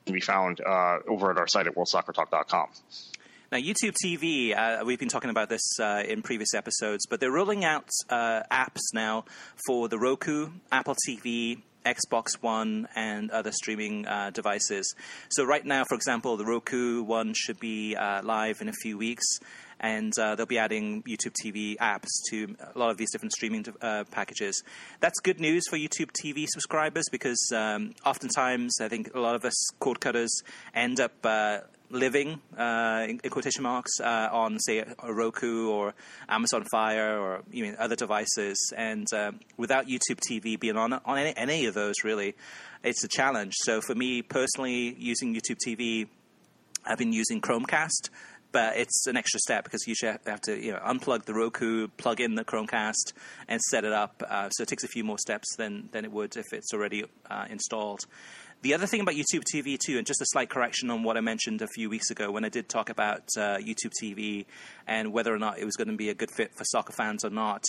can 0.05 0.15
be 0.15 0.21
found 0.21 0.61
uh, 0.61 0.99
over 1.07 1.31
at 1.31 1.39
our 1.39 1.47
site 1.47 1.67
at 1.67 1.75
worldsoccertalk.com. 1.75 2.69
Now, 3.53 3.59
YouTube 3.59 3.95
TV, 4.03 4.57
uh, 4.57 4.83
we've 4.85 4.99
been 4.99 5.11
talking 5.11 5.29
about 5.29 5.51
this 5.51 5.79
uh, 5.79 6.03
in 6.09 6.23
previous 6.23 6.55
episodes, 6.55 7.07
but 7.07 7.21
they're 7.21 7.31
rolling 7.31 7.65
out 7.65 7.87
uh, 8.09 8.43
apps 8.51 8.81
now 8.95 9.27
for 9.67 9.89
the 9.89 9.99
Roku, 9.99 10.49
Apple 10.73 10.97
TV, 11.07 11.61
Xbox 11.85 12.41
One, 12.41 12.89
and 12.95 13.31
other 13.31 13.53
streaming 13.53 14.07
uh, 14.07 14.31
devices. 14.31 14.95
So, 15.29 15.45
right 15.45 15.65
now, 15.67 15.85
for 15.85 15.95
example, 15.97 16.39
the 16.39 16.47
Roku 16.47 17.03
one 17.03 17.35
should 17.35 17.61
be 17.61 17.95
uh, 17.95 18.23
live 18.23 18.63
in 18.63 18.69
a 18.69 18.73
few 18.73 18.97
weeks 18.97 19.27
and 19.83 20.17
uh, 20.19 20.37
they'll 20.37 20.47
be 20.47 20.59
adding 20.59 21.03
YouTube 21.03 21.35
TV 21.45 21.77
apps 21.77 22.09
to 22.31 22.55
a 22.75 22.79
lot 22.79 22.91
of 22.91 22.97
these 22.97 23.11
different 23.11 23.33
streaming 23.33 23.67
uh, 23.83 24.05
packages. 24.11 24.63
That's 25.01 25.19
good 25.21 25.41
news 25.41 25.65
for 25.69 25.77
YouTube 25.77 26.11
TV 26.25 26.47
subscribers 26.49 27.05
because 27.11 27.53
um, 27.55 27.93
oftentimes 28.07 28.81
I 28.81 28.89
think 28.89 29.15
a 29.15 29.21
lot 29.21 29.35
of 29.35 29.45
us 29.45 29.71
cord 29.81 30.01
cutters 30.01 30.43
end 30.73 31.01
up 31.01 31.13
uh, 31.25 31.59
living, 31.91 32.41
uh, 32.57 33.07
in, 33.09 33.19
quotation 33.19 33.63
marks, 33.63 34.01
uh, 34.01 34.29
on 34.33 34.59
say 34.61 34.85
Roku 35.03 35.69
or 35.69 35.95
Amazon 36.29 36.65
Fire 36.71 37.19
or 37.19 37.43
even 37.53 37.77
other 37.79 37.97
devices, 37.97 38.73
and 38.77 39.07
uh, 39.13 39.33
without 39.57 39.87
YouTube 39.87 40.19
TV 40.21 40.59
being 40.59 40.77
on 40.77 40.93
on 40.93 41.19
any, 41.19 41.37
any 41.37 41.67
of 41.67 41.75
those, 41.75 41.97
really, 42.03 42.35
it's 42.83 43.05
a 43.05 43.09
challenge. 43.09 43.55
So 43.59 43.81
for 43.81 43.95
me 43.95 44.23
personally, 44.23 44.97
using 44.99 45.35
YouTube 45.35 45.59
TV, 45.67 46.09
I've 46.85 46.99
been 46.99 47.13
using 47.13 47.41
Chromecast 47.41 48.11
but 48.53 48.77
it's 48.77 49.07
an 49.07 49.17
extra 49.17 49.41
step 49.41 49.65
because 49.65 49.87
you 49.87 49.95
have 50.27 50.41
to 50.43 50.63
you 50.63 50.73
know 50.73 50.79
unplug 50.79 51.25
the 51.25 51.35
Roku, 51.35 51.89
plug 51.89 52.21
in 52.21 52.35
the 52.35 52.45
Chromecast, 52.45 53.13
and 53.49 53.61
set 53.61 53.85
it 53.85 53.93
up. 53.93 54.23
Uh, 54.29 54.51
so 54.51 54.63
it 54.63 54.69
takes 54.69 54.85
a 54.85 54.89
few 54.89 55.05
more 55.05 55.19
steps 55.19 55.57
than 55.57 55.89
than 55.93 56.05
it 56.05 56.13
would 56.13 56.37
if 56.37 56.53
it's 56.53 56.73
already 56.73 57.05
uh, 57.31 57.47
installed. 57.51 58.07
The 58.63 58.75
other 58.75 58.87
thing 58.87 59.01
about 59.01 59.17
YouTube 59.17 59.43
TV 59.53 59.77
too, 59.77 59.99
and 59.99 60.07
just 60.07 60.23
a 60.23 60.27
slight 60.27 60.49
correction 60.49 60.89
on 60.89 61.03
what 61.03 61.17
I 61.17 61.21
mentioned 61.21 61.63
a 61.63 61.67
few 61.67 61.91
weeks 61.91 62.13
ago 62.13 62.31
when 62.31 62.45
I 62.45 62.49
did 62.49 62.69
talk 62.69 62.91
about 62.91 63.23
uh, 63.37 63.57
YouTube 63.57 63.91
TV 64.01 64.47
and 64.87 65.13
whether 65.13 65.35
or 65.35 65.39
not 65.41 65.59
it 65.59 65.65
was 65.65 65.75
going 65.75 65.89
to 65.89 65.97
be 65.97 66.11
a 66.11 66.15
good 66.15 66.31
fit 66.31 66.55
for 66.55 66.63
soccer 66.63 66.93
fans 66.93 67.25
or 67.25 67.31
not. 67.31 67.65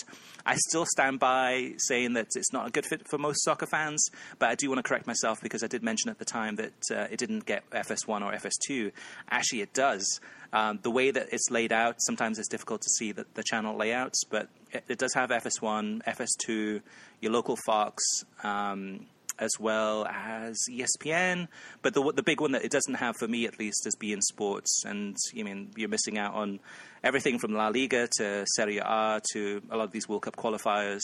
I 0.46 0.54
still 0.68 0.86
stand 0.86 1.18
by 1.18 1.72
saying 1.78 2.12
that 2.12 2.28
it's 2.36 2.52
not 2.52 2.68
a 2.68 2.70
good 2.70 2.86
fit 2.86 3.08
for 3.08 3.18
most 3.18 3.42
soccer 3.42 3.66
fans, 3.66 4.06
but 4.38 4.50
I 4.50 4.54
do 4.54 4.68
want 4.68 4.78
to 4.78 4.88
correct 4.88 5.08
myself 5.08 5.40
because 5.42 5.64
I 5.64 5.66
did 5.66 5.82
mention 5.82 6.10
at 6.10 6.20
the 6.20 6.24
time 6.24 6.54
that 6.56 6.82
uh, 6.92 7.08
it 7.10 7.18
didn't 7.18 7.44
get 7.44 7.68
FS1 7.70 8.22
or 8.22 8.32
FS2. 8.32 8.92
Actually, 9.28 9.62
it 9.62 9.74
does. 9.74 10.20
Um, 10.52 10.78
the 10.84 10.92
way 10.92 11.10
that 11.10 11.26
it's 11.32 11.50
laid 11.50 11.72
out, 11.72 11.96
sometimes 11.98 12.38
it's 12.38 12.46
difficult 12.46 12.82
to 12.82 12.88
see 12.90 13.10
the, 13.10 13.26
the 13.34 13.42
channel 13.42 13.76
layouts, 13.76 14.22
but 14.30 14.48
it, 14.70 14.84
it, 14.86 14.98
does 14.98 15.12
have 15.14 15.30
FS1, 15.30 16.04
FS2, 16.04 16.82
your 17.20 17.32
local 17.32 17.56
Fox, 17.66 18.00
um, 18.44 19.06
as 19.38 19.50
well 19.58 20.06
as 20.06 20.58
ESPN. 20.70 21.48
But 21.82 21.94
the 21.94 22.12
the 22.12 22.22
big 22.22 22.40
one 22.40 22.52
that 22.52 22.64
it 22.64 22.70
doesn't 22.70 22.94
have 22.94 23.16
for 23.16 23.28
me, 23.28 23.46
at 23.46 23.58
least, 23.58 23.86
is 23.86 23.96
beIN 23.96 24.22
Sports. 24.22 24.84
And 24.84 25.16
I 25.38 25.42
mean, 25.42 25.70
you're 25.76 25.88
missing 25.88 26.18
out 26.18 26.34
on 26.34 26.60
everything 27.02 27.38
from 27.38 27.54
La 27.54 27.68
Liga 27.68 28.08
to 28.18 28.46
Serie 28.56 28.78
A 28.78 29.20
to 29.32 29.62
a 29.70 29.76
lot 29.76 29.84
of 29.84 29.92
these 29.92 30.08
World 30.08 30.22
Cup 30.22 30.36
qualifiers 30.36 31.02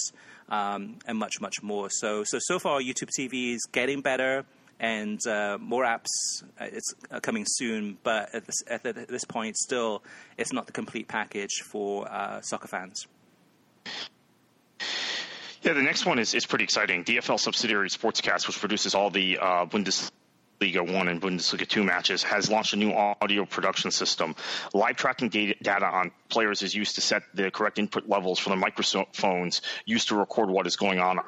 um, 0.48 0.98
and 1.06 1.18
much, 1.18 1.40
much 1.40 1.62
more. 1.62 1.88
So, 1.90 2.24
so 2.24 2.38
so 2.40 2.58
far, 2.58 2.80
YouTube 2.80 3.10
TV 3.18 3.54
is 3.54 3.62
getting 3.70 4.00
better 4.00 4.44
and 4.80 5.24
uh, 5.26 5.58
more 5.60 5.84
apps 5.84 6.42
uh, 6.58 6.64
it's 6.72 6.94
uh, 7.10 7.20
coming 7.20 7.44
soon. 7.46 7.98
But 8.02 8.34
at 8.34 8.46
this, 8.46 8.56
at 8.66 8.82
this, 8.82 9.24
point, 9.24 9.56
still, 9.56 10.02
it's 10.38 10.52
not 10.52 10.66
the 10.66 10.72
complete 10.72 11.06
package 11.06 11.62
for 11.70 12.10
uh, 12.10 12.40
soccer 12.40 12.68
fans. 12.68 13.06
Yeah, 15.62 15.74
the 15.74 15.82
next 15.82 16.06
one 16.06 16.18
is, 16.18 16.32
is 16.32 16.46
pretty 16.46 16.64
exciting. 16.64 17.04
DFL 17.04 17.38
subsidiary 17.38 17.90
Sportscast, 17.90 18.46
which 18.46 18.58
produces 18.58 18.94
all 18.94 19.10
the 19.10 19.38
uh, 19.38 19.66
Bundesliga 19.66 20.10
1 20.60 21.08
and 21.08 21.20
Bundesliga 21.20 21.68
2 21.68 21.84
matches, 21.84 22.22
has 22.22 22.50
launched 22.50 22.72
a 22.72 22.76
new 22.76 22.92
audio 22.92 23.44
production 23.44 23.90
system. 23.90 24.34
Live 24.72 24.96
tracking 24.96 25.28
data 25.28 25.84
on 25.84 26.12
players 26.30 26.62
is 26.62 26.74
used 26.74 26.94
to 26.94 27.02
set 27.02 27.24
the 27.34 27.50
correct 27.50 27.78
input 27.78 28.08
levels 28.08 28.38
for 28.38 28.48
the 28.48 28.56
microphones 28.56 29.60
used 29.84 30.08
to 30.08 30.16
record 30.16 30.48
what 30.48 30.66
is 30.66 30.76
going 30.76 30.98
on 30.98 31.20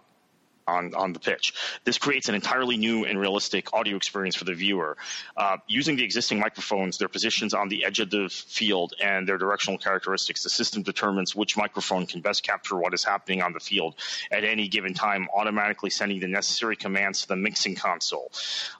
on, 0.72 0.94
on 0.94 1.12
the 1.12 1.20
pitch. 1.20 1.54
This 1.84 1.98
creates 1.98 2.28
an 2.28 2.34
entirely 2.34 2.76
new 2.76 3.04
and 3.04 3.18
realistic 3.18 3.72
audio 3.72 3.96
experience 3.96 4.36
for 4.36 4.44
the 4.44 4.54
viewer. 4.54 4.96
Uh, 5.36 5.58
using 5.66 5.96
the 5.96 6.04
existing 6.04 6.38
microphones, 6.38 6.98
their 6.98 7.08
positions 7.08 7.54
on 7.54 7.68
the 7.68 7.84
edge 7.84 8.00
of 8.00 8.10
the 8.10 8.28
field, 8.28 8.94
and 9.02 9.28
their 9.28 9.38
directional 9.38 9.78
characteristics, 9.78 10.42
the 10.42 10.50
system 10.50 10.82
determines 10.82 11.36
which 11.36 11.56
microphone 11.56 12.06
can 12.06 12.20
best 12.20 12.42
capture 12.42 12.76
what 12.76 12.94
is 12.94 13.04
happening 13.04 13.42
on 13.42 13.52
the 13.52 13.60
field 13.60 13.94
at 14.30 14.44
any 14.44 14.68
given 14.68 14.94
time, 14.94 15.28
automatically 15.34 15.90
sending 15.90 16.20
the 16.20 16.28
necessary 16.28 16.76
commands 16.76 17.22
to 17.22 17.28
the 17.28 17.36
mixing 17.36 17.74
console. 17.74 18.30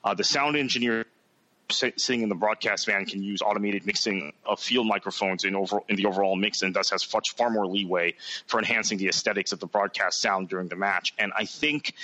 Uh, 0.05 0.15
the 0.15 0.25
sound 0.25 0.57
engineer 0.57 1.02
sitting 1.73 2.23
in 2.23 2.29
the 2.29 2.35
broadcast 2.35 2.87
van 2.87 3.07
can 3.07 3.23
use 3.23 3.43
automated 3.43 3.87
mixing 3.87 4.33
of 4.45 4.61
field 4.61 4.87
microphones 4.87 5.45
in 5.45 5.55
over 5.57 5.81
in 5.89 5.97
the 5.97 6.07
overall 6.07 6.37
mix, 6.37 6.63
and 6.63 6.75
thus 6.75 6.91
has 6.91 7.07
much 7.13 7.35
far 7.35 7.51
more 7.51 7.67
leeway 7.67 8.15
for 8.47 8.59
enhancing 8.59 8.99
the 8.99 9.09
aesthetics 9.09 9.53
of 9.53 9.61
the 9.61 9.67
broadcast 9.67 10.21
sound 10.21 10.49
during 10.49 10.69
the 10.69 10.77
match. 10.77 11.15
And 11.19 11.33
I 11.37 11.45
think 11.45 11.95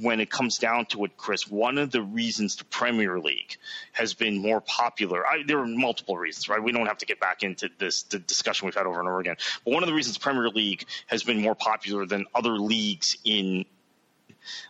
when 0.00 0.20
it 0.20 0.30
comes 0.30 0.58
down 0.58 0.86
to 0.86 1.04
it, 1.04 1.16
Chris, 1.16 1.48
one 1.48 1.78
of 1.78 1.90
the 1.90 2.02
reasons 2.02 2.56
the 2.56 2.64
Premier 2.64 3.18
League 3.18 3.56
has 3.92 4.14
been 4.14 4.38
more 4.38 4.60
popular, 4.60 5.26
I, 5.26 5.42
there 5.46 5.58
are 5.58 5.66
multiple 5.66 6.16
reasons, 6.16 6.48
right? 6.48 6.62
We 6.62 6.72
don't 6.72 6.86
have 6.86 6.98
to 6.98 7.06
get 7.06 7.20
back 7.20 7.42
into 7.42 7.68
this 7.78 8.02
the 8.04 8.18
discussion 8.18 8.66
we've 8.66 8.74
had 8.74 8.86
over 8.86 9.00
and 9.00 9.08
over 9.08 9.20
again. 9.20 9.36
But 9.64 9.74
one 9.74 9.82
of 9.82 9.88
the 9.88 9.94
reasons 9.94 10.18
Premier 10.18 10.48
League 10.48 10.86
has 11.06 11.22
been 11.22 11.40
more 11.40 11.54
popular 11.54 12.06
than 12.06 12.26
other 12.34 12.52
leagues 12.52 13.16
in 13.24 13.64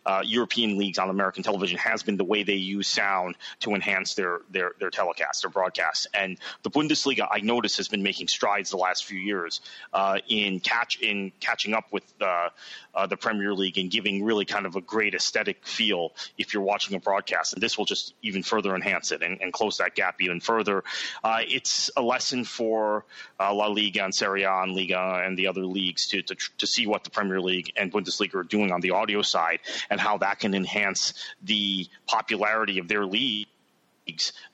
uh, 0.07 0.23
European 0.25 0.79
leagues 0.79 0.99
on 0.99 1.11
American 1.11 1.43
television 1.43 1.79
has 1.79 2.03
been 2.03 2.17
the 2.17 2.25
way 2.25 2.43
they 2.43 2.55
use 2.55 2.89
sound 2.89 3.37
to 3.61 3.75
enhance 3.75 4.15
their 4.15 4.41
their 4.51 4.73
their 4.79 4.91
telecasts, 4.91 5.43
their 5.43 5.51
broadcasts. 5.51 6.07
And 6.15 6.39
the 6.63 6.71
Bundesliga, 6.71 7.27
I 7.31 7.41
notice, 7.41 7.77
has 7.77 7.89
been 7.89 8.03
making 8.03 8.29
strides 8.29 8.71
the 8.71 8.77
last 8.77 9.05
few 9.05 9.19
years 9.19 9.61
uh, 9.93 10.19
in 10.29 10.61
catch 10.61 11.01
in 11.01 11.33
catching 11.41 11.75
up 11.75 11.93
with 11.93 12.05
uh, 12.21 12.49
uh, 12.95 13.07
the 13.07 13.17
Premier 13.17 13.55
League 13.55 13.79
and 13.79 13.91
giving 13.91 14.25
really 14.25 14.45
kind 14.45 14.67
of 14.67 14.77
a 14.77 14.81
great 14.81 15.15
aesthetic 15.15 15.67
feel 15.67 16.13
if 16.37 16.55
you're 16.55 16.63
watching 16.63 16.97
a 16.97 17.01
broadcast. 17.01 17.53
And 17.53 17.63
this 17.63 17.79
will 17.79 17.85
just 17.85 18.15
even 18.23 18.43
further 18.43 18.75
enhance 18.75 19.13
it 19.13 19.23
and, 19.23 19.41
and 19.41 19.53
close 19.53 19.79
that 19.79 19.95
gap 19.95 20.21
even 20.21 20.41
further. 20.41 20.85
Uh, 21.23 21.41
it's 21.47 21.91
a 21.97 22.03
lesson 22.03 22.45
for 22.45 23.05
uh, 23.41 23.53
La 23.55 23.67
Liga 23.69 24.05
and 24.05 24.15
Serie 24.15 24.43
A 24.43 24.63
and 24.63 24.75
Liga 24.75 25.23
and 25.25 25.39
the 25.39 25.47
other 25.47 25.65
leagues 25.65 26.09
to, 26.09 26.23
to 26.23 26.37
to 26.59 26.67
see 26.67 26.87
what 26.87 27.05
the 27.05 27.11
Premier 27.11 27.41
League 27.41 27.73
and 27.77 27.93
Bundesliga 27.93 28.35
are 28.37 28.43
doing 28.43 28.73
on 28.73 28.81
the 28.81 28.91
audio 28.91 29.23
side 29.23 29.61
and 29.91 30.01
how 30.01 30.19
that 30.19 30.39
can 30.39 30.55
enhance 30.55 31.15
the 31.43 31.87
popularity 32.07 32.79
of 32.79 32.89
their 32.89 33.07
league 33.07 33.47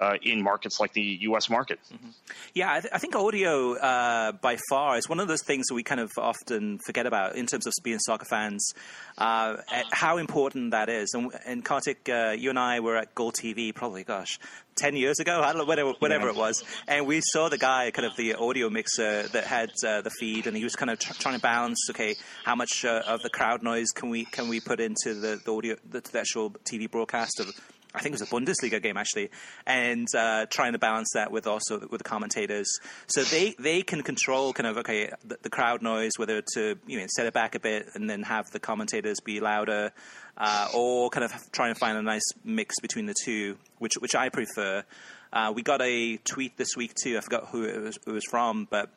uh, 0.00 0.14
in 0.22 0.42
markets 0.42 0.80
like 0.80 0.92
the 0.92 1.18
U.S. 1.22 1.48
market. 1.48 1.78
Mm-hmm. 1.92 2.10
Yeah, 2.54 2.72
I, 2.72 2.80
th- 2.80 2.92
I, 2.92 2.98
think 2.98 3.14
audio 3.14 3.74
uh, 3.74 4.32
by 4.32 4.58
far 4.68 4.96
is 4.98 5.08
one 5.08 5.20
of 5.20 5.28
those 5.28 5.42
things 5.42 5.66
that 5.66 5.74
we 5.74 5.82
kind 5.82 6.00
of 6.00 6.10
often 6.18 6.78
forget 6.84 7.06
about 7.06 7.36
in 7.36 7.46
terms 7.46 7.66
of 7.66 7.72
being 7.82 7.98
soccer 7.98 8.24
fans. 8.24 8.72
Uh, 9.16 9.56
how 9.92 10.18
important 10.18 10.72
that 10.72 10.88
is, 10.88 11.12
and, 11.14 11.32
and 11.46 11.64
Kartik, 11.64 12.08
uh, 12.08 12.34
you 12.36 12.50
and 12.50 12.58
I 12.58 12.80
were 12.80 12.96
at 12.96 13.14
GolTV 13.14 13.74
probably, 13.74 14.04
gosh, 14.04 14.38
ten 14.74 14.96
years 14.96 15.20
ago, 15.20 15.40
I 15.40 15.48
don't 15.48 15.58
know, 15.58 15.64
whatever, 15.64 15.92
whatever 15.98 16.26
yeah. 16.26 16.32
it 16.32 16.36
was, 16.36 16.64
and 16.88 17.06
we 17.06 17.20
saw 17.22 17.48
the 17.48 17.58
guy, 17.58 17.90
kind 17.90 18.06
of 18.06 18.16
the 18.16 18.34
audio 18.34 18.70
mixer 18.70 19.28
that 19.28 19.44
had 19.44 19.70
uh, 19.86 20.00
the 20.00 20.10
feed, 20.10 20.46
and 20.46 20.56
he 20.56 20.64
was 20.64 20.74
kind 20.74 20.90
of 20.90 20.98
tr- 20.98 21.12
trying 21.14 21.36
to 21.36 21.40
balance, 21.40 21.78
okay, 21.90 22.16
how 22.44 22.54
much 22.54 22.84
uh, 22.84 23.02
of 23.06 23.22
the 23.22 23.30
crowd 23.30 23.62
noise 23.62 23.88
can 23.94 24.10
we 24.10 24.24
can 24.24 24.48
we 24.48 24.60
put 24.60 24.80
into 24.80 25.14
the, 25.14 25.40
the 25.44 25.54
audio, 25.54 25.76
the, 25.88 26.00
the 26.00 26.18
actual 26.18 26.50
TV 26.50 26.90
broadcast 26.90 27.40
of 27.40 27.48
I 27.94 28.00
think 28.00 28.14
it 28.14 28.20
was 28.20 28.22
a 28.22 28.34
Bundesliga 28.34 28.82
game 28.82 28.96
actually, 28.96 29.30
and 29.66 30.08
uh, 30.16 30.46
trying 30.50 30.72
to 30.72 30.78
balance 30.78 31.10
that 31.14 31.30
with 31.30 31.46
also 31.46 31.78
with 31.78 31.98
the 31.98 32.08
commentators. 32.08 32.66
So 33.06 33.22
they, 33.22 33.54
they 33.58 33.82
can 33.82 34.02
control 34.02 34.52
kind 34.52 34.66
of 34.66 34.78
okay 34.78 35.10
the, 35.24 35.38
the, 35.42 35.50
crowd 35.50 35.80
noise, 35.80 36.12
whether 36.16 36.42
to 36.54 36.76
you 36.86 36.98
know 36.98 37.06
set 37.14 37.26
it 37.26 37.34
back 37.34 37.54
a 37.54 37.60
bit 37.60 37.86
and 37.94 38.10
then 38.10 38.22
have 38.24 38.50
the 38.50 38.58
commentators 38.58 39.20
be 39.20 39.40
louder, 39.40 39.92
uh, 40.36 40.68
or 40.74 41.10
kind 41.10 41.24
of 41.24 41.32
try 41.52 41.68
and 41.68 41.78
find 41.78 41.96
a 41.96 42.02
nice 42.02 42.26
mix 42.44 42.80
between 42.80 43.06
the 43.06 43.14
two, 43.24 43.56
which 43.78 43.94
which 44.00 44.14
I 44.14 44.28
prefer. 44.28 44.84
Uh, 45.32 45.52
we 45.54 45.62
got 45.62 45.82
a 45.82 46.16
tweet 46.18 46.56
this 46.56 46.76
week 46.76 46.94
too. 46.94 47.16
I 47.16 47.20
forgot 47.20 47.48
who 47.50 47.64
it 47.64 47.80
was, 47.80 47.98
it 48.06 48.10
was 48.10 48.24
from, 48.30 48.68
but 48.70 48.90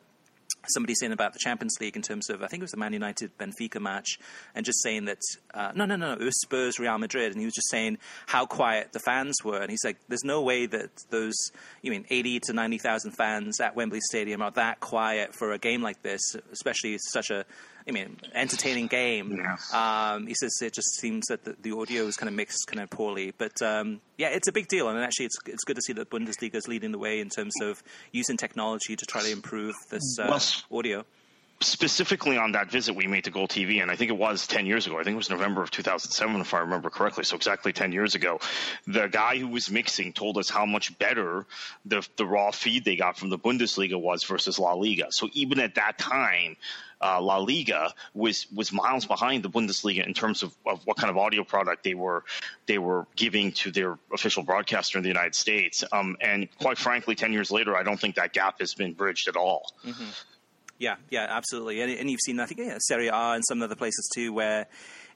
somebody 0.68 0.94
saying 0.94 1.12
about 1.12 1.32
the 1.32 1.38
Champions 1.38 1.76
League 1.80 1.96
in 1.96 2.02
terms 2.02 2.28
of 2.30 2.42
I 2.42 2.46
think 2.46 2.60
it 2.60 2.64
was 2.64 2.70
the 2.70 2.76
Man 2.76 2.92
United 2.92 3.36
Benfica 3.38 3.80
match, 3.80 4.18
and 4.54 4.64
just 4.64 4.82
saying 4.82 5.06
that 5.06 5.20
uh, 5.54 5.72
no, 5.74 5.84
no, 5.84 5.96
no, 5.96 6.12
it 6.12 6.20
was 6.20 6.40
Spurs 6.40 6.78
Real 6.78 6.98
Madrid, 6.98 7.32
and 7.32 7.40
he 7.40 7.44
was 7.44 7.54
just 7.54 7.70
saying 7.70 7.98
how 8.26 8.46
quiet 8.46 8.92
the 8.92 9.00
fans 9.00 9.36
were, 9.44 9.60
and 9.60 9.70
he's 9.70 9.84
like, 9.84 9.98
there's 10.08 10.24
no 10.24 10.42
way 10.42 10.66
that 10.66 10.90
those 11.10 11.36
you 11.82 11.90
mean 11.90 12.04
eighty 12.10 12.40
to 12.40 12.52
ninety 12.52 12.78
thousand 12.78 13.12
fans 13.12 13.60
at 13.60 13.76
Wembley 13.76 14.00
Stadium 14.00 14.42
are 14.42 14.50
that 14.52 14.80
quiet 14.80 15.34
for 15.34 15.52
a 15.52 15.58
game 15.58 15.82
like 15.82 16.02
this, 16.02 16.20
especially 16.52 16.98
such 16.98 17.30
a 17.30 17.44
I 17.88 17.90
mean, 17.90 18.18
entertaining 18.34 18.86
game. 18.86 19.42
Um, 19.72 20.26
he 20.26 20.34
says 20.34 20.52
it 20.60 20.74
just 20.74 21.00
seems 21.00 21.26
that 21.26 21.44
the, 21.44 21.56
the, 21.62 21.72
audio 21.72 22.04
is 22.04 22.16
kind 22.16 22.28
of 22.28 22.34
mixed 22.34 22.66
kind 22.66 22.80
of 22.80 22.90
poorly. 22.90 23.32
But 23.36 23.62
um, 23.62 24.00
yeah, 24.18 24.28
it's 24.28 24.46
a 24.46 24.52
big 24.52 24.68
deal, 24.68 24.88
and 24.88 24.98
actually, 24.98 25.26
it's 25.26 25.38
it's 25.46 25.64
good 25.64 25.76
to 25.76 25.82
see 25.82 25.94
that 25.94 26.10
Bundesliga 26.10 26.56
is 26.56 26.68
leading 26.68 26.92
the 26.92 26.98
way 26.98 27.20
in 27.20 27.30
terms 27.30 27.54
of 27.62 27.82
using 28.12 28.36
technology 28.36 28.94
to 28.94 29.06
try 29.06 29.22
to 29.22 29.30
improve 29.30 29.74
this 29.90 30.18
uh, 30.18 30.26
well, 30.28 30.78
audio 30.78 31.04
specifically 31.60 32.36
on 32.36 32.52
that 32.52 32.70
visit 32.70 32.94
we 32.94 33.06
made 33.06 33.24
to 33.24 33.30
GolTV, 33.30 33.82
and 33.82 33.90
I 33.90 33.96
think 33.96 34.10
it 34.10 34.16
was 34.16 34.46
10 34.46 34.66
years 34.66 34.86
ago. 34.86 34.98
I 34.98 35.02
think 35.02 35.14
it 35.14 35.18
was 35.18 35.30
November 35.30 35.62
of 35.62 35.70
2007, 35.70 36.40
if 36.40 36.54
I 36.54 36.60
remember 36.60 36.88
correctly. 36.90 37.24
So 37.24 37.36
exactly 37.36 37.72
10 37.72 37.92
years 37.92 38.14
ago, 38.14 38.40
the 38.86 39.08
guy 39.08 39.38
who 39.38 39.48
was 39.48 39.70
mixing 39.70 40.12
told 40.12 40.38
us 40.38 40.48
how 40.48 40.66
much 40.66 40.96
better 40.98 41.46
the 41.84 42.06
the 42.16 42.26
raw 42.26 42.50
feed 42.50 42.84
they 42.84 42.96
got 42.96 43.16
from 43.16 43.30
the 43.30 43.38
Bundesliga 43.38 44.00
was 44.00 44.24
versus 44.24 44.58
La 44.58 44.74
Liga. 44.74 45.10
So 45.10 45.28
even 45.32 45.58
at 45.58 45.74
that 45.74 45.98
time, 45.98 46.56
uh, 47.00 47.20
La 47.20 47.38
Liga 47.38 47.92
was 48.14 48.46
was 48.54 48.72
miles 48.72 49.06
behind 49.06 49.42
the 49.42 49.50
Bundesliga 49.50 50.06
in 50.06 50.14
terms 50.14 50.42
of, 50.42 50.54
of 50.66 50.84
what 50.86 50.96
kind 50.96 51.10
of 51.10 51.16
audio 51.16 51.44
product 51.44 51.84
they 51.84 51.94
were 51.94 52.24
they 52.66 52.78
were 52.78 53.06
giving 53.16 53.52
to 53.52 53.70
their 53.70 53.98
official 54.12 54.42
broadcaster 54.42 54.98
in 54.98 55.02
the 55.02 55.08
United 55.08 55.34
States. 55.34 55.84
Um, 55.92 56.16
and 56.20 56.48
quite 56.58 56.78
frankly, 56.78 57.14
10 57.14 57.32
years 57.32 57.50
later, 57.50 57.76
I 57.76 57.82
don't 57.82 57.98
think 58.00 58.16
that 58.16 58.32
gap 58.32 58.60
has 58.60 58.74
been 58.74 58.92
bridged 58.92 59.28
at 59.28 59.36
all. 59.36 59.72
Mm-hmm. 59.84 60.04
Yeah, 60.78 60.96
yeah, 61.10 61.26
absolutely. 61.28 61.80
And, 61.80 61.90
and 61.92 62.10
you've 62.10 62.20
seen, 62.24 62.38
I 62.38 62.46
think, 62.46 62.60
yeah, 62.60 62.76
Serie 62.80 63.08
A 63.08 63.32
and 63.32 63.42
some 63.46 63.62
other 63.62 63.74
places 63.74 64.08
too, 64.14 64.32
where 64.32 64.66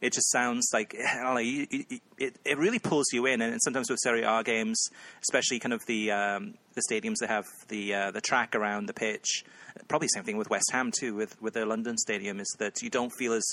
it 0.00 0.12
just 0.12 0.30
sounds 0.30 0.68
like 0.72 0.94
it, 0.98 2.00
it, 2.18 2.36
it 2.44 2.58
really 2.58 2.80
pulls 2.80 3.06
you 3.12 3.26
in. 3.26 3.40
And 3.40 3.60
sometimes 3.62 3.88
with 3.88 4.00
Serie 4.02 4.24
A 4.24 4.42
games, 4.42 4.78
especially 5.22 5.60
kind 5.60 5.72
of 5.72 5.86
the 5.86 6.10
um, 6.10 6.54
the 6.74 6.82
stadiums 6.90 7.16
that 7.20 7.28
have 7.28 7.46
the 7.68 7.94
uh, 7.94 8.10
the 8.10 8.20
track 8.20 8.56
around 8.56 8.86
the 8.86 8.92
pitch, 8.92 9.44
probably 9.88 10.08
same 10.08 10.24
thing 10.24 10.36
with 10.36 10.50
West 10.50 10.70
Ham 10.72 10.90
too, 10.90 11.14
with 11.14 11.40
with 11.40 11.54
their 11.54 11.66
London 11.66 11.96
stadium, 11.96 12.40
is 12.40 12.56
that 12.58 12.82
you 12.82 12.90
don't 12.90 13.12
feel 13.16 13.32
as 13.32 13.44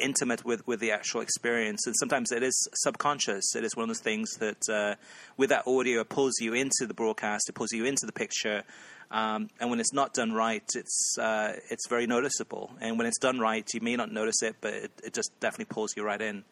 intimate 0.00 0.44
with, 0.44 0.66
with 0.66 0.80
the 0.80 0.92
actual 0.92 1.20
experience. 1.20 1.86
And 1.86 1.94
sometimes 1.98 2.32
it 2.32 2.42
is 2.42 2.68
subconscious. 2.74 3.54
It 3.54 3.64
is 3.64 3.76
one 3.76 3.84
of 3.84 3.88
those 3.88 4.02
things 4.02 4.30
that, 4.38 4.68
uh, 4.68 4.94
with 5.36 5.50
that 5.50 5.66
audio, 5.66 6.00
it 6.00 6.08
pulls 6.08 6.40
you 6.40 6.54
into 6.54 6.86
the 6.86 6.94
broadcast, 6.94 7.48
it 7.48 7.54
pulls 7.54 7.72
you 7.72 7.84
into 7.84 8.06
the 8.06 8.12
picture, 8.12 8.64
um, 9.10 9.50
and 9.60 9.70
when 9.70 9.78
it's 9.78 9.92
not 9.92 10.14
done 10.14 10.32
right, 10.32 10.64
it's 10.74 11.16
uh, 11.18 11.52
it's 11.70 11.88
very 11.88 12.06
noticeable. 12.06 12.72
And 12.80 12.98
when 12.98 13.06
it's 13.06 13.18
done 13.18 13.38
right, 13.38 13.64
you 13.72 13.80
may 13.80 13.96
not 13.96 14.10
notice 14.10 14.42
it, 14.42 14.56
but 14.60 14.74
it, 14.74 14.90
it 15.04 15.14
just 15.14 15.30
definitely 15.40 15.66
pulls 15.66 15.96
you 15.96 16.04
right 16.04 16.20
in. 16.20 16.44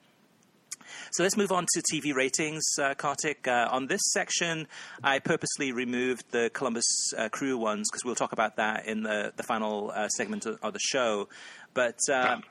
So 1.13 1.23
let's 1.23 1.37
move 1.37 1.51
on 1.51 1.67
to 1.73 1.83
TV 1.93 2.15
ratings, 2.15 2.63
uh, 2.81 2.95
Kartik. 2.95 3.49
Uh, 3.49 3.69
on 3.71 3.87
this 3.87 4.01
section, 4.13 4.67
I 5.03 5.19
purposely 5.19 5.73
removed 5.73 6.31
the 6.31 6.51
Columbus 6.53 6.85
uh, 7.17 7.29
Crew 7.31 7.57
ones 7.57 7.89
because 7.91 8.05
we'll 8.05 8.15
talk 8.15 8.33
about 8.33 8.57
that 8.57 8.87
in 8.87 9.03
the, 9.03 9.33
the 9.37 9.43
final 9.43 9.93
uh, 9.95 10.09
segment 10.09 10.47
of, 10.47 10.59
of, 10.63 10.73
the 10.73 10.81
show. 10.81 11.29
But 11.75 11.99
um, 12.13 12.45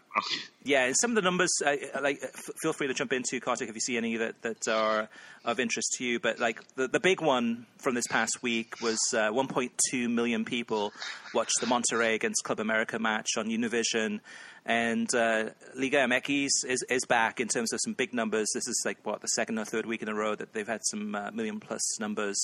yeah, 0.63 0.91
some 0.99 1.11
of 1.11 1.15
the 1.15 1.21
numbers, 1.21 1.51
uh, 1.65 1.75
like, 2.01 2.19
f- 2.21 2.49
feel 2.61 2.73
free 2.73 2.87
to 2.87 2.93
jump 2.93 3.13
into 3.13 3.39
Kartik 3.39 3.69
if 3.69 3.75
you 3.75 3.81
see 3.81 3.97
any 3.97 4.17
that, 4.17 4.41
that 4.41 4.67
are 4.67 5.09
of 5.43 5.59
interest 5.59 5.95
to 5.97 6.05
you. 6.05 6.19
But 6.19 6.39
like 6.39 6.61
the, 6.75 6.87
the 6.87 6.99
big 6.99 7.21
one 7.21 7.65
from 7.79 7.95
this 7.95 8.07
past 8.07 8.43
week 8.43 8.81
was 8.81 8.99
uh, 9.13 9.31
1.2 9.31 10.09
million 10.09 10.45
people 10.45 10.93
watched 11.33 11.59
the 11.59 11.67
Monterrey 11.67 12.13
against 12.15 12.43
Club 12.43 12.59
America 12.59 12.99
match 12.99 13.29
on 13.37 13.47
Univision, 13.47 14.19
and 14.65 15.13
uh, 15.15 15.49
Liga 15.75 15.97
MX 15.97 16.65
is 16.65 16.85
is 16.89 17.05
back 17.05 17.39
in 17.39 17.47
terms 17.47 17.73
of 17.73 17.79
some 17.83 17.93
big 17.93 18.13
numbers. 18.13 18.49
This 18.53 18.67
is 18.67 18.81
like 18.85 18.97
what 19.03 19.21
the 19.21 19.27
second 19.27 19.57
or 19.57 19.65
third 19.65 19.85
week 19.85 20.01
in 20.01 20.09
a 20.09 20.13
row 20.13 20.35
that 20.35 20.53
they've 20.53 20.67
had 20.67 20.81
some 20.91 21.15
uh, 21.15 21.31
million 21.31 21.59
plus 21.59 21.99
numbers, 21.99 22.37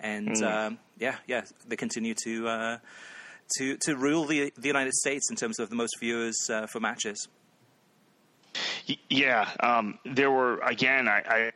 and 0.00 0.28
mm. 0.28 0.42
um, 0.42 0.78
yeah, 0.98 1.16
yeah, 1.26 1.42
they 1.66 1.76
continue 1.76 2.14
to 2.24 2.48
uh, 2.48 2.78
to 3.58 3.76
to 3.82 3.96
rule 3.96 4.24
the 4.24 4.52
the 4.56 4.68
United 4.68 4.92
States 4.94 5.30
in 5.30 5.36
terms 5.36 5.58
of 5.58 5.70
the 5.70 5.76
most 5.76 5.96
viewers 6.00 6.36
uh, 6.50 6.66
for 6.66 6.80
matches. 6.80 7.28
Yeah, 9.08 9.48
um, 9.60 9.98
there 10.04 10.30
were 10.30 10.58
again. 10.58 11.08
I, 11.08 11.22
I 11.26 11.52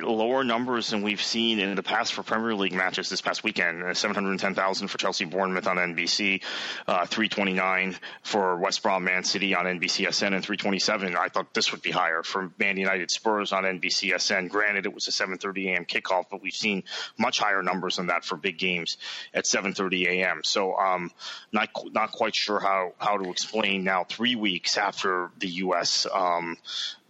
lower 0.00 0.42
numbers 0.42 0.90
than 0.90 1.02
we've 1.02 1.22
seen 1.22 1.58
in 1.58 1.74
the 1.74 1.82
past 1.82 2.14
for 2.14 2.22
Premier 2.22 2.54
League 2.54 2.72
matches 2.72 3.08
this 3.08 3.20
past 3.20 3.44
weekend. 3.44 3.82
Uh, 3.82 3.92
710,000 3.94 4.88
for 4.88 4.98
Chelsea 4.98 5.26
Bournemouth 5.26 5.66
on 5.66 5.76
NBC, 5.76 6.42
uh, 6.86 7.04
329 7.06 7.96
for 8.22 8.56
West 8.56 8.82
Brom 8.82 9.04
Man 9.04 9.22
City 9.24 9.54
on 9.54 9.66
NBCSN, 9.66 10.34
and 10.34 10.42
327. 10.42 11.16
I 11.16 11.28
thought 11.28 11.52
this 11.52 11.72
would 11.72 11.82
be 11.82 11.90
higher 11.90 12.22
for 12.22 12.50
Man 12.58 12.76
United 12.76 13.10
Spurs 13.10 13.52
on 13.52 13.64
NBCSN. 13.64 14.48
Granted, 14.48 14.86
it 14.86 14.94
was 14.94 15.08
a 15.08 15.10
7:30 15.10 15.68
a.m. 15.68 15.84
kickoff, 15.84 16.24
but 16.30 16.42
we've 16.42 16.54
seen 16.54 16.84
much 17.18 17.38
higher 17.38 17.62
numbers 17.62 17.96
than 17.96 18.06
that 18.06 18.24
for 18.24 18.36
big 18.36 18.58
games 18.58 18.96
at 19.34 19.44
7:30 19.44 20.06
a.m. 20.06 20.40
So, 20.42 20.76
um, 20.76 21.10
not 21.52 21.68
not 21.92 22.12
quite 22.12 22.34
sure 22.34 22.60
how 22.60 22.92
how 22.98 23.18
to 23.18 23.30
explain 23.30 23.84
now 23.84 24.04
three 24.04 24.36
weeks 24.36 24.78
after 24.78 25.30
the 25.38 25.48
U.S. 25.48 26.06
Um, 26.12 26.56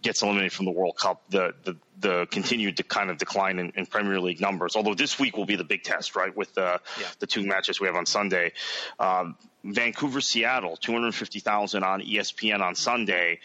gets 0.03 0.21
eliminated 0.21 0.53
from 0.53 0.65
the 0.65 0.71
World 0.71 0.95
Cup, 0.97 1.23
the 1.29 1.55
the, 1.63 1.77
the 1.99 2.27
continued 2.29 2.77
to 2.77 2.83
kind 2.83 3.09
of 3.09 3.17
decline 3.17 3.57
in, 3.57 3.71
in, 3.75 3.85
Premier 3.85 4.19
League 4.19 4.41
numbers. 4.41 4.75
Although 4.75 4.93
this 4.93 5.17
week 5.17 5.35
will 5.35 5.45
be 5.45 5.55
the 5.55 5.63
big 5.63 5.83
test, 5.83 6.15
right? 6.15 6.35
With 6.35 6.53
the 6.53 6.79
yeah. 6.99 7.07
the 7.19 7.27
two 7.27 7.45
matches 7.45 7.79
we 7.79 7.87
have 7.87 7.95
on 7.95 8.05
Sunday, 8.05 8.53
um, 8.99 9.35
Vancouver 9.63 10.21
Seattle, 10.21 10.77
two 10.77 10.91
hundred 10.91 11.15
fifty 11.15 11.39
thousand 11.39 11.83
on 11.83 12.01
ESPN 12.01 12.61
on 12.61 12.75
Sunday. 12.75 13.39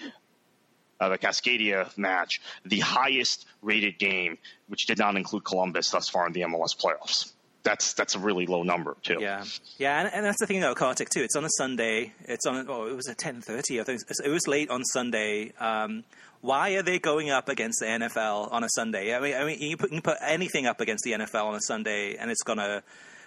uh, 1.01 1.09
the 1.09 1.19
Cascadia 1.19 1.97
match, 1.97 2.41
the 2.65 2.81
highest 2.81 3.47
rated 3.63 3.99
game, 3.99 4.37
which 4.67 4.87
did 4.87 4.99
not 4.99 5.17
include 5.17 5.45
Columbus 5.45 5.91
thus 5.91 6.09
far 6.09 6.27
in 6.27 6.33
the 6.33 6.41
MLS 6.41 6.77
playoffs. 6.77 7.33
That's 7.69 7.93
that's 7.93 8.15
a 8.15 8.19
really 8.19 8.47
low 8.47 8.63
number 8.63 8.97
too. 9.03 9.19
Yeah, 9.21 9.45
yeah, 9.77 10.01
and, 10.01 10.11
and 10.15 10.25
that's 10.25 10.41
the 10.41 10.47
thing 10.47 10.57
about 10.57 10.77
Kartik 10.77 11.11
too. 11.11 11.21
It's 11.21 11.37
on 11.37 11.45
a 11.45 11.51
Sunday. 11.59 12.15
It's 12.25 12.47
on. 12.47 12.65
Oh, 12.67 12.87
it 12.87 12.97
was 12.97 13.09
at 13.09 13.19
ten 13.19 13.43
thirty. 13.43 13.79
I 13.79 13.85
think 13.85 14.01
it 14.25 14.31
was 14.31 14.49
late 14.49 14.71
on 14.71 14.83
Sunday. 14.85 15.53
Um, 15.61 16.05
why 16.41 16.71
are 16.77 16.83
they 16.83 16.99
going 16.99 17.29
up 17.29 17.51
against 17.51 17.81
the 17.81 17.87
NFL 17.87 18.51
on 18.51 18.65
a 18.65 18.71
Sunday? 18.75 19.15
I 19.15 19.21
mean, 19.21 19.35
I 19.35 19.45
mean, 19.45 19.61
you, 19.61 19.77
put, 19.77 19.93
you 19.93 20.01
put 20.01 20.17
anything 20.23 20.65
up 20.65 20.81
against 20.81 21.05
the 21.05 21.13
NFL 21.13 21.45
on 21.45 21.57
a 21.57 21.61
Sunday, 21.61 22.17
and 22.17 22.31
it's 22.31 22.43
gonna 22.43 22.83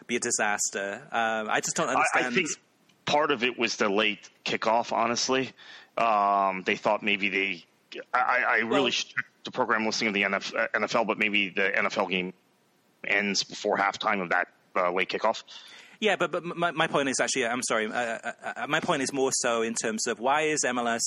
be 0.08 0.16
a 0.16 0.20
disaster. 0.20 1.04
Um, 1.12 1.48
I 1.48 1.60
just 1.60 1.76
don't 1.76 1.90
understand. 1.90 2.26
I, 2.26 2.30
I, 2.30 2.32
think 2.32 2.48
part 3.06 3.30
of 3.30 3.44
it 3.44 3.60
was 3.60 3.76
the 3.76 3.90
late 3.90 4.28
kickoff. 4.44 4.92
Honestly, 4.92 5.52
um, 6.00 6.64
they 6.66 6.78
thought 6.78 7.04
maybe 7.04 7.30
they. 7.30 7.66
I, 8.12 8.44
I 8.48 8.56
really 8.58 8.70
well, 8.70 8.90
should 8.90 9.14
the 9.44 9.52
program 9.52 9.86
listing 9.86 10.08
of 10.08 10.14
the 10.16 10.24
NFL, 10.24 11.06
but 11.06 11.18
maybe 11.18 11.50
the 11.50 11.72
NFL 11.76 12.10
game 12.10 12.34
ends 13.08 13.44
before 13.44 13.78
halftime 13.78 14.22
of 14.22 14.30
that 14.30 14.48
uh, 14.76 14.92
late 14.92 15.10
kickoff. 15.10 15.44
Yeah, 16.00 16.16
but 16.16 16.32
but 16.32 16.44
my, 16.44 16.72
my 16.72 16.88
point 16.88 17.10
is 17.10 17.20
actually, 17.20 17.46
I'm 17.46 17.62
sorry, 17.64 17.88
uh, 17.88 17.92
uh, 17.94 18.32
uh 18.44 18.68
my 18.68 18.80
point 18.80 19.04
is 19.04 19.14
more 19.14 19.32
so 19.32 19.62
in 19.62 19.76
terms 19.76 20.08
of 20.08 20.20
why 20.20 20.42
is 20.44 20.60
MLS 20.66 21.02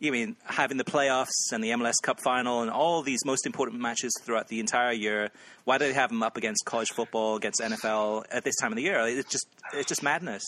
you 0.00 0.12
mean 0.12 0.34
having 0.44 0.78
the 0.78 0.84
playoffs 0.84 1.52
and 1.52 1.62
the 1.62 1.70
MLS 1.70 1.94
Cup 2.02 2.20
final 2.20 2.62
and 2.62 2.70
all 2.70 3.02
these 3.02 3.20
most 3.24 3.44
important 3.44 3.80
matches 3.80 4.12
throughout 4.22 4.48
the 4.48 4.58
entire 4.58 4.92
year? 4.92 5.30
Why 5.64 5.78
do 5.78 5.86
they 5.86 5.92
have 5.92 6.10
them 6.10 6.22
up 6.22 6.36
against 6.36 6.64
college 6.64 6.88
football, 6.88 7.36
against 7.36 7.60
NFL 7.60 8.24
at 8.30 8.42
this 8.42 8.56
time 8.56 8.72
of 8.72 8.76
the 8.76 8.82
year? 8.82 8.98
It's 9.00 9.30
just 9.30 9.46
it's 9.74 9.88
just 9.88 10.02
madness. 10.02 10.42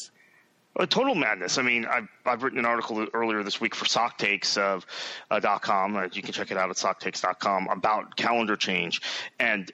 A 0.76 0.86
total 0.86 1.14
madness. 1.14 1.58
I 1.58 1.62
mean, 1.62 1.84
I've, 1.84 2.08
I've 2.24 2.42
written 2.42 2.58
an 2.58 2.64
article 2.64 3.06
earlier 3.12 3.42
this 3.42 3.60
week 3.60 3.74
for 3.74 3.84
SocTakes 3.84 4.56
of 4.56 4.86
uh, 5.30 5.58
.com. 5.60 5.96
Uh, 5.96 6.08
you 6.10 6.22
can 6.22 6.32
check 6.32 6.50
it 6.50 6.56
out 6.56 6.70
at 6.70 6.76
SocTakes.com 6.76 7.68
about 7.68 8.16
calendar 8.16 8.56
change. 8.56 9.02
And 9.38 9.70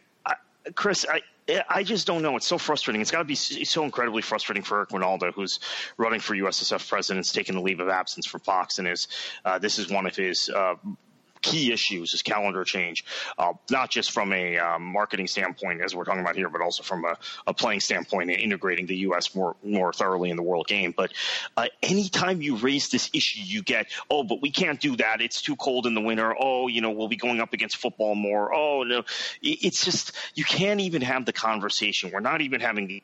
Chris, 0.75 1.07
I, 1.09 1.23
I 1.69 1.83
just 1.83 2.07
don't 2.07 2.23
know. 2.23 2.37
It's 2.37 2.47
so 2.47 2.59
frustrating. 2.59 3.01
It's 3.01 3.11
got 3.11 3.19
to 3.19 3.25
be 3.25 3.35
so 3.35 3.85
incredibly 3.85 4.23
frustrating 4.23 4.63
for 4.63 4.79
Eric 4.79 4.91
Wynalda, 4.91 5.33
who's 5.33 5.61
running 5.97 6.21
for 6.21 6.35
USSF 6.35 6.89
president, 6.89 7.33
taking 7.33 7.57
a 7.57 7.61
leave 7.61 7.81
of 7.81 7.89
absence 7.89 8.27
for 8.27 8.39
Fox, 8.39 8.79
and 8.79 8.87
is 8.87 9.09
uh, 9.45 9.59
this 9.59 9.79
is 9.79 9.91
one 9.91 10.07
of 10.07 10.15
his 10.15 10.49
uh, 10.51 10.75
key 11.41 11.73
issues 11.73 12.15
is 12.15 12.23
calendar 12.23 12.65
change, 12.65 13.05
uh, 13.39 13.53
not 13.71 13.91
just 13.91 14.11
from 14.11 14.33
a 14.33 14.59
um, 14.59 14.83
marketing 14.83 15.27
standpoint, 15.27 15.81
as 15.83 15.95
we're 15.95 16.05
talking 16.05 16.21
about 16.21 16.37
here, 16.37 16.49
but 16.49 16.61
also 16.61 16.83
from 16.83 17.05
a, 17.05 17.17
a, 17.47 17.55
playing 17.55 17.81
standpoint 17.81 18.31
and 18.31 18.41
integrating 18.41 18.87
the 18.87 18.97
U.S. 18.99 19.35
more 19.35 19.57
more 19.63 19.93
thoroughly 19.93 20.31
in 20.31 20.37
the 20.37 20.43
world 20.43 20.67
game. 20.67 20.95
But 20.97 21.13
uh, 21.57 21.67
anytime 21.83 22.43
you 22.43 22.57
raise 22.57 22.89
this 22.89 23.11
issue, 23.13 23.41
you 23.43 23.63
get, 23.63 23.87
oh, 24.11 24.25
but 24.25 24.41
we 24.41 24.51
can't 24.51 24.81
do 24.81 24.97
that. 24.97 25.21
It's 25.21 25.43
too 25.43 25.57
cold 25.57 25.87
in 25.87 25.95
the 25.95 26.01
winter. 26.01 26.35
Oh, 26.39 26.69
you 26.69 26.81
know, 26.81 26.91
we'll 26.91 27.09
be 27.09 27.17
going 27.17 27.41
up 27.41 27.53
against 27.53 27.77
football 27.77 28.15
more. 28.15 28.55
Oh, 28.55 28.83
no. 28.83 29.05
It's 29.43 29.85
just, 29.85 30.13
you 30.35 30.45
can't 30.45 30.81
even 30.81 31.03
have 31.03 31.27
the 31.27 31.33
conversation. 31.33 32.11
We're 32.13 32.21
not 32.21 32.41
even 32.41 32.61
having 32.61 32.87
the 32.87 33.03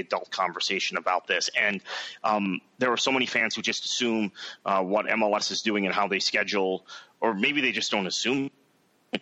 adult 0.00 0.30
conversation 0.30 0.96
about 0.96 1.26
this. 1.26 1.50
And 1.58 1.80
um, 2.24 2.60
there 2.78 2.92
are 2.92 2.96
so 2.96 3.12
many 3.12 3.26
fans 3.26 3.54
who 3.54 3.62
just 3.62 3.84
assume 3.84 4.32
uh, 4.64 4.82
what 4.82 5.06
MLS 5.06 5.50
is 5.50 5.62
doing 5.62 5.86
and 5.86 5.94
how 5.94 6.08
they 6.08 6.20
schedule 6.20 6.86
or 7.20 7.34
maybe 7.34 7.60
they 7.60 7.72
just 7.72 7.90
don't 7.90 8.06
assume 8.06 8.50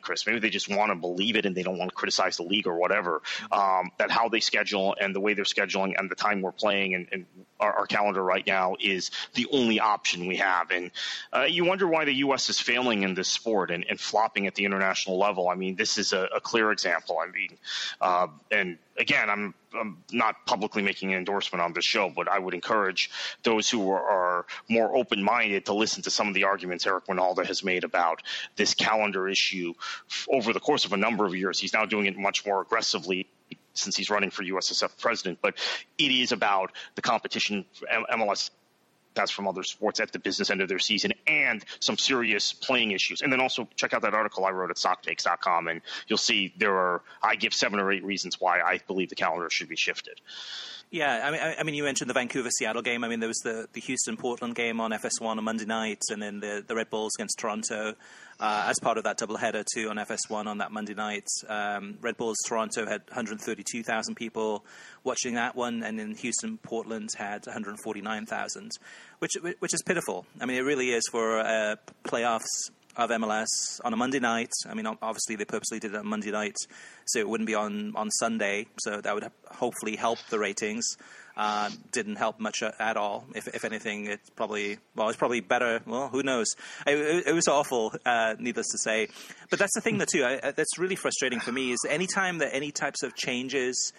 Chris. 0.00 0.26
Maybe 0.26 0.40
they 0.40 0.50
just 0.50 0.68
want 0.68 0.90
to 0.90 0.96
believe 0.96 1.36
it 1.36 1.46
and 1.46 1.54
they 1.54 1.62
don't 1.62 1.78
want 1.78 1.90
to 1.90 1.94
criticize 1.94 2.36
the 2.36 2.42
league 2.42 2.66
or 2.66 2.76
whatever. 2.76 3.22
Um, 3.52 3.90
that 3.98 4.10
how 4.10 4.28
they 4.28 4.40
schedule 4.40 4.96
and 5.00 5.14
the 5.14 5.20
way 5.20 5.34
they're 5.34 5.44
scheduling 5.44 5.94
and 5.96 6.10
the 6.10 6.14
time 6.14 6.42
we're 6.42 6.52
playing 6.52 6.94
and, 6.94 7.08
and 7.12 7.26
our, 7.64 7.72
our, 7.72 7.86
calendar 7.86 8.22
right 8.22 8.46
now 8.46 8.76
is 8.80 9.10
the 9.34 9.46
only 9.52 9.80
option 9.80 10.26
we 10.26 10.36
have. 10.36 10.70
And 10.70 10.90
uh, 11.32 11.46
you 11.48 11.64
wonder 11.64 11.86
why 11.86 12.04
the 12.04 12.14
U.S. 12.14 12.50
is 12.50 12.60
failing 12.60 13.02
in 13.02 13.14
this 13.14 13.28
sport 13.28 13.70
and, 13.70 13.84
and 13.88 13.98
flopping 13.98 14.46
at 14.46 14.54
the 14.54 14.64
international 14.64 15.18
level. 15.18 15.48
I 15.48 15.54
mean, 15.54 15.76
this 15.76 15.98
is 15.98 16.12
a, 16.12 16.28
a 16.34 16.40
clear 16.40 16.70
example. 16.70 17.18
I 17.18 17.30
mean, 17.30 17.58
uh, 18.00 18.28
and 18.50 18.78
again, 18.98 19.30
I'm, 19.30 19.54
I'm, 19.78 19.98
not 20.12 20.46
publicly 20.46 20.82
making 20.82 21.12
an 21.12 21.18
endorsement 21.18 21.62
on 21.62 21.72
this 21.72 21.84
show, 21.84 22.10
but 22.14 22.28
I 22.28 22.38
would 22.38 22.54
encourage 22.54 23.10
those 23.42 23.68
who 23.68 23.90
are, 23.90 24.02
are 24.02 24.46
more 24.68 24.96
open 24.96 25.22
minded 25.22 25.66
to 25.66 25.74
listen 25.74 26.02
to 26.04 26.10
some 26.10 26.28
of 26.28 26.34
the 26.34 26.44
arguments 26.44 26.86
Eric 26.86 27.06
Wynalda 27.06 27.44
has 27.46 27.64
made 27.64 27.84
about 27.84 28.22
this 28.56 28.74
calendar 28.74 29.28
issue 29.28 29.74
over 30.28 30.52
the 30.52 30.60
course 30.60 30.84
of 30.84 30.92
a 30.92 30.96
number 30.96 31.26
of 31.26 31.34
years. 31.34 31.58
He's 31.58 31.72
now 31.72 31.86
doing 31.86 32.06
it 32.06 32.16
much 32.16 32.46
more 32.46 32.60
aggressively 32.60 33.26
since 33.74 33.96
he's 33.96 34.10
running 34.10 34.30
for 34.30 34.42
USSF 34.42 34.98
president, 35.00 35.38
but 35.42 35.54
it 35.98 36.10
is 36.10 36.32
about 36.32 36.72
the 36.94 37.02
competition 37.02 37.64
MLS 38.12 38.50
has 39.16 39.30
from 39.30 39.46
other 39.46 39.62
sports 39.62 40.00
at 40.00 40.12
the 40.12 40.18
business 40.18 40.50
end 40.50 40.60
of 40.60 40.68
their 40.68 40.78
season 40.78 41.12
and 41.26 41.64
some 41.80 41.96
serious 41.96 42.52
playing 42.52 42.90
issues. 42.90 43.22
And 43.22 43.32
then 43.32 43.40
also 43.40 43.68
check 43.76 43.94
out 43.94 44.02
that 44.02 44.14
article 44.14 44.44
I 44.44 44.50
wrote 44.50 44.70
at 44.70 44.76
soctakes.com 44.76 45.68
and 45.68 45.80
you'll 46.08 46.18
see 46.18 46.52
there 46.58 46.74
are, 46.74 47.02
I 47.22 47.36
give 47.36 47.54
seven 47.54 47.78
or 47.80 47.92
eight 47.92 48.04
reasons 48.04 48.40
why 48.40 48.60
I 48.60 48.80
believe 48.86 49.10
the 49.10 49.14
calendar 49.14 49.50
should 49.50 49.68
be 49.68 49.76
shifted. 49.76 50.20
Yeah, 50.94 51.22
I 51.24 51.30
mean, 51.32 51.40
I 51.58 51.62
mean, 51.64 51.74
you 51.74 51.82
mentioned 51.82 52.08
the 52.08 52.14
Vancouver 52.14 52.50
Seattle 52.56 52.80
game. 52.80 53.02
I 53.02 53.08
mean, 53.08 53.18
there 53.18 53.26
was 53.26 53.40
the, 53.42 53.66
the 53.72 53.80
Houston 53.80 54.16
Portland 54.16 54.54
game 54.54 54.80
on 54.80 54.92
FS1 54.92 55.22
on 55.22 55.42
Monday 55.42 55.64
night, 55.64 55.98
and 56.08 56.22
then 56.22 56.38
the, 56.38 56.62
the 56.64 56.76
Red 56.76 56.88
Bulls 56.88 57.10
against 57.18 57.36
Toronto 57.36 57.96
uh, 58.38 58.66
as 58.68 58.78
part 58.78 58.96
of 58.96 59.02
that 59.02 59.18
doubleheader 59.18 59.64
too 59.74 59.90
on 59.90 59.96
FS1 59.96 60.46
on 60.46 60.58
that 60.58 60.70
Monday 60.70 60.94
night. 60.94 61.26
Um, 61.48 61.98
Red 62.00 62.16
Bulls 62.16 62.36
Toronto 62.46 62.86
had 62.86 63.02
132,000 63.08 64.14
people 64.14 64.64
watching 65.02 65.34
that 65.34 65.56
one, 65.56 65.82
and 65.82 65.98
in 65.98 66.14
Houston 66.14 66.58
Portland 66.58 67.08
had 67.18 67.44
149,000, 67.44 68.70
which 69.18 69.32
which 69.58 69.74
is 69.74 69.82
pitiful. 69.82 70.26
I 70.40 70.46
mean, 70.46 70.58
it 70.58 70.64
really 70.64 70.90
is 70.90 71.02
for 71.10 71.40
uh, 71.40 71.74
playoffs 72.04 72.70
of 72.96 73.10
MLS 73.10 73.80
on 73.84 73.92
a 73.92 73.96
Monday 73.96 74.20
night. 74.20 74.50
I 74.68 74.74
mean, 74.74 74.86
obviously 74.86 75.36
they 75.36 75.44
purposely 75.44 75.80
did 75.80 75.94
it 75.94 75.98
on 75.98 76.06
Monday 76.06 76.30
night, 76.30 76.56
so 77.06 77.18
it 77.18 77.28
wouldn't 77.28 77.46
be 77.46 77.54
on 77.54 77.92
on 77.96 78.10
Sunday. 78.10 78.66
So 78.80 79.00
that 79.00 79.14
would 79.14 79.30
hopefully 79.50 79.96
help 79.96 80.18
the 80.30 80.38
ratings. 80.38 80.96
Uh, 81.36 81.68
didn't 81.90 82.14
help 82.14 82.38
much 82.38 82.62
at 82.62 82.96
all. 82.96 83.24
If, 83.34 83.48
if 83.48 83.64
anything, 83.64 84.06
it's 84.06 84.30
probably 84.30 84.78
well, 84.94 85.08
it's 85.08 85.18
probably 85.18 85.40
better. 85.40 85.80
Well, 85.84 86.08
who 86.08 86.22
knows? 86.22 86.46
It, 86.86 87.26
it, 87.26 87.34
was 87.34 87.48
awful, 87.48 87.92
uh, 88.06 88.36
needless 88.38 88.68
to 88.68 88.78
say. 88.78 89.08
But 89.50 89.58
that's 89.58 89.74
the 89.74 89.80
thing, 89.80 89.98
that 89.98 90.08
too. 90.08 90.24
I, 90.24 90.52
that's 90.52 90.78
really 90.78 90.94
frustrating 90.94 91.40
for 91.40 91.50
me. 91.50 91.72
Is 91.72 91.80
anytime 91.88 92.38
that 92.38 92.54
any 92.54 92.70
types 92.70 93.02
of 93.02 93.16
changes, 93.16 93.92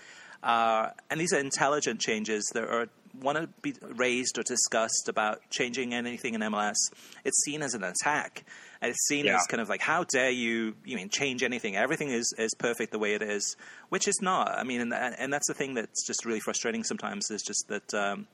uh, 0.43 0.91
and 1.09 1.19
these 1.19 1.33
are 1.33 1.39
intelligent 1.39 1.99
changes 1.99 2.49
that 2.53 2.63
are 2.63 2.87
want 3.21 3.37
to 3.37 3.47
be 3.61 3.73
raised 3.81 4.37
or 4.37 4.43
discussed 4.43 5.07
about 5.07 5.41
changing 5.49 5.93
anything 5.93 6.33
in 6.33 6.41
MLS, 6.41 6.75
it's 7.23 7.43
seen 7.43 7.61
as 7.61 7.73
an 7.73 7.83
attack. 7.83 8.45
It's 8.85 9.07
seen 9.07 9.25
yeah. 9.25 9.35
as 9.35 9.45
kind 9.47 9.61
of 9.61 9.69
like, 9.69 9.81
how 9.81 10.03
dare 10.03 10.29
you, 10.29 10.75
you 10.83 10.95
mean, 10.95 11.09
change 11.09 11.43
anything? 11.43 11.75
Everything 11.75 12.09
is, 12.09 12.33
is 12.37 12.53
perfect 12.57 12.91
the 12.91 12.99
way 12.99 13.13
it 13.13 13.21
is, 13.21 13.55
which 13.89 14.07
is 14.07 14.19
not. 14.21 14.57
I 14.57 14.63
mean, 14.63 14.81
and, 14.81 14.93
and 14.93 15.31
that's 15.31 15.47
the 15.47 15.53
thing 15.53 15.73
that's 15.73 16.05
just 16.05 16.25
really 16.25 16.39
frustrating 16.39 16.83
sometimes 16.83 17.29
is 17.31 17.41
just 17.41 17.67
that 17.69 17.93
um, 17.93 18.27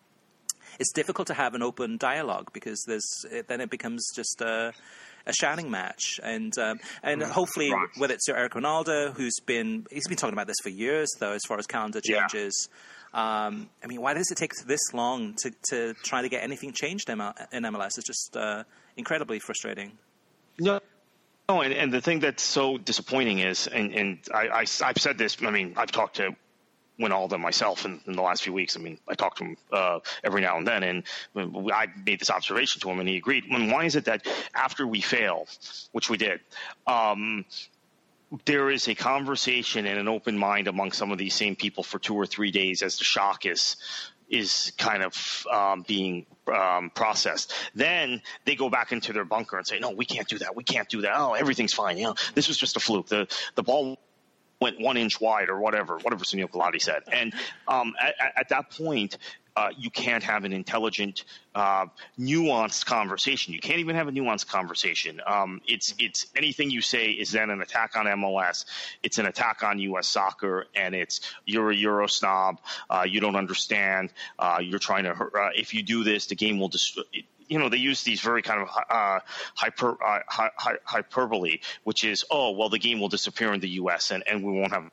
it's 0.79 0.91
difficult 0.91 1.27
to 1.27 1.33
have 1.33 1.53
an 1.53 1.61
open 1.61 1.97
dialogue 1.97 2.51
because 2.53 2.83
there's 2.87 3.25
it, 3.31 3.47
then 3.47 3.61
it 3.61 3.69
becomes 3.69 4.05
just 4.15 4.41
a, 4.41 4.73
a 5.25 5.33
shouting 5.33 5.69
match, 5.69 6.19
and 6.23 6.57
um, 6.57 6.79
and 7.03 7.21
hopefully 7.23 7.71
right. 7.71 7.87
whether 7.97 8.13
it's 8.13 8.27
Eric 8.29 8.53
Wynalda, 8.53 9.13
who's 9.13 9.39
been 9.45 9.85
he's 9.91 10.07
been 10.07 10.17
talking 10.17 10.33
about 10.33 10.47
this 10.47 10.57
for 10.63 10.69
years 10.69 11.09
though, 11.19 11.33
as 11.33 11.41
far 11.47 11.57
as 11.57 11.67
calendar 11.67 12.01
changes. 12.01 12.69
Yeah. 12.71 12.77
Um, 13.13 13.69
I 13.83 13.87
mean, 13.87 14.01
why 14.01 14.13
does 14.13 14.31
it 14.31 14.37
take 14.37 14.53
this 14.65 14.79
long 14.93 15.35
to, 15.39 15.51
to 15.71 15.93
try 15.95 16.21
to 16.21 16.29
get 16.29 16.43
anything 16.43 16.71
changed 16.71 17.09
in 17.09 17.17
MLS? 17.17 17.97
It's 17.97 18.07
just 18.07 18.37
uh, 18.37 18.63
incredibly 18.95 19.39
frustrating. 19.39 19.97
No, 20.59 20.79
no, 21.49 21.61
and, 21.61 21.73
and 21.73 21.93
the 21.93 22.01
thing 22.01 22.19
that's 22.19 22.43
so 22.43 22.77
disappointing 22.77 23.39
is, 23.39 23.67
and, 23.67 23.93
and 23.93 24.19
I, 24.33 24.49
I, 24.49 24.87
have 24.87 24.97
said 24.97 25.17
this. 25.17 25.37
I 25.41 25.51
mean, 25.51 25.73
I've 25.75 25.91
talked 25.91 26.17
to 26.17 26.35
Wynalda 26.99 27.39
myself 27.39 27.85
in, 27.85 27.99
in 28.05 28.13
the 28.13 28.21
last 28.21 28.43
few 28.43 28.53
weeks. 28.53 28.77
I 28.77 28.79
mean, 28.79 28.99
I 29.07 29.15
talk 29.15 29.35
to 29.37 29.43
him 29.43 29.57
uh, 29.71 29.99
every 30.23 30.41
now 30.41 30.57
and 30.57 30.67
then, 30.67 30.83
and 30.83 31.03
I 31.35 31.87
made 32.05 32.19
this 32.19 32.29
observation 32.29 32.81
to 32.81 32.89
him, 32.89 32.99
and 32.99 33.09
he 33.09 33.17
agreed. 33.17 33.45
And 33.45 33.71
why 33.71 33.85
is 33.85 33.95
it 33.95 34.05
that 34.05 34.25
after 34.53 34.85
we 34.85 35.01
fail, 35.01 35.47
which 35.91 36.09
we 36.09 36.17
did, 36.17 36.39
um, 36.87 37.45
there 38.45 38.69
is 38.69 38.87
a 38.87 38.95
conversation 38.95 39.85
and 39.85 39.99
an 39.99 40.07
open 40.07 40.37
mind 40.37 40.67
among 40.67 40.93
some 40.93 41.11
of 41.11 41.17
these 41.17 41.33
same 41.33 41.55
people 41.55 41.83
for 41.83 41.99
two 41.99 42.15
or 42.15 42.25
three 42.25 42.51
days 42.51 42.81
as 42.81 42.97
the 42.97 43.03
shock 43.03 43.45
is 43.45 43.75
is 44.31 44.71
kind 44.77 45.03
of 45.03 45.45
um, 45.51 45.83
being 45.87 46.25
um, 46.47 46.89
processed. 46.95 47.53
Then 47.75 48.21
they 48.45 48.55
go 48.55 48.69
back 48.69 48.91
into 48.91 49.13
their 49.13 49.25
bunker 49.25 49.57
and 49.57 49.67
say, 49.67 49.79
"No, 49.79 49.91
we 49.91 50.05
can't 50.05 50.27
do 50.27 50.39
that. 50.39 50.55
We 50.55 50.63
can't 50.63 50.89
do 50.89 51.01
that. 51.01 51.13
Oh, 51.15 51.33
everything's 51.33 51.73
fine. 51.73 51.97
You 51.97 52.05
know, 52.05 52.15
this 52.33 52.47
was 52.47 52.57
just 52.57 52.77
a 52.77 52.79
fluke. 52.79 53.07
The 53.07 53.27
the 53.55 53.63
ball." 53.63 53.99
Went 54.59 54.79
one 54.79 54.95
inch 54.95 55.19
wide, 55.19 55.49
or 55.49 55.59
whatever, 55.59 55.97
whatever 55.97 56.23
Sunil 56.23 56.47
Gulati 56.47 56.79
said, 56.79 57.01
and 57.11 57.33
um, 57.67 57.95
at, 57.99 58.13
at 58.37 58.49
that 58.49 58.69
point, 58.69 59.17
uh, 59.55 59.69
you 59.77 59.89
can't 59.89 60.23
have 60.23 60.43
an 60.45 60.53
intelligent, 60.53 61.25
uh, 61.55 61.85
nuanced 62.19 62.85
conversation. 62.85 63.53
You 63.53 63.59
can't 63.59 63.79
even 63.79 63.95
have 63.95 64.07
a 64.07 64.11
nuanced 64.11 64.47
conversation. 64.47 65.21
Um, 65.25 65.61
it's 65.67 65.93
it's 65.99 66.27
anything 66.35 66.71
you 66.71 66.81
say 66.81 67.11
is 67.11 67.31
then 67.31 67.49
an 67.49 67.61
attack 67.61 67.95
on 67.95 68.05
MLS. 68.05 68.65
It's 69.03 69.17
an 69.17 69.25
attack 69.25 69.63
on 69.63 69.79
U.S. 69.79 70.07
soccer, 70.07 70.67
and 70.75 70.95
it's 70.95 71.21
you're 71.45 71.71
a 71.71 71.75
Euro 71.75 72.07
snob. 72.07 72.59
Uh, 72.89 73.03
you 73.07 73.19
don't 73.19 73.35
understand. 73.35 74.13
Uh, 74.39 74.59
you're 74.61 74.79
trying 74.79 75.03
to. 75.03 75.11
Uh, 75.11 75.49
if 75.55 75.73
you 75.73 75.83
do 75.83 76.03
this, 76.03 76.27
the 76.27 76.35
game 76.35 76.59
will 76.59 76.69
destroy. 76.69 77.03
you 77.47 77.59
know 77.59 77.67
they 77.67 77.77
use 77.77 78.03
these 78.03 78.21
very 78.21 78.41
kind 78.41 78.61
of 78.61 78.69
uh, 78.89 79.19
hyper 79.55 79.97
uh, 80.03 80.19
hy- 80.27 80.77
hyperbole, 80.85 81.59
which 81.83 82.03
is 82.05 82.23
oh 82.31 82.51
well 82.51 82.69
the 82.69 82.79
game 82.79 82.99
will 82.99 83.09
disappear 83.09 83.53
in 83.53 83.59
the 83.59 83.69
U.S. 83.71 84.11
and 84.11 84.23
and 84.27 84.43
we 84.43 84.53
won't 84.53 84.71
have 84.71 84.89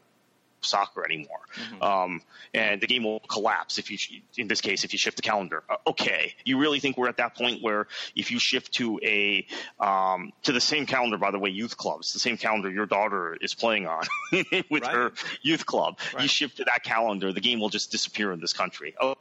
soccer 0.61 1.04
anymore. 1.04 1.40
Mm-hmm. 1.54 1.82
Um, 1.82 2.22
and 2.54 2.80
the 2.80 2.86
game 2.86 3.04
will 3.04 3.20
collapse 3.20 3.78
if 3.78 3.90
you, 3.90 4.20
in 4.36 4.48
this 4.48 4.61
case, 4.61 4.84
if 4.84 4.92
you 4.92 4.98
shift 4.98 5.16
the 5.16 5.22
calendar. 5.22 5.62
Uh, 5.68 5.76
okay, 5.86 6.34
you 6.44 6.59
really 6.59 6.80
think 6.80 6.96
we're 6.96 7.09
at 7.09 7.16
that 7.18 7.36
point 7.36 7.62
where 7.62 7.86
if 8.14 8.30
you 8.30 8.38
shift 8.38 8.72
to 8.74 9.00
a 9.02 9.46
um, 9.80 10.32
to 10.42 10.52
the 10.52 10.61
same 10.61 10.86
calendar, 10.86 11.18
by 11.18 11.30
the 11.30 11.38
way, 11.38 11.50
youth 11.50 11.76
clubs, 11.76 12.12
the 12.12 12.18
same 12.18 12.36
calendar 12.36 12.70
your 12.70 12.86
daughter 12.86 13.36
is 13.40 13.54
playing 13.54 13.86
on 13.86 14.04
with 14.70 14.84
right. 14.84 14.94
her 14.94 15.12
youth 15.42 15.66
club, 15.66 15.98
right. 16.14 16.22
you 16.22 16.28
shift 16.28 16.59
to 16.59 16.64
that 16.64 16.82
calendar, 16.84 17.32
the 17.32 17.40
game 17.40 17.61
will 17.61 17.68
just 17.68 17.90
disappear 17.90 18.32
in 18.32 18.40
this 18.40 18.52
country. 18.52 18.94
Oh, 19.00 19.16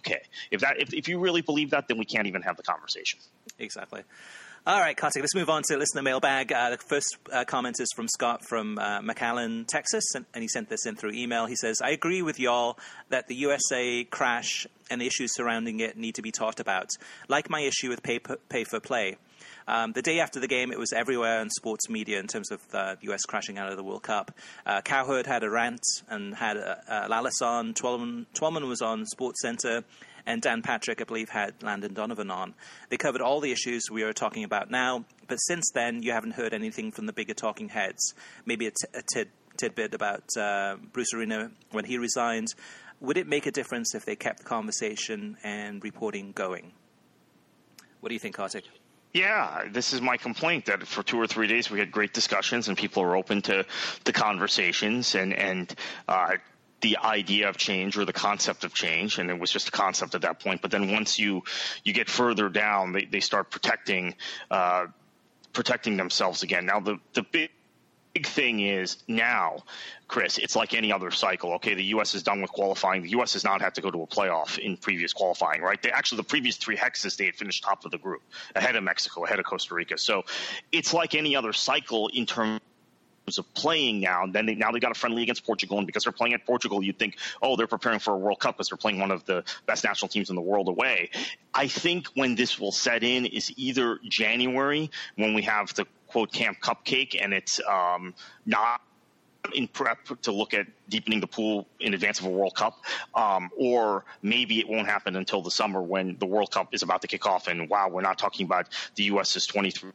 okay, 0.00 0.22
if 0.50 0.60
that 0.60 0.80
if, 0.80 0.94
if 0.94 1.08
you 1.08 1.18
really 1.18 1.42
believe 1.42 1.70
that, 1.70 1.88
then 1.88 1.98
we 1.98 2.04
can't 2.04 2.26
even 2.26 2.42
have 2.42 2.56
the 2.56 2.62
conversation. 2.62 3.18
Exactly. 3.58 4.02
All 4.68 4.80
right, 4.80 4.96
Kartik, 4.96 5.22
let's 5.22 5.36
move 5.36 5.48
on 5.48 5.62
to 5.68 5.76
listener 5.76 6.02
mailbag. 6.02 6.50
Uh, 6.52 6.70
the 6.70 6.78
first 6.78 7.18
uh, 7.32 7.44
comment 7.44 7.76
is 7.78 7.88
from 7.94 8.08
Scott 8.08 8.44
from 8.44 8.80
uh, 8.80 9.00
McAllen, 9.00 9.64
Texas, 9.64 10.02
and, 10.16 10.26
and, 10.34 10.42
he 10.42 10.48
sent 10.48 10.68
this 10.68 10.86
in 10.86 10.96
through 10.96 11.12
email. 11.12 11.46
He 11.46 11.54
says, 11.54 11.80
I 11.80 11.90
agree 11.90 12.20
with 12.20 12.40
y'all 12.40 12.76
that 13.10 13.28
the 13.28 13.36
USA 13.36 14.02
crash 14.02 14.66
and 14.90 15.00
the 15.00 15.06
issues 15.06 15.36
surrounding 15.36 15.78
it 15.78 15.96
need 15.96 16.16
to 16.16 16.22
be 16.22 16.32
talked 16.32 16.58
about, 16.58 16.88
like 17.28 17.48
my 17.48 17.60
issue 17.60 17.90
with 17.90 18.02
pay, 18.02 18.18
pay 18.18 18.64
for 18.64 18.80
play. 18.80 19.18
Um, 19.68 19.92
the 19.92 20.02
day 20.02 20.18
after 20.18 20.40
the 20.40 20.48
game, 20.48 20.72
it 20.72 20.80
was 20.80 20.92
everywhere 20.92 21.40
in 21.40 21.48
sports 21.50 21.88
media 21.88 22.18
in 22.18 22.26
terms 22.26 22.50
of 22.50 22.68
the 22.70 22.98
US 23.02 23.22
crashing 23.22 23.58
out 23.58 23.70
of 23.70 23.76
the 23.76 23.84
World 23.84 24.02
Cup. 24.02 24.32
Uh, 24.66 24.80
Cowherd 24.80 25.26
had 25.26 25.44
a 25.44 25.48
rant 25.48 25.82
and 26.08 26.34
had 26.34 26.56
uh, 26.56 26.74
uh, 26.88 27.08
Lalas 27.08 27.40
on. 27.40 27.72
Twellman, 27.72 28.26
Twellman 28.34 28.66
was 28.66 28.82
on 28.82 29.06
Sports 29.06 29.42
Center 29.42 29.84
and 30.26 30.42
Dan 30.42 30.62
Patrick, 30.62 31.00
I 31.00 31.04
believe, 31.04 31.28
had 31.28 31.62
Landon 31.62 31.94
Donovan 31.94 32.30
on. 32.30 32.54
They 32.88 32.96
covered 32.96 33.22
all 33.22 33.40
the 33.40 33.52
issues 33.52 33.84
we 33.90 34.02
are 34.02 34.12
talking 34.12 34.44
about 34.44 34.70
now, 34.70 35.04
but 35.28 35.36
since 35.36 35.70
then, 35.72 36.02
you 36.02 36.12
haven't 36.12 36.32
heard 36.32 36.52
anything 36.52 36.90
from 36.90 37.06
the 37.06 37.12
bigger 37.12 37.34
talking 37.34 37.68
heads. 37.68 38.14
Maybe 38.44 38.66
a, 38.66 38.70
t- 38.70 38.98
a 38.98 39.02
tid- 39.02 39.30
tidbit 39.56 39.94
about 39.94 40.24
uh, 40.36 40.76
Bruce 40.92 41.14
Arena 41.14 41.50
when 41.70 41.84
he 41.84 41.98
resigned. 41.98 42.48
Would 43.00 43.16
it 43.16 43.26
make 43.26 43.46
a 43.46 43.52
difference 43.52 43.94
if 43.94 44.04
they 44.04 44.16
kept 44.16 44.38
the 44.40 44.44
conversation 44.44 45.36
and 45.42 45.82
reporting 45.84 46.32
going? 46.32 46.72
What 48.00 48.08
do 48.08 48.14
you 48.14 48.20
think, 48.20 48.36
Kartik? 48.36 48.64
Yeah, 49.12 49.64
this 49.70 49.92
is 49.92 50.02
my 50.02 50.18
complaint 50.18 50.66
that 50.66 50.86
for 50.86 51.02
two 51.02 51.18
or 51.18 51.26
three 51.26 51.46
days 51.46 51.70
we 51.70 51.78
had 51.78 51.90
great 51.90 52.12
discussions 52.12 52.68
and 52.68 52.76
people 52.76 53.02
were 53.02 53.16
open 53.16 53.40
to 53.42 53.64
the 54.04 54.12
conversations 54.12 55.14
and 55.14 55.32
and 55.32 55.74
uh, 56.06 56.34
the 56.86 56.98
idea 56.98 57.48
of 57.48 57.56
change 57.56 57.98
or 57.98 58.04
the 58.04 58.12
concept 58.12 58.62
of 58.62 58.72
change, 58.72 59.18
and 59.18 59.28
it 59.28 59.40
was 59.40 59.50
just 59.50 59.66
a 59.66 59.72
concept 59.72 60.14
at 60.14 60.20
that 60.20 60.38
point. 60.38 60.62
But 60.62 60.70
then 60.70 60.92
once 60.92 61.18
you 61.18 61.42
you 61.82 61.92
get 61.92 62.08
further 62.08 62.48
down, 62.48 62.92
they, 62.92 63.04
they 63.06 63.18
start 63.18 63.50
protecting 63.50 64.14
uh, 64.52 64.86
protecting 65.52 65.96
themselves 65.96 66.44
again. 66.44 66.64
Now 66.64 66.78
the 66.78 66.98
the 67.12 67.24
big 67.24 67.50
big 68.14 68.24
thing 68.24 68.60
is 68.60 68.98
now, 69.08 69.64
Chris, 70.06 70.38
it's 70.38 70.54
like 70.54 70.74
any 70.74 70.92
other 70.92 71.10
cycle. 71.10 71.54
Okay, 71.54 71.74
the 71.74 71.84
U.S. 71.96 72.14
is 72.14 72.22
done 72.22 72.40
with 72.40 72.52
qualifying. 72.52 73.02
The 73.02 73.10
U.S. 73.10 73.32
has 73.32 73.42
not 73.42 73.60
had 73.60 73.74
to 73.74 73.80
go 73.80 73.90
to 73.90 74.02
a 74.02 74.06
playoff 74.06 74.56
in 74.56 74.76
previous 74.76 75.12
qualifying, 75.12 75.62
right? 75.62 75.82
They, 75.82 75.90
actually, 75.90 76.18
the 76.18 76.30
previous 76.34 76.56
three 76.56 76.76
hexes, 76.76 77.16
they 77.16 77.26
had 77.26 77.34
finished 77.34 77.64
top 77.64 77.84
of 77.84 77.90
the 77.90 77.98
group, 77.98 78.22
ahead 78.54 78.76
of 78.76 78.84
Mexico, 78.84 79.24
ahead 79.24 79.40
of 79.40 79.44
Costa 79.44 79.74
Rica. 79.74 79.98
So 79.98 80.22
it's 80.70 80.94
like 80.94 81.16
any 81.16 81.34
other 81.34 81.52
cycle 81.52 82.08
in 82.14 82.26
terms 82.26 82.60
of 83.26 83.54
playing 83.54 84.00
now. 84.00 84.24
Then 84.30 84.46
they, 84.46 84.54
now 84.54 84.70
they 84.70 84.78
got 84.78 84.92
a 84.92 84.94
friendly 84.94 85.22
against 85.22 85.44
Portugal, 85.44 85.78
and 85.78 85.86
because 85.86 86.04
they're 86.04 86.12
playing 86.12 86.34
at 86.34 86.46
Portugal, 86.46 86.82
you'd 86.82 86.98
think, 86.98 87.18
oh, 87.42 87.56
they're 87.56 87.66
preparing 87.66 87.98
for 87.98 88.14
a 88.14 88.16
World 88.16 88.38
Cup 88.38 88.56
because 88.56 88.68
they're 88.68 88.76
playing 88.76 89.00
one 89.00 89.10
of 89.10 89.24
the 89.24 89.42
best 89.66 89.82
national 89.82 90.08
teams 90.08 90.30
in 90.30 90.36
the 90.36 90.42
world 90.42 90.68
away. 90.68 91.10
I 91.52 91.66
think 91.66 92.06
when 92.14 92.36
this 92.36 92.60
will 92.60 92.70
set 92.70 93.02
in 93.02 93.26
is 93.26 93.52
either 93.56 93.98
January 94.08 94.90
when 95.16 95.34
we 95.34 95.42
have 95.42 95.74
the 95.74 95.86
quote 96.06 96.32
Camp 96.32 96.58
Cupcake, 96.60 97.20
and 97.20 97.34
it's 97.34 97.60
um, 97.68 98.14
not 98.44 98.80
in 99.54 99.66
prep 99.66 99.98
to 100.22 100.32
look 100.32 100.54
at 100.54 100.66
deepening 100.88 101.20
the 101.20 101.26
pool 101.26 101.66
in 101.80 101.94
advance 101.94 102.20
of 102.20 102.26
a 102.26 102.30
World 102.30 102.54
Cup, 102.54 102.78
um, 103.14 103.50
or 103.56 104.04
maybe 104.22 104.60
it 104.60 104.68
won't 104.68 104.86
happen 104.86 105.16
until 105.16 105.42
the 105.42 105.50
summer 105.50 105.82
when 105.82 106.16
the 106.18 106.26
World 106.26 106.52
Cup 106.52 106.74
is 106.74 106.82
about 106.82 107.02
to 107.02 107.08
kick 107.08 107.26
off. 107.26 107.48
And 107.48 107.68
wow, 107.68 107.88
we're 107.88 108.02
not 108.02 108.18
talking 108.18 108.46
about 108.46 108.68
the 108.94 109.04
U.S.'s 109.04 109.46
23 109.46 109.90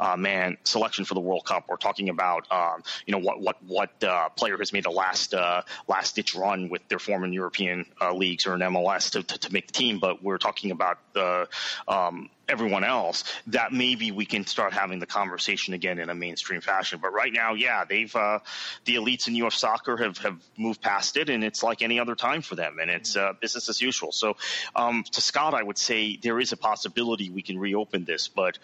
uh, 0.00 0.16
man 0.16 0.56
selection 0.64 1.04
for 1.04 1.14
the 1.14 1.20
World 1.20 1.44
Cup. 1.44 1.64
We're 1.68 1.76
talking 1.76 2.08
about 2.08 2.50
um, 2.50 2.82
you 3.06 3.12
know 3.12 3.18
what 3.18 3.40
what 3.40 3.56
what 3.66 4.04
uh, 4.04 4.28
player 4.30 4.58
has 4.58 4.72
made 4.72 4.86
a 4.86 4.90
last 4.90 5.34
uh, 5.34 5.62
last 5.88 6.16
ditch 6.16 6.34
run 6.34 6.68
with 6.68 6.86
their 6.88 6.98
former 6.98 7.26
European 7.26 7.86
uh, 8.00 8.12
leagues 8.12 8.46
or 8.46 8.54
an 8.54 8.60
MLS 8.60 9.10
to, 9.10 9.22
to, 9.22 9.38
to, 9.38 9.52
make 9.52 9.66
the 9.66 9.72
team, 9.72 9.98
but 9.98 10.22
we're 10.22 10.38
talking 10.38 10.70
about 10.70 10.98
the 11.12 11.48
um, 11.88 12.28
everyone 12.48 12.84
else, 12.84 13.24
that 13.48 13.72
maybe 13.72 14.12
we 14.12 14.24
can 14.24 14.46
start 14.46 14.72
having 14.72 14.98
the 14.98 15.06
conversation 15.06 15.74
again 15.74 15.98
in 15.98 16.10
a 16.10 16.14
mainstream 16.14 16.60
fashion. 16.60 16.98
But 17.02 17.12
right 17.12 17.32
now, 17.32 17.54
yeah, 17.54 17.84
they've 17.84 18.14
uh, 18.14 18.40
the 18.84 18.96
elites 18.96 19.28
in 19.28 19.34
U.S. 19.36 19.56
soccer 19.56 19.96
have 19.96 20.18
have 20.18 20.40
moved 20.56 20.80
past 20.80 21.16
it, 21.16 21.28
and 21.28 21.42
it's 21.42 21.62
like 21.62 21.82
any 21.82 21.98
other 21.98 22.14
time 22.14 22.42
for 22.42 22.54
them, 22.54 22.78
and 22.80 22.90
it's 22.90 23.16
uh, 23.16 23.32
business 23.40 23.68
as 23.68 23.80
usual. 23.80 24.12
So, 24.12 24.36
um, 24.74 25.04
to 25.12 25.20
Scott, 25.20 25.54
I 25.54 25.62
would 25.62 25.78
say 25.78 26.16
there 26.16 26.38
is 26.38 26.52
a 26.52 26.56
possibility 26.56 27.30
we 27.30 27.42
can 27.42 27.58
reopen 27.58 28.04
this, 28.04 28.28
but 28.28 28.58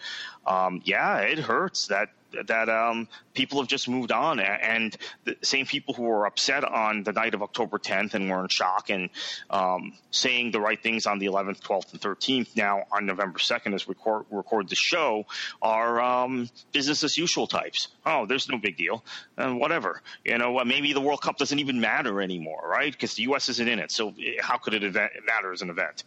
um, 0.45 0.81
yeah, 0.85 1.19
it 1.19 1.39
hurts 1.39 1.87
that 1.87 2.09
that 2.47 2.69
um, 2.69 3.07
people 3.33 3.59
have 3.59 3.67
just 3.67 3.87
moved 3.87 4.11
on, 4.11 4.39
and 4.39 4.95
the 5.23 5.35
same 5.41 5.65
people 5.65 5.93
who 5.93 6.03
were 6.03 6.25
upset 6.25 6.63
on 6.63 7.03
the 7.03 7.11
night 7.11 7.33
of 7.33 7.41
October 7.41 7.77
10th 7.77 8.13
and 8.13 8.29
were 8.29 8.41
in 8.41 8.47
shock 8.47 8.89
and 8.89 9.09
um, 9.49 9.93
saying 10.11 10.51
the 10.51 10.59
right 10.59 10.81
things 10.81 11.05
on 11.05 11.19
the 11.19 11.27
11th, 11.27 11.61
12th, 11.61 11.91
and 11.93 12.01
13th 12.01 12.55
now 12.55 12.83
on 12.91 13.05
November 13.05 13.39
2nd 13.39 13.73
as 13.73 13.87
we 13.87 13.93
record, 13.93 14.25
record 14.31 14.69
the 14.69 14.75
show 14.75 15.25
are 15.61 16.01
um, 16.01 16.49
business 16.71 17.03
as 17.03 17.17
usual 17.17 17.47
types. 17.47 17.87
Oh, 18.05 18.25
there's 18.25 18.49
no 18.49 18.57
big 18.57 18.77
deal, 18.77 19.03
and 19.37 19.59
whatever. 19.59 20.01
You 20.23 20.37
know, 20.37 20.63
maybe 20.65 20.93
the 20.93 21.01
World 21.01 21.21
Cup 21.21 21.37
doesn't 21.37 21.59
even 21.59 21.79
matter 21.79 22.21
anymore, 22.21 22.61
right? 22.65 22.91
Because 22.91 23.15
the 23.15 23.23
U.S. 23.23 23.49
isn't 23.49 23.67
in 23.67 23.79
it, 23.79 23.91
so 23.91 24.09
eh, 24.19 24.35
how 24.41 24.57
could 24.57 24.73
it 24.73 24.83
event, 24.83 25.11
matter 25.25 25.51
as 25.51 25.61
an 25.61 25.69
event? 25.69 26.03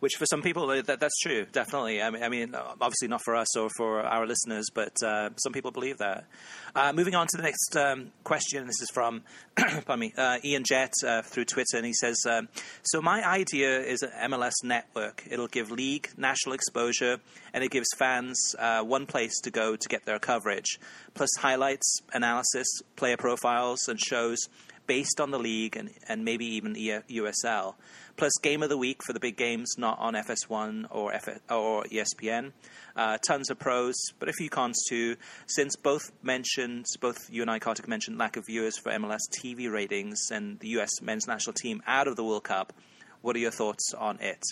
Which 0.00 0.14
for 0.18 0.26
some 0.26 0.42
people 0.42 0.66
that, 0.66 0.98
that's 0.98 1.18
true, 1.20 1.46
definitely. 1.52 2.02
I 2.02 2.10
mean, 2.10 2.22
I 2.22 2.28
mean, 2.28 2.54
obviously 2.54 3.08
not 3.08 3.22
for 3.22 3.36
us 3.36 3.56
or 3.56 3.68
for 3.76 4.00
our 4.00 4.26
listeners, 4.26 4.66
but 4.74 5.02
uh, 5.02 5.30
some 5.36 5.52
people 5.52 5.70
believe 5.70 5.98
that. 5.98 6.24
Uh, 6.74 6.92
moving 6.92 7.14
on 7.14 7.26
to 7.26 7.36
the 7.36 7.42
next 7.42 7.76
um, 7.76 8.10
question. 8.24 8.66
This 8.66 8.80
is 8.80 8.88
from, 8.92 9.22
pardon 9.56 10.00
me, 10.00 10.12
uh, 10.16 10.38
Ian 10.42 10.64
Jett 10.66 10.92
uh, 11.06 11.22
through 11.22 11.44
Twitter, 11.44 11.76
and 11.76 11.84
he 11.84 11.92
says, 11.92 12.16
um, 12.28 12.48
"So 12.82 13.02
my 13.02 13.26
idea 13.26 13.80
is 13.80 14.02
an 14.02 14.10
MLS 14.30 14.54
network. 14.64 15.24
It'll 15.30 15.48
give 15.48 15.70
league 15.70 16.08
national 16.16 16.54
exposure, 16.54 17.18
and 17.52 17.62
it 17.62 17.70
gives 17.70 17.88
fans 17.98 18.54
uh, 18.58 18.82
one 18.82 19.06
place 19.06 19.38
to 19.42 19.50
go 19.50 19.76
to 19.76 19.88
get 19.88 20.06
their 20.06 20.18
coverage, 20.18 20.78
plus 21.14 21.30
highlights, 21.38 22.00
analysis, 22.12 22.66
player 22.96 23.16
profiles, 23.16 23.86
and 23.88 24.00
shows." 24.00 24.38
Based 24.90 25.20
on 25.20 25.30
the 25.30 25.38
league 25.38 25.76
and, 25.76 25.88
and 26.08 26.24
maybe 26.24 26.44
even 26.44 26.74
USL 26.74 27.76
plus 28.16 28.32
game 28.42 28.60
of 28.64 28.68
the 28.68 28.76
week 28.76 29.04
for 29.04 29.12
the 29.12 29.20
big 29.20 29.36
games, 29.36 29.76
not 29.78 29.96
on 30.00 30.14
FS1 30.14 30.86
or 30.90 31.12
F- 31.12 31.40
or 31.48 31.84
ESPN. 31.84 32.50
Uh, 32.96 33.16
tons 33.18 33.50
of 33.50 33.58
pros, 33.60 33.94
but 34.18 34.28
a 34.28 34.32
few 34.32 34.50
cons 34.50 34.82
too. 34.88 35.14
Since 35.46 35.76
both 35.76 36.10
mentioned, 36.24 36.86
both 37.00 37.18
you 37.30 37.40
and 37.42 37.48
I, 37.48 37.60
Kartik, 37.60 37.86
mentioned 37.86 38.18
lack 38.18 38.36
of 38.36 38.46
viewers 38.46 38.76
for 38.78 38.90
MLS 38.90 39.20
TV 39.40 39.70
ratings 39.70 40.18
and 40.32 40.58
the 40.58 40.70
US 40.80 41.00
men's 41.00 41.28
national 41.28 41.54
team 41.54 41.84
out 41.86 42.08
of 42.08 42.16
the 42.16 42.24
World 42.24 42.42
Cup. 42.42 42.72
What 43.22 43.36
are 43.36 43.38
your 43.38 43.52
thoughts 43.52 43.94
on 43.96 44.18
it? 44.20 44.42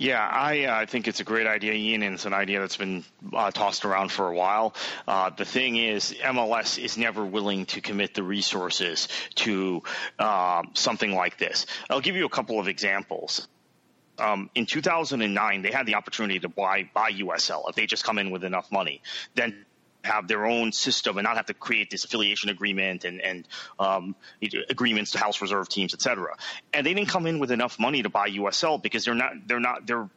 Yeah, 0.00 0.26
I 0.26 0.64
uh, 0.64 0.86
think 0.86 1.08
it's 1.08 1.20
a 1.20 1.24
great 1.24 1.46
idea, 1.46 1.74
Ian, 1.74 2.02
and 2.02 2.14
it's 2.14 2.24
an 2.24 2.32
idea 2.32 2.60
that's 2.60 2.78
been 2.78 3.04
uh, 3.34 3.50
tossed 3.50 3.84
around 3.84 4.10
for 4.10 4.28
a 4.28 4.34
while. 4.34 4.74
Uh, 5.06 5.28
the 5.28 5.44
thing 5.44 5.76
is, 5.76 6.14
MLS 6.24 6.82
is 6.82 6.96
never 6.96 7.22
willing 7.22 7.66
to 7.66 7.82
commit 7.82 8.14
the 8.14 8.22
resources 8.22 9.08
to 9.34 9.82
um, 10.18 10.70
something 10.72 11.14
like 11.14 11.36
this. 11.36 11.66
I'll 11.90 12.00
give 12.00 12.16
you 12.16 12.24
a 12.24 12.30
couple 12.30 12.58
of 12.58 12.66
examples. 12.66 13.46
Um, 14.18 14.48
in 14.54 14.64
2009, 14.64 15.60
they 15.60 15.70
had 15.70 15.84
the 15.84 15.96
opportunity 15.96 16.40
to 16.40 16.48
buy 16.48 16.88
buy 16.94 17.12
USL 17.12 17.68
if 17.68 17.74
they 17.74 17.84
just 17.84 18.02
come 18.02 18.16
in 18.16 18.30
with 18.30 18.42
enough 18.42 18.72
money. 18.72 19.02
Then 19.34 19.66
have 20.04 20.28
their 20.28 20.46
own 20.46 20.72
system 20.72 21.18
and 21.18 21.24
not 21.24 21.36
have 21.36 21.46
to 21.46 21.54
create 21.54 21.90
this 21.90 22.04
affiliation 22.04 22.50
agreement 22.50 23.04
and, 23.04 23.20
and 23.20 23.48
um, 23.78 24.14
agreements 24.68 25.12
to 25.12 25.18
house 25.18 25.40
reserve 25.42 25.68
teams, 25.68 25.94
et 25.94 26.00
cetera. 26.00 26.36
And 26.72 26.86
they 26.86 26.94
didn't 26.94 27.08
come 27.08 27.26
in 27.26 27.38
with 27.38 27.50
enough 27.50 27.78
money 27.78 28.02
to 28.02 28.08
buy 28.08 28.30
USL 28.30 28.82
because 28.82 29.04
they're 29.04 29.14
not 29.14 29.32
they're 29.46 29.60
not 29.60 29.86
they're 29.86 30.08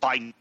by 0.00 0.32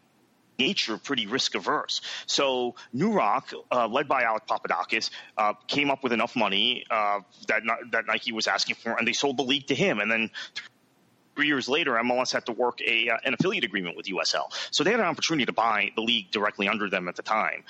nature 0.59 0.97
pretty 0.97 1.25
risk 1.27 1.55
averse. 1.55 2.01
So 2.27 2.75
NuRock, 2.95 3.53
uh, 3.71 3.87
led 3.87 4.07
by 4.07 4.23
Alec 4.23 4.45
Papadakis, 4.47 5.09
uh, 5.37 5.53
came 5.67 5.89
up 5.89 6.03
with 6.03 6.13
enough 6.13 6.35
money 6.35 6.85
uh, 6.89 7.21
that 7.47 7.63
that 7.91 8.05
Nike 8.07 8.31
was 8.31 8.47
asking 8.47 8.75
for, 8.75 8.97
and 8.97 9.07
they 9.07 9.13
sold 9.13 9.37
the 9.37 9.43
league 9.43 9.67
to 9.67 9.75
him. 9.75 9.99
And 9.99 10.11
then 10.11 10.29
three 11.35 11.47
years 11.47 11.67
later, 11.67 11.93
MLS 11.93 12.31
had 12.31 12.45
to 12.45 12.51
work 12.51 12.79
a 12.81 13.09
uh, 13.09 13.17
an 13.25 13.33
affiliate 13.33 13.63
agreement 13.63 13.97
with 13.97 14.05
USL. 14.05 14.45
So 14.69 14.83
they 14.83 14.91
had 14.91 14.99
an 14.99 15.07
opportunity 15.07 15.45
to 15.45 15.53
buy 15.53 15.91
the 15.95 16.01
league 16.01 16.31
directly 16.31 16.67
under 16.67 16.89
them 16.89 17.07
at 17.07 17.15
the 17.15 17.23
time 17.23 17.63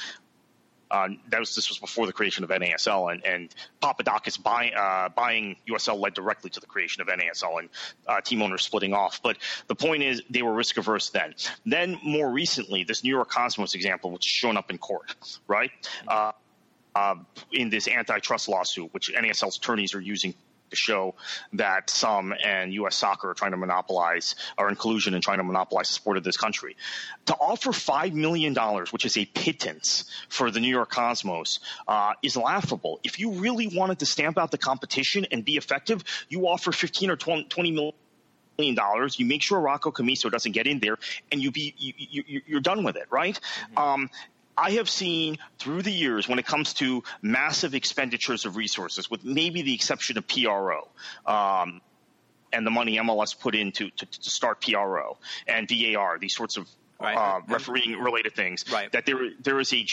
Uh, 0.91 1.07
that 1.29 1.39
was 1.39 1.55
this 1.55 1.69
was 1.69 1.79
before 1.79 2.05
the 2.05 2.11
creation 2.11 2.43
of 2.43 2.49
NASL, 2.49 3.13
and, 3.13 3.25
and 3.25 3.55
Papadakis 3.81 4.41
buy, 4.41 4.71
uh, 4.71 5.07
buying 5.09 5.55
USL 5.69 5.97
led 5.99 6.13
directly 6.13 6.49
to 6.49 6.59
the 6.59 6.65
creation 6.65 7.01
of 7.01 7.07
NASL 7.07 7.59
and 7.59 7.69
uh, 8.07 8.19
team 8.19 8.41
owners 8.41 8.63
splitting 8.63 8.93
off. 8.93 9.23
But 9.23 9.37
the 9.67 9.75
point 9.75 10.03
is, 10.03 10.21
they 10.29 10.41
were 10.41 10.53
risk 10.53 10.77
averse 10.77 11.09
then. 11.09 11.33
Then 11.65 11.97
more 12.03 12.29
recently, 12.29 12.83
this 12.83 13.05
New 13.05 13.09
York 13.09 13.29
Cosmos 13.29 13.73
example, 13.73 14.11
which 14.11 14.25
is 14.25 14.31
shown 14.31 14.57
up 14.57 14.69
in 14.69 14.77
court, 14.77 15.15
right? 15.47 15.71
Uh, 16.07 16.33
uh, 16.93 17.15
in 17.53 17.69
this 17.69 17.87
antitrust 17.87 18.49
lawsuit, 18.49 18.93
which 18.93 19.13
NASL's 19.13 19.57
attorneys 19.57 19.95
are 19.95 20.01
using 20.01 20.33
to 20.71 20.75
show 20.75 21.15
that 21.53 21.89
some 21.89 22.33
and 22.43 22.73
U.S. 22.73 22.95
soccer 22.95 23.29
are 23.29 23.33
trying 23.33 23.51
to 23.51 23.57
monopolize, 23.57 24.35
are 24.57 24.69
in 24.69 24.75
collusion 24.75 25.13
and 25.13 25.23
trying 25.23 25.37
to 25.37 25.43
monopolize 25.43 25.87
the 25.89 25.93
sport 25.93 26.17
of 26.17 26.23
this 26.23 26.37
country. 26.37 26.75
To 27.27 27.33
offer 27.35 27.69
$5 27.69 28.13
million, 28.13 28.55
which 28.91 29.05
is 29.05 29.17
a 29.17 29.25
pittance 29.25 30.05
for 30.29 30.51
the 30.51 30.59
New 30.59 30.69
York 30.69 30.89
Cosmos, 30.89 31.59
uh, 31.87 32.13
is 32.23 32.35
laughable. 32.35 32.99
If 33.03 33.19
you 33.19 33.31
really 33.33 33.67
wanted 33.67 33.99
to 33.99 34.05
stamp 34.05 34.37
out 34.37 34.51
the 34.51 34.57
competition 34.57 35.27
and 35.31 35.45
be 35.45 35.57
effective, 35.57 36.03
you 36.29 36.47
offer 36.47 36.71
15 36.71 37.11
or 37.11 37.15
20, 37.15 37.43
20 37.45 37.71
million 37.71 37.93
million 38.57 38.75
dollars. 38.75 39.19
You 39.19 39.25
make 39.25 39.41
sure 39.41 39.59
Rocco 39.59 39.91
Commisso 39.91 40.31
doesn't 40.31 40.51
get 40.51 40.67
in 40.67 40.79
there, 40.79 40.97
and 41.31 41.41
you 41.41 41.51
be 41.51 41.73
you, 41.77 42.41
you, 42.45 42.57
are 42.57 42.61
done 42.61 42.83
with 42.83 42.95
it, 42.95 43.07
right? 43.09 43.39
Mm-hmm. 43.39 43.77
Um, 43.77 44.09
I 44.61 44.71
have 44.71 44.89
seen 44.89 45.37
through 45.57 45.81
the 45.81 45.91
years 45.91 46.27
when 46.27 46.37
it 46.37 46.45
comes 46.45 46.73
to 46.75 47.03
massive 47.21 47.73
expenditures 47.73 48.45
of 48.45 48.55
resources, 48.55 49.09
with 49.09 49.23
maybe 49.23 49.63
the 49.63 49.73
exception 49.73 50.19
of 50.19 50.27
PRO. 50.27 50.87
Um, 51.25 51.81
and 52.53 52.65
the 52.65 52.71
money 52.71 52.97
MLS 52.97 53.37
put 53.39 53.55
into 53.55 53.89
to, 53.91 54.05
to 54.05 54.29
start 54.29 54.61
PRO 54.61 55.17
and 55.47 55.67
VAR, 55.69 56.19
these 56.19 56.35
sorts 56.35 56.57
of 56.57 56.67
right. 56.99 57.15
uh, 57.15 57.41
refereeing 57.47 57.97
related 57.97 58.35
things, 58.35 58.65
right. 58.71 58.91
that 58.91 59.05
there 59.05 59.29
there 59.39 59.59
is 59.59 59.73
a 59.73 59.85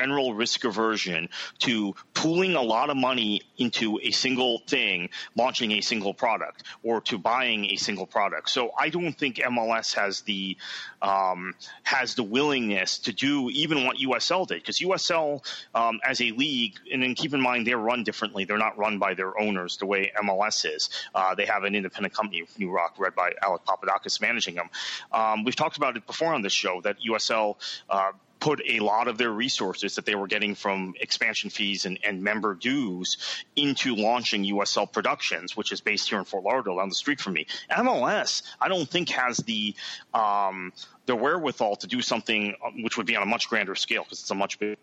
general 0.00 0.32
risk 0.34 0.64
aversion 0.64 1.28
to 1.58 1.94
pooling 2.14 2.54
a 2.54 2.62
lot 2.62 2.88
of 2.88 2.96
money 2.96 3.42
into 3.58 4.00
a 4.02 4.10
single 4.10 4.58
thing, 4.66 5.10
launching 5.36 5.72
a 5.72 5.80
single 5.82 6.14
product, 6.14 6.62
or 6.82 7.02
to 7.02 7.18
buying 7.18 7.66
a 7.66 7.76
single 7.76 8.06
product. 8.06 8.48
So 8.48 8.70
I 8.78 8.88
don't 8.88 9.12
think 9.12 9.36
MLS 9.36 9.94
has 9.94 10.22
the 10.22 10.56
um, 11.02 11.54
has 11.82 12.14
the 12.14 12.22
willingness 12.22 12.98
to 13.00 13.12
do 13.12 13.50
even 13.50 13.84
what 13.84 13.98
USL 13.98 14.46
did, 14.46 14.62
because 14.62 14.78
USL 14.78 15.44
um, 15.74 16.00
as 16.02 16.20
a 16.22 16.30
league, 16.32 16.76
and 16.90 17.02
then 17.02 17.14
keep 17.14 17.34
in 17.34 17.40
mind 17.40 17.66
they're 17.66 17.76
run 17.76 18.02
differently. 18.02 18.44
They're 18.46 18.58
not 18.58 18.78
run 18.78 18.98
by 18.98 19.12
their 19.14 19.38
owners 19.38 19.76
the 19.76 19.86
way 19.86 20.12
MLS 20.22 20.64
is. 20.64 20.88
Uh, 21.14 21.34
they 21.34 21.44
have 21.44 21.64
an 21.64 21.74
independent 21.74 22.14
company, 22.14 22.44
NuRock, 22.58 22.98
led 22.98 23.14
by 23.14 23.32
Alec 23.42 23.62
Papadakis, 23.66 24.20
managing 24.20 24.54
them. 24.54 24.70
Um, 25.12 25.44
we've 25.44 25.56
talked 25.56 25.76
about 25.76 25.98
it 25.98 26.06
before 26.06 26.32
on 26.32 26.40
this 26.40 26.54
show 26.54 26.80
that 26.82 26.96
USL. 27.06 27.56
Uh, 27.88 28.12
put 28.40 28.60
a 28.66 28.80
lot 28.80 29.06
of 29.06 29.18
their 29.18 29.30
resources 29.30 29.94
that 29.94 30.06
they 30.06 30.14
were 30.14 30.26
getting 30.26 30.54
from 30.54 30.94
expansion 31.00 31.50
fees 31.50 31.84
and, 31.86 31.98
and, 32.02 32.22
member 32.22 32.54
dues 32.54 33.16
into 33.54 33.94
launching 33.94 34.44
USL 34.44 34.90
Productions, 34.90 35.56
which 35.56 35.72
is 35.72 35.80
based 35.80 36.08
here 36.08 36.18
in 36.18 36.24
Fort 36.24 36.44
Lauderdale 36.44 36.76
down 36.76 36.88
the 36.88 36.94
street 36.94 37.20
from 37.20 37.34
me. 37.34 37.46
MLS, 37.70 38.42
I 38.60 38.68
don't 38.68 38.88
think 38.88 39.10
has 39.10 39.38
the 39.38 39.74
um, 40.14 40.72
the 41.06 41.14
wherewithal 41.16 41.76
to 41.76 41.86
do 41.86 42.02
something 42.02 42.54
um, 42.64 42.82
which 42.82 42.96
would 42.96 43.06
be 43.06 43.16
on 43.16 43.22
a 43.22 43.26
much 43.26 43.48
grander 43.48 43.74
scale 43.74 44.02
because 44.02 44.20
it's 44.20 44.30
a 44.30 44.34
much 44.34 44.58
bigger 44.58 44.76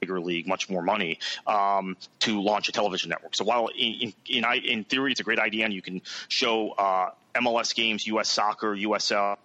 bigger 0.00 0.20
league, 0.20 0.48
much 0.48 0.68
more 0.68 0.82
money 0.82 1.18
um, 1.46 1.96
to 2.18 2.42
launch 2.42 2.68
a 2.68 2.72
television 2.72 3.08
network. 3.08 3.36
So 3.36 3.44
while 3.44 3.68
in, 3.68 4.12
in, 4.26 4.44
in, 4.64 4.84
theory 4.84 5.12
it's 5.12 5.20
a 5.20 5.22
great 5.22 5.38
idea 5.38 5.64
and 5.64 5.72
you 5.72 5.80
can 5.80 6.02
show 6.26 6.72
uh, 6.72 7.10
MLS 7.36 7.72
games, 7.72 8.04
U.S. 8.08 8.28
soccer, 8.28 8.74
USL 8.74 9.36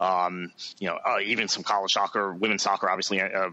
um, 0.00 0.52
you 0.78 0.88
know, 0.88 0.98
uh, 1.04 1.18
even 1.24 1.48
some 1.48 1.62
college 1.62 1.92
soccer, 1.92 2.34
women's 2.34 2.62
soccer, 2.62 2.88
obviously. 2.88 3.20
Uh, 3.20 3.50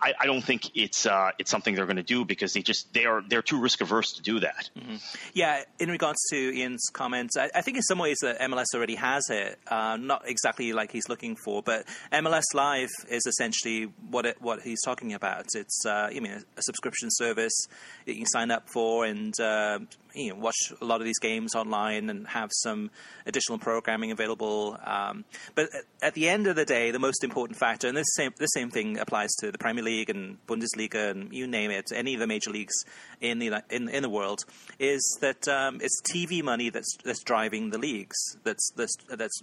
I, 0.00 0.12
I, 0.20 0.26
don't 0.26 0.42
think 0.42 0.70
it's 0.74 1.06
uh, 1.06 1.30
it's 1.38 1.50
something 1.50 1.74
they're 1.74 1.86
going 1.86 1.96
to 1.96 2.02
do 2.02 2.24
because 2.24 2.52
they 2.52 2.62
just 2.62 2.92
they 2.92 3.06
are 3.06 3.22
they're 3.26 3.42
too 3.42 3.60
risk 3.60 3.80
averse 3.80 4.12
to 4.14 4.22
do 4.22 4.40
that. 4.40 4.68
Mm-hmm. 4.76 4.96
Yeah, 5.32 5.62
in 5.78 5.90
regards 5.90 6.18
to 6.30 6.36
Ian's 6.36 6.84
comments, 6.92 7.36
I, 7.36 7.50
I, 7.54 7.62
think 7.62 7.76
in 7.76 7.82
some 7.82 7.98
ways 7.98 8.18
that 8.22 8.38
MLS 8.40 8.66
already 8.74 8.96
has 8.96 9.24
it, 9.30 9.58
uh, 9.68 9.96
not 9.96 10.28
exactly 10.28 10.72
like 10.72 10.92
he's 10.92 11.08
looking 11.08 11.36
for, 11.36 11.62
but 11.62 11.86
MLS 12.12 12.52
Live 12.52 12.90
is 13.08 13.24
essentially 13.26 13.84
what 14.10 14.26
it, 14.26 14.42
what 14.42 14.62
he's 14.62 14.82
talking 14.84 15.14
about. 15.14 15.46
It's 15.54 15.86
uh, 15.86 16.10
I 16.10 16.20
mean 16.20 16.32
a, 16.32 16.42
a, 16.58 16.62
subscription 16.62 17.08
service 17.10 17.66
that 18.04 18.12
you 18.12 18.18
can 18.18 18.26
sign 18.26 18.50
up 18.50 18.68
for 18.68 19.06
and 19.06 19.38
uh, 19.40 19.78
you 20.16 20.30
know 20.30 20.40
watch 20.40 20.72
a 20.80 20.84
lot 20.84 21.00
of 21.00 21.04
these 21.04 21.18
games 21.18 21.54
online 21.54 22.10
and 22.10 22.26
have 22.26 22.50
some 22.52 22.90
additional 23.26 23.58
programming 23.58 24.10
available. 24.10 24.78
Um, 24.84 25.24
but 25.54 25.68
at 26.02 26.14
the 26.14 26.28
end 26.28 26.46
of 26.46 26.56
the 26.56 26.64
day, 26.64 26.90
the 26.90 26.98
most 26.98 27.22
important 27.22 27.58
factor, 27.58 27.86
and 27.86 27.96
this 27.96 28.14
same 28.14 28.32
the 28.38 28.46
same 28.46 28.70
thing 28.70 28.98
applies 28.98 29.32
to 29.40 29.52
the 29.52 29.58
Premier 29.58 29.84
League 29.84 30.10
and 30.10 30.38
Bundesliga 30.46 31.10
and 31.10 31.32
you 31.32 31.46
name 31.46 31.70
it, 31.70 31.86
any 31.94 32.14
of 32.14 32.20
the 32.20 32.26
major 32.26 32.50
leagues 32.50 32.74
in 33.20 33.38
the 33.38 33.62
in, 33.70 33.88
in 33.88 34.02
the 34.02 34.10
world, 34.10 34.44
is 34.78 35.18
that 35.20 35.46
um, 35.48 35.80
it's 35.82 36.00
TV 36.12 36.42
money 36.42 36.70
that's 36.70 36.96
that's 37.04 37.22
driving 37.22 37.70
the 37.70 37.78
leagues. 37.78 38.16
That's 38.44 38.70
that's 38.76 38.96
that's 39.08 39.42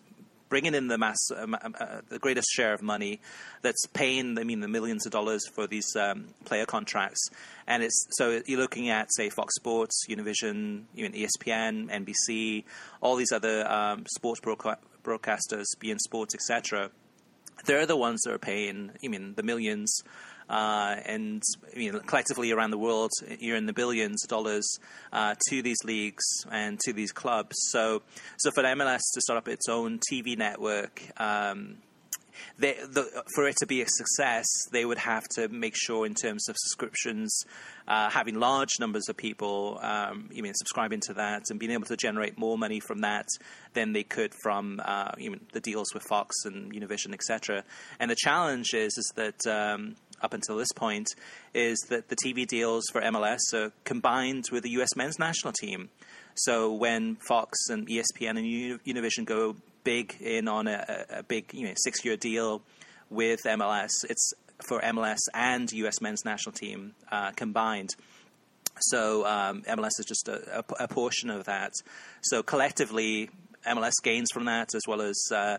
bringing 0.53 0.75
in 0.75 0.87
the 0.87 0.99
mass, 0.99 1.17
uh, 1.35 1.47
uh, 1.79 2.01
the 2.09 2.19
greatest 2.19 2.47
share 2.51 2.75
of 2.75 2.83
money, 2.83 3.19
that's 3.63 3.87
paying, 3.87 4.37
I 4.37 4.43
mean, 4.43 4.59
the 4.59 4.67
millions 4.67 5.03
of 5.07 5.11
dollars 5.11 5.41
for 5.47 5.65
these 5.65 5.95
um, 5.95 6.27
player 6.45 6.67
contracts. 6.67 7.27
And 7.65 7.81
it's 7.81 8.05
so 8.11 8.39
you're 8.45 8.59
looking 8.59 8.91
at, 8.91 9.07
say, 9.15 9.31
Fox 9.31 9.55
Sports, 9.55 10.05
Univision, 10.07 10.83
even 10.93 11.13
ESPN, 11.13 11.89
NBC, 11.89 12.65
all 13.01 13.15
these 13.15 13.31
other 13.31 13.67
um, 13.67 14.05
sports 14.05 14.41
broadcasters, 14.41 15.65
beIN 15.79 15.97
Sports, 15.97 16.35
etc. 16.35 16.91
They're 17.65 17.87
the 17.87 17.97
ones 17.97 18.21
that 18.21 18.33
are 18.33 18.37
paying, 18.37 18.91
I 19.03 19.07
mean, 19.07 19.33
the 19.33 19.41
millions 19.41 20.03
uh, 20.53 20.97
and 21.07 21.41
you 21.75 21.91
know, 21.91 21.99
collectively 21.99 22.51
around 22.51 22.69
the 22.69 22.77
world, 22.77 23.09
you're 23.39 23.57
in 23.57 23.65
the 23.65 23.73
billions 23.73 24.23
of 24.23 24.29
dollars 24.29 24.77
uh, 25.11 25.33
to 25.49 25.63
these 25.63 25.83
leagues 25.83 26.23
and 26.51 26.79
to 26.81 26.93
these 26.93 27.11
clubs. 27.11 27.55
So, 27.71 28.03
so 28.37 28.51
for 28.53 28.61
MLS 28.61 29.01
to 29.15 29.21
start 29.21 29.37
up 29.37 29.47
its 29.47 29.67
own 29.67 29.99
TV 30.11 30.37
network. 30.37 31.01
Um, 31.19 31.77
they, 32.59 32.73
the, 32.73 33.23
for 33.33 33.47
it 33.47 33.55
to 33.57 33.65
be 33.65 33.81
a 33.81 33.87
success, 33.87 34.45
they 34.71 34.85
would 34.85 34.97
have 34.99 35.23
to 35.35 35.47
make 35.47 35.75
sure, 35.75 36.05
in 36.05 36.13
terms 36.13 36.47
of 36.47 36.55
subscriptions, 36.57 37.45
uh, 37.87 38.09
having 38.09 38.35
large 38.35 38.69
numbers 38.79 39.09
of 39.09 39.17
people, 39.17 39.79
um, 39.81 40.29
you 40.31 40.43
mean 40.43 40.53
subscribing 40.53 40.99
to 41.07 41.13
that, 41.15 41.43
and 41.49 41.59
being 41.59 41.71
able 41.71 41.85
to 41.85 41.97
generate 41.97 42.37
more 42.37 42.57
money 42.57 42.79
from 42.79 43.01
that 43.01 43.25
than 43.73 43.93
they 43.93 44.03
could 44.03 44.33
from 44.43 44.81
uh, 44.83 45.11
you 45.17 45.31
know, 45.31 45.37
the 45.51 45.59
deals 45.59 45.93
with 45.93 46.03
Fox 46.03 46.35
and 46.45 46.73
Univision, 46.73 47.13
etc. 47.13 47.63
And 47.99 48.09
the 48.09 48.17
challenge 48.17 48.73
is 48.73 48.97
is 48.97 49.11
that 49.15 49.47
um, 49.47 49.95
up 50.21 50.33
until 50.33 50.57
this 50.57 50.71
point 50.75 51.07
is 51.53 51.77
that 51.89 52.09
the 52.09 52.15
TV 52.15 52.47
deals 52.47 52.83
for 52.91 53.01
MLS 53.01 53.53
are 53.53 53.71
combined 53.83 54.45
with 54.51 54.63
the 54.63 54.69
U.S. 54.71 54.95
men's 54.95 55.19
national 55.19 55.53
team. 55.53 55.89
So 56.35 56.73
when 56.73 57.15
Fox 57.27 57.57
and 57.69 57.87
ESPN 57.87 58.37
and 58.37 58.79
Univision 58.85 59.25
go 59.25 59.55
big 59.83 60.15
in 60.21 60.47
on 60.47 60.67
a, 60.67 61.05
a 61.09 61.23
big 61.23 61.53
you 61.53 61.67
know, 61.67 61.73
six 61.75 62.03
year 62.03 62.17
deal 62.17 62.61
with 63.09 63.41
MLS, 63.45 63.91
it's 64.09 64.33
for 64.67 64.79
MLS 64.81 65.19
and 65.33 65.71
U.S. 65.71 66.01
men's 66.01 66.23
national 66.25 66.53
team 66.53 66.95
uh, 67.11 67.31
combined. 67.31 67.95
So 68.79 69.25
um, 69.25 69.61
MLS 69.63 69.99
is 69.99 70.05
just 70.07 70.27
a, 70.27 70.59
a, 70.59 70.83
a, 70.85 70.87
portion 70.87 71.29
of 71.29 71.45
that. 71.45 71.73
So 72.21 72.41
collectively, 72.41 73.29
MLS 73.67 73.93
gains 74.01 74.29
from 74.33 74.45
that 74.45 74.73
as 74.73 74.81
well 74.87 75.01
as 75.01 75.15
uh, 75.31 75.57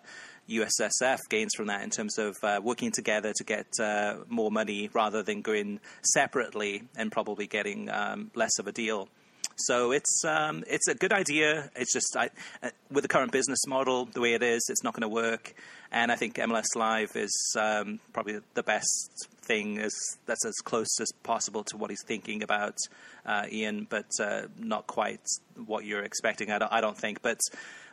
USSF 0.49 1.19
gains 1.29 1.55
from 1.55 1.67
that 1.67 1.83
in 1.83 1.91
terms 1.91 2.19
of 2.19 2.37
uh, 2.43 2.61
working 2.63 2.93
together 2.93 3.33
to 3.37 3.45
get 3.45 3.67
uh, 3.81 4.17
more 4.29 4.51
money 4.51 4.91
rather 4.93 5.23
than 5.23 5.43
going 5.43 5.81
separately 6.03 6.83
and 6.97 7.11
probably 7.11 7.47
getting 7.47 7.91
um, 7.91 8.31
less 8.35 8.59
of 8.59 8.67
a 8.67 8.73
deal. 8.73 9.09
So 9.57 9.93
it's 9.93 10.25
um, 10.25 10.65
it's 10.67 10.89
a 10.89 10.95
good 10.95 11.13
idea. 11.13 11.71
It's 11.77 11.93
just 11.93 12.17
I, 12.17 12.31
uh, 12.63 12.71
with 12.91 13.03
the 13.03 13.09
current 13.09 13.31
business 13.31 13.67
model 13.67 14.07
the 14.07 14.21
way 14.21 14.35
it 14.35 14.43
is, 14.43 14.67
it's 14.69 14.83
not 14.83 14.95
going 14.95 15.03
to 15.03 15.09
work. 15.09 15.55
And 15.93 16.11
I 16.11 16.17
think 16.17 16.35
MLS 16.37 16.75
Live 16.75 17.15
is 17.15 17.57
um, 17.59 18.01
probably 18.13 18.41
the 18.55 18.65
best 18.65 19.29
thing. 19.43 19.77
Is 19.77 20.19
that's 20.27 20.45
as 20.45 20.55
close 20.65 21.01
as 21.01 21.13
possible 21.23 21.63
to 21.65 21.77
what 21.77 21.91
he's 21.91 22.03
thinking 22.05 22.43
about, 22.43 22.77
uh, 23.25 23.47
Ian, 23.51 23.87
but 23.89 24.11
uh, 24.21 24.43
not 24.59 24.89
quite 24.89 25.25
what 25.67 25.85
you're 25.85 26.03
expecting. 26.03 26.51
I 26.51 26.59
don't, 26.59 26.73
I 26.73 26.81
don't 26.81 26.99
think, 26.99 27.23
but 27.23 27.39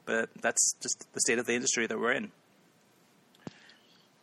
but 0.06 0.30
that's 0.42 0.74
just 0.82 1.06
the 1.14 1.22
state 1.22 1.38
of 1.38 1.46
the 1.46 1.54
industry 1.54 1.86
that 1.86 2.00
we're 2.00 2.14
in. 2.14 2.32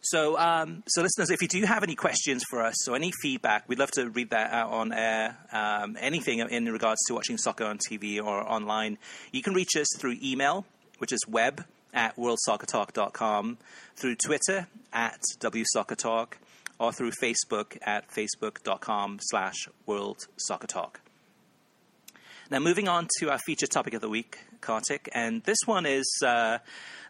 So, 0.01 0.39
um, 0.39 0.85
so 0.87 1.03
listeners, 1.03 1.31
if 1.31 1.43
you 1.43 1.49
do 1.49 1.65
have 1.65 1.83
any 1.83 1.95
questions 1.95 2.45
for 2.49 2.63
us 2.63 2.89
or 2.89 2.95
any 2.95 3.13
feedback, 3.21 3.69
we'd 3.69 3.79
love 3.79 3.91
to 3.93 4.09
read 4.11 4.31
that 4.31 4.53
out 4.53 4.71
on 4.71 4.93
air. 4.93 5.37
Um, 5.53 5.97
anything 6.01 6.39
in 6.39 6.67
regards 6.67 7.01
to 7.09 7.15
watching 7.15 7.37
soccer 7.37 7.65
on 7.65 7.79
TV 7.79 8.23
or 8.23 8.49
online, 8.49 8.99
you 9.33 9.43
can 9.43 9.55
reach 9.55 9.77
us 9.77 9.89
through 9.99 10.17
email, 10.23 10.65
which 10.99 11.13
is 11.13 11.21
web 11.27 11.65
at 11.93 12.17
worldsoccertalk.com, 12.17 13.59
through 13.97 14.15
Twitter 14.15 14.69
at 14.93 15.21
WSoccerTalk, 15.41 16.35
or 16.79 16.93
through 16.93 17.11
Facebook 17.11 17.77
at 17.83 18.09
facebook.com 18.09 19.19
slash 19.21 19.69
worldsoccertalk. 19.87 20.97
Now, 22.51 22.61
moving 22.61 22.89
on 22.89 23.09
to 23.19 23.31
our 23.31 23.37
feature 23.37 23.67
topic 23.67 23.93
of 23.93 24.01
the 24.01 24.09
week, 24.09 24.39
Kartik, 24.63 25.11
and 25.13 25.43
this 25.43 25.59
one 25.67 25.85
is 25.85 26.11
uh, 26.25 26.57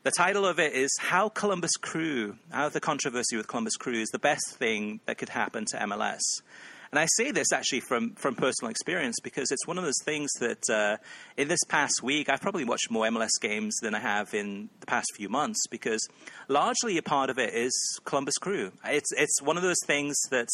The 0.02 0.10
title 0.10 0.44
of 0.44 0.58
it 0.58 0.72
is 0.72 0.90
How 0.98 1.28
Columbus 1.28 1.76
Crew, 1.80 2.36
How 2.50 2.68
the 2.70 2.80
Controversy 2.80 3.36
with 3.36 3.46
Columbus 3.46 3.76
Crew 3.76 4.00
is 4.00 4.08
the 4.08 4.18
Best 4.18 4.56
Thing 4.56 4.98
That 5.06 5.16
Could 5.16 5.28
Happen 5.28 5.64
to 5.66 5.76
MLS. 5.76 6.18
And 6.90 6.98
I 6.98 7.06
say 7.16 7.30
this 7.30 7.52
actually 7.52 7.80
from, 7.80 8.14
from 8.14 8.34
personal 8.34 8.70
experience 8.70 9.16
because 9.22 9.52
it's 9.52 9.66
one 9.66 9.78
of 9.78 9.84
those 9.84 10.02
things 10.04 10.30
that 10.40 10.70
uh, 10.70 10.96
in 11.36 11.46
this 11.46 11.62
past 11.68 12.02
week, 12.02 12.28
I've 12.28 12.40
probably 12.40 12.64
watched 12.64 12.90
more 12.90 13.06
MLS 13.06 13.40
games 13.40 13.76
than 13.82 13.94
I 13.94 14.00
have 14.00 14.32
in 14.32 14.70
the 14.80 14.86
past 14.86 15.06
few 15.14 15.28
months 15.28 15.66
because 15.70 16.00
largely 16.48 16.96
a 16.96 17.02
part 17.02 17.30
of 17.30 17.38
it 17.38 17.54
is 17.54 17.72
Columbus 18.04 18.38
Crew. 18.38 18.72
It's, 18.84 19.10
it's 19.12 19.42
one 19.42 19.56
of 19.56 19.62
those 19.62 19.80
things 19.86 20.16
that 20.30 20.48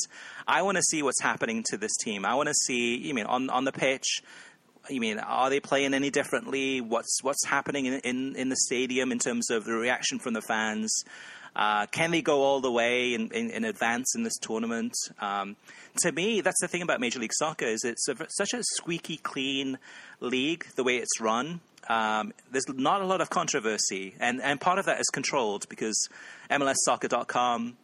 I 0.46 0.62
want 0.62 0.76
to 0.76 0.82
see 0.82 1.02
what's 1.02 1.22
happening 1.22 1.64
to 1.70 1.76
this 1.76 1.96
team. 2.02 2.26
I 2.26 2.34
want 2.34 2.48
to 2.48 2.54
see, 2.66 2.96
you 2.96 3.14
mean, 3.14 3.26
on, 3.26 3.48
on 3.48 3.64
the 3.64 3.72
pitch, 3.72 4.20
you 4.88 5.00
mean 5.00 5.18
are 5.18 5.50
they 5.50 5.60
playing 5.60 5.94
any 5.94 6.10
differently? 6.10 6.80
What's 6.80 7.22
what's 7.22 7.44
happening 7.44 7.86
in, 7.86 7.94
in, 8.00 8.36
in 8.36 8.48
the 8.48 8.56
stadium 8.56 9.12
in 9.12 9.18
terms 9.18 9.50
of 9.50 9.64
the 9.64 9.72
reaction 9.72 10.18
from 10.18 10.34
the 10.34 10.42
fans? 10.42 10.92
Uh, 11.56 11.86
can 11.86 12.10
they 12.10 12.20
go 12.20 12.42
all 12.42 12.60
the 12.60 12.70
way 12.70 13.14
in, 13.14 13.30
in, 13.30 13.50
in 13.50 13.64
advance 13.64 14.14
in 14.16 14.24
this 14.24 14.36
tournament? 14.40 14.92
Um, 15.20 15.56
to 15.98 16.10
me, 16.10 16.40
that's 16.40 16.60
the 16.60 16.66
thing 16.66 16.82
about 16.82 17.00
Major 17.00 17.20
League 17.20 17.32
Soccer 17.32 17.66
is 17.66 17.84
it's 17.84 18.08
a, 18.08 18.16
such 18.28 18.54
a 18.54 18.62
squeaky 18.62 19.18
clean 19.18 19.78
league 20.18 20.66
the 20.74 20.82
way 20.82 20.96
it's 20.96 21.20
run. 21.20 21.60
Um, 21.88 22.32
there's 22.50 22.68
not 22.68 23.02
a 23.02 23.06
lot 23.06 23.20
of 23.20 23.30
controversy, 23.30 24.16
and, 24.18 24.40
and 24.42 24.60
part 24.60 24.78
of 24.78 24.86
that 24.86 24.98
is 25.00 25.06
controlled 25.12 25.68
because 25.68 26.08
MLSsoccer.com 26.50 27.76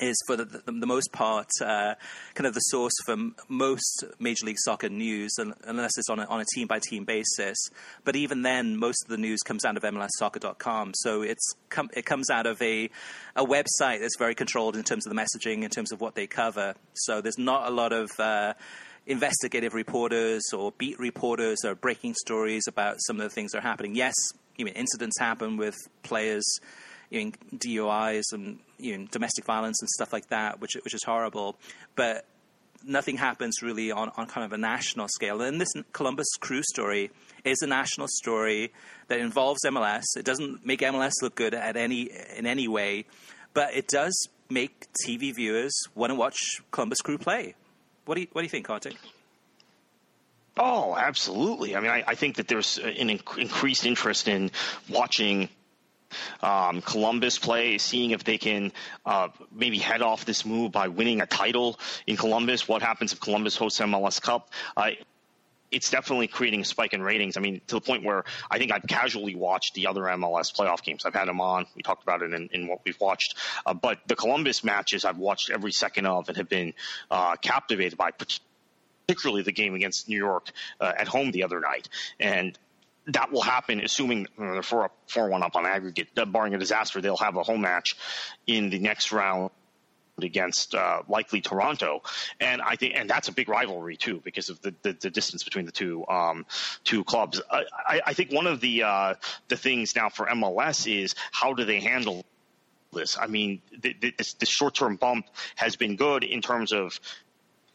is 0.00 0.16
for 0.26 0.36
the, 0.36 0.44
the, 0.44 0.72
the 0.72 0.86
most 0.86 1.12
part 1.12 1.48
uh, 1.60 1.94
kind 2.34 2.46
of 2.46 2.54
the 2.54 2.60
source 2.60 2.92
for 3.04 3.12
m- 3.12 3.34
most 3.48 4.04
Major 4.18 4.46
League 4.46 4.58
Soccer 4.58 4.88
news, 4.88 5.34
unless 5.64 5.98
it's 5.98 6.08
on 6.08 6.18
a, 6.18 6.24
on 6.24 6.40
a 6.40 6.44
team 6.54 6.66
by 6.66 6.78
team 6.78 7.04
basis. 7.04 7.56
But 8.04 8.16
even 8.16 8.42
then, 8.42 8.76
most 8.76 9.04
of 9.04 9.10
the 9.10 9.18
news 9.18 9.40
comes 9.40 9.64
out 9.64 9.76
of 9.76 9.82
MLSsoccer.com. 9.82 10.92
So 10.94 11.22
it's 11.22 11.52
com- 11.68 11.90
it 11.94 12.04
comes 12.06 12.30
out 12.30 12.46
of 12.46 12.60
a 12.62 12.90
a 13.36 13.44
website 13.44 14.00
that's 14.00 14.16
very 14.18 14.34
controlled 14.34 14.76
in 14.76 14.84
terms 14.84 15.06
of 15.06 15.14
the 15.14 15.20
messaging, 15.20 15.62
in 15.62 15.70
terms 15.70 15.92
of 15.92 16.00
what 16.00 16.14
they 16.14 16.26
cover. 16.26 16.74
So 16.94 17.20
there's 17.20 17.38
not 17.38 17.68
a 17.68 17.70
lot 17.70 17.92
of 17.92 18.10
uh, 18.18 18.54
investigative 19.06 19.74
reporters 19.74 20.42
or 20.52 20.72
beat 20.72 20.98
reporters 20.98 21.58
or 21.64 21.74
breaking 21.74 22.14
stories 22.14 22.64
about 22.66 22.96
some 23.06 23.16
of 23.16 23.22
the 23.22 23.30
things 23.30 23.52
that 23.52 23.58
are 23.58 23.68
happening. 23.68 23.94
Yes, 23.94 24.14
you 24.56 24.64
mean 24.64 24.74
incidents 24.74 25.18
happen 25.18 25.56
with 25.56 25.76
players 26.02 26.44
you 27.10 27.24
know, 27.24 27.30
DUIs 27.56 28.32
and 28.32 28.58
you 28.78 28.96
know, 28.96 29.06
domestic 29.10 29.44
violence 29.44 29.80
and 29.80 29.88
stuff 29.88 30.12
like 30.12 30.28
that, 30.28 30.60
which 30.60 30.76
which 30.82 30.94
is 30.94 31.02
horrible. 31.04 31.56
But 31.96 32.24
nothing 32.84 33.16
happens 33.16 33.62
really 33.62 33.90
on, 33.90 34.10
on 34.16 34.26
kind 34.26 34.44
of 34.44 34.52
a 34.52 34.58
national 34.58 35.08
scale. 35.08 35.42
And 35.42 35.60
this 35.60 35.72
Columbus 35.92 36.28
Crew 36.40 36.62
story 36.62 37.10
is 37.44 37.60
a 37.62 37.66
national 37.66 38.08
story 38.08 38.72
that 39.08 39.20
involves 39.20 39.60
MLS. 39.66 40.04
It 40.16 40.24
doesn't 40.24 40.64
make 40.64 40.80
MLS 40.80 41.12
look 41.22 41.34
good 41.34 41.54
at 41.54 41.76
any 41.76 42.10
in 42.36 42.46
any 42.46 42.68
way, 42.68 43.06
but 43.54 43.74
it 43.74 43.88
does 43.88 44.28
make 44.50 44.86
TV 45.06 45.34
viewers 45.34 45.72
want 45.94 46.10
to 46.10 46.14
watch 46.14 46.38
Columbus 46.70 47.00
Crew 47.00 47.18
play. 47.18 47.54
What 48.04 48.14
do 48.14 48.22
you 48.22 48.28
what 48.32 48.42
do 48.42 48.44
you 48.44 48.50
think, 48.50 48.66
Kartik? 48.66 48.94
Oh, 50.60 50.96
absolutely. 50.96 51.76
I 51.76 51.80
mean, 51.80 51.90
I, 51.90 52.02
I 52.08 52.14
think 52.16 52.36
that 52.36 52.48
there's 52.48 52.78
uh, 52.78 52.86
an 52.86 53.10
inc- 53.10 53.38
increased 53.38 53.86
interest 53.86 54.26
in 54.26 54.50
watching 54.88 55.48
um, 56.42 56.80
Columbus 56.82 57.38
play, 57.38 57.78
seeing 57.78 58.10
if 58.12 58.24
they 58.24 58.38
can 58.38 58.72
uh, 59.04 59.28
maybe 59.52 59.78
head 59.78 60.02
off 60.02 60.24
this 60.24 60.44
move 60.44 60.72
by 60.72 60.88
winning 60.88 61.20
a 61.20 61.26
title 61.26 61.78
in 62.06 62.16
Columbus. 62.16 62.68
What 62.68 62.82
happens 62.82 63.12
if 63.12 63.20
Columbus 63.20 63.56
hosts 63.56 63.80
MLS 63.80 64.20
Cup? 64.20 64.50
Uh, 64.76 64.90
it's 65.70 65.90
definitely 65.90 66.28
creating 66.28 66.62
a 66.62 66.64
spike 66.64 66.94
in 66.94 67.02
ratings. 67.02 67.36
I 67.36 67.40
mean, 67.40 67.60
to 67.66 67.74
the 67.74 67.80
point 67.80 68.04
where 68.04 68.24
I 68.50 68.58
think 68.58 68.72
I've 68.72 68.86
casually 68.86 69.34
watched 69.34 69.74
the 69.74 69.88
other 69.88 70.02
MLS 70.02 70.54
playoff 70.54 70.82
games. 70.82 71.04
I've 71.04 71.14
had 71.14 71.28
them 71.28 71.40
on. 71.40 71.66
We 71.76 71.82
talked 71.82 72.02
about 72.02 72.22
it 72.22 72.32
in, 72.32 72.48
in 72.52 72.68
what 72.68 72.80
we've 72.84 72.98
watched. 73.00 73.36
Uh, 73.66 73.74
but 73.74 73.98
the 74.06 74.16
Columbus 74.16 74.64
matches 74.64 75.04
I've 75.04 75.18
watched 75.18 75.50
every 75.50 75.72
second 75.72 76.06
of 76.06 76.28
and 76.28 76.36
have 76.36 76.48
been 76.48 76.74
uh, 77.10 77.36
captivated 77.36 77.98
by, 77.98 78.10
particularly 78.12 79.42
the 79.42 79.52
game 79.52 79.74
against 79.74 80.08
New 80.08 80.16
York 80.16 80.50
uh, 80.80 80.92
at 80.96 81.08
home 81.08 81.30
the 81.32 81.44
other 81.44 81.60
night. 81.60 81.88
And 82.18 82.58
that 83.08 83.32
will 83.32 83.42
happen, 83.42 83.80
assuming 83.80 84.26
they're 84.38 84.62
four 84.62 84.90
four 85.06 85.28
one 85.28 85.42
up 85.42 85.56
on 85.56 85.66
aggregate. 85.66 86.08
barring 86.30 86.54
a 86.54 86.58
disaster, 86.58 87.00
they'll 87.00 87.16
have 87.16 87.36
a 87.36 87.42
home 87.42 87.62
match 87.62 87.96
in 88.46 88.70
the 88.70 88.78
next 88.78 89.12
round 89.12 89.50
against 90.20 90.74
uh, 90.74 91.02
likely 91.08 91.40
Toronto, 91.40 92.02
and 92.40 92.60
I 92.60 92.76
think, 92.76 92.94
and 92.96 93.08
that's 93.08 93.28
a 93.28 93.32
big 93.32 93.48
rivalry 93.48 93.96
too 93.96 94.20
because 94.24 94.48
of 94.48 94.60
the, 94.60 94.74
the, 94.82 94.92
the 94.92 95.10
distance 95.10 95.44
between 95.44 95.64
the 95.64 95.72
two 95.72 96.06
um, 96.08 96.44
two 96.84 97.04
clubs. 97.04 97.40
I, 97.50 98.00
I, 98.06 98.14
think 98.14 98.32
one 98.32 98.46
of 98.46 98.60
the 98.60 98.82
uh, 98.82 99.14
the 99.48 99.56
things 99.56 99.94
now 99.96 100.08
for 100.08 100.26
MLS 100.26 100.86
is 100.92 101.14
how 101.32 101.54
do 101.54 101.64
they 101.64 101.80
handle 101.80 102.24
this? 102.92 103.16
I 103.18 103.26
mean, 103.26 103.62
the, 103.80 103.94
the, 104.00 104.34
the 104.40 104.46
short 104.46 104.74
term 104.74 104.96
bump 104.96 105.26
has 105.56 105.76
been 105.76 105.96
good 105.96 106.24
in 106.24 106.42
terms 106.42 106.72
of 106.72 107.00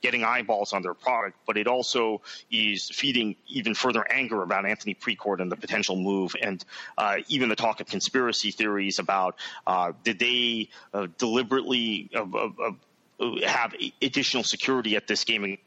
getting 0.04 0.24
eyeballs 0.24 0.74
on 0.74 0.84
their 0.84 0.94
product, 0.94 1.38
but 1.48 1.58
it 1.58 1.66
also 1.66 2.22
is 2.52 2.90
feeding 2.90 3.36
even 3.48 3.74
further 3.74 4.06
anger 4.12 4.44
about 4.44 4.66
Anthony 4.66 4.94
Precourt 4.94 5.40
and 5.40 5.52
the 5.52 5.56
potential 5.56 5.96
move, 5.96 6.36
and 6.40 6.64
uh, 6.98 7.18
even 7.30 7.50
the 7.50 7.56
talk 7.56 7.80
of 7.80 7.88
conspiracy 7.88 8.52
theories 8.52 9.00
about 9.00 9.40
uh, 9.66 9.94
did 10.04 10.20
they 10.20 10.70
uh, 10.94 11.08
deliberately 11.18 12.10
uh, 12.14 12.26
uh, 12.34 12.72
uh, 13.20 13.48
have 13.48 13.74
additional 14.02 14.44
security 14.44 14.98
at 14.98 15.08
this 15.08 15.24
game 15.24 15.58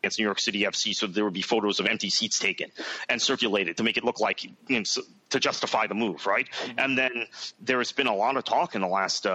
against 0.00 0.18
New 0.18 0.24
York 0.24 0.40
City 0.40 0.62
FC, 0.62 0.94
so 0.94 1.06
there 1.06 1.24
would 1.24 1.32
be 1.32 1.42
photos 1.42 1.78
of 1.78 1.86
empty 1.86 2.10
seats 2.10 2.40
taken 2.40 2.70
and 3.08 3.22
circulated 3.22 3.76
to 3.76 3.84
make 3.84 3.96
it 3.96 4.04
look 4.04 4.18
like 4.18 4.42
you 4.44 4.50
know, 4.68 4.82
to 5.30 5.38
justify 5.38 5.86
the 5.86 5.94
move, 5.94 6.26
right? 6.26 6.48
Mm-hmm. 6.50 6.78
And 6.78 6.98
then 6.98 7.26
there 7.60 7.78
has 7.78 7.92
been 7.92 8.08
a 8.08 8.14
lot 8.14 8.36
of 8.36 8.44
talk 8.44 8.74
in 8.74 8.80
the 8.80 8.88
last 8.88 9.26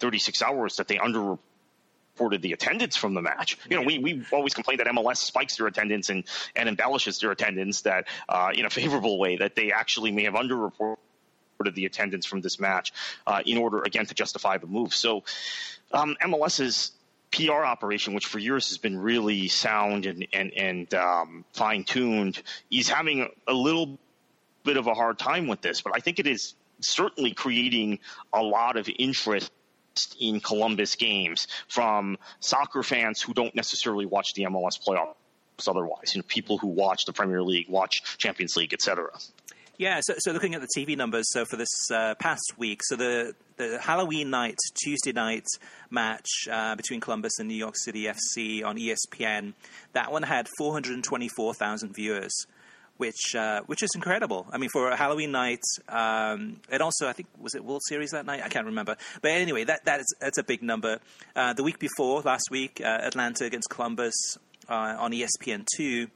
36 0.00 0.40
hours 0.42 0.76
that 0.76 0.88
they 0.88 0.98
under 0.98 1.36
reported 2.18 2.42
the 2.42 2.52
attendance 2.52 2.96
from 2.96 3.14
the 3.14 3.22
match. 3.22 3.56
You 3.70 3.76
know, 3.76 3.82
we 3.82 3.98
we 3.98 4.24
always 4.32 4.52
complain 4.52 4.78
that 4.78 4.88
MLS 4.88 5.18
spikes 5.18 5.56
their 5.56 5.68
attendance 5.68 6.10
and 6.10 6.24
and 6.56 6.68
embellishes 6.68 7.20
their 7.20 7.30
attendance 7.30 7.82
that 7.82 8.08
uh, 8.28 8.50
in 8.52 8.64
a 8.64 8.70
favorable 8.70 9.18
way 9.18 9.36
that 9.36 9.54
they 9.54 9.70
actually 9.70 10.10
may 10.10 10.24
have 10.24 10.34
underreported 10.34 10.96
the 11.74 11.86
attendance 11.86 12.26
from 12.26 12.40
this 12.40 12.58
match 12.58 12.92
uh, 13.26 13.40
in 13.46 13.56
order 13.56 13.82
again 13.82 14.06
to 14.06 14.14
justify 14.14 14.58
the 14.58 14.66
move. 14.66 14.94
So 14.94 15.22
um, 15.92 16.16
MLS's 16.20 16.92
PR 17.30 17.64
operation, 17.64 18.14
which 18.14 18.26
for 18.26 18.40
years 18.40 18.68
has 18.70 18.78
been 18.78 18.98
really 18.98 19.46
sound 19.46 20.06
and 20.06 20.26
and, 20.32 20.52
and 20.54 20.94
um, 20.94 21.44
fine 21.52 21.84
tuned, 21.84 22.42
is 22.70 22.88
having 22.88 23.28
a 23.46 23.52
little 23.52 23.96
bit 24.64 24.76
of 24.76 24.88
a 24.88 24.94
hard 24.94 25.20
time 25.20 25.46
with 25.46 25.60
this. 25.60 25.82
But 25.82 25.92
I 25.94 26.00
think 26.00 26.18
it 26.18 26.26
is 26.26 26.54
certainly 26.80 27.32
creating 27.32 28.00
a 28.32 28.42
lot 28.42 28.76
of 28.76 28.88
interest 28.98 29.52
in 30.20 30.40
Columbus 30.40 30.96
games 30.96 31.48
from 31.68 32.18
soccer 32.40 32.82
fans 32.82 33.20
who 33.20 33.34
don't 33.34 33.54
necessarily 33.54 34.06
watch 34.06 34.34
the 34.34 34.44
MLS 34.44 34.78
playoffs 34.86 35.14
otherwise. 35.66 36.14
You 36.14 36.20
know, 36.20 36.26
people 36.28 36.58
who 36.58 36.68
watch 36.68 37.04
the 37.06 37.12
Premier 37.12 37.42
League, 37.42 37.68
watch 37.68 38.18
Champions 38.18 38.56
League, 38.56 38.72
etc. 38.72 39.10
Yeah, 39.78 40.00
so, 40.02 40.14
so 40.18 40.32
looking 40.32 40.56
at 40.56 40.60
the 40.60 40.68
TV 40.76 40.96
numbers, 40.96 41.30
so 41.30 41.44
for 41.44 41.56
this 41.56 41.70
uh, 41.92 42.16
past 42.16 42.54
week, 42.56 42.80
so 42.82 42.96
the, 42.96 43.34
the 43.58 43.78
Halloween 43.78 44.28
night, 44.28 44.56
Tuesday 44.74 45.12
night 45.12 45.46
match 45.88 46.26
uh, 46.50 46.74
between 46.74 47.00
Columbus 47.00 47.38
and 47.38 47.48
New 47.48 47.54
York 47.54 47.76
City 47.76 48.04
FC 48.04 48.64
on 48.64 48.76
ESPN, 48.76 49.54
that 49.92 50.10
one 50.10 50.24
had 50.24 50.48
424,000 50.58 51.94
viewers 51.94 52.46
which 52.98 53.34
uh, 53.34 53.62
which 53.66 53.82
is 53.82 53.90
incredible. 53.94 54.46
I 54.52 54.58
mean, 54.58 54.68
for 54.70 54.94
Halloween 54.94 55.32
night, 55.32 55.62
um, 55.88 56.60
and 56.70 56.82
also 56.82 57.08
I 57.08 57.12
think 57.14 57.28
was 57.40 57.54
it 57.54 57.64
World 57.64 57.82
Series 57.88 58.10
that 58.10 58.26
night? 58.26 58.42
I 58.44 58.48
can't 58.48 58.66
remember. 58.66 58.96
But 59.22 59.30
anyway, 59.30 59.64
that 59.64 59.84
that 59.86 60.00
is 60.00 60.14
that's 60.20 60.38
a 60.38 60.44
big 60.44 60.62
number. 60.62 60.98
Uh, 61.34 61.54
the 61.54 61.62
week 61.62 61.78
before, 61.78 62.20
last 62.20 62.48
week, 62.50 62.80
uh, 62.84 62.98
Atlanta 63.02 63.44
against 63.44 63.70
Columbus 63.70 64.14
uh, 64.68 64.96
on 64.98 65.12
ESPN 65.12 65.66
two 65.76 66.08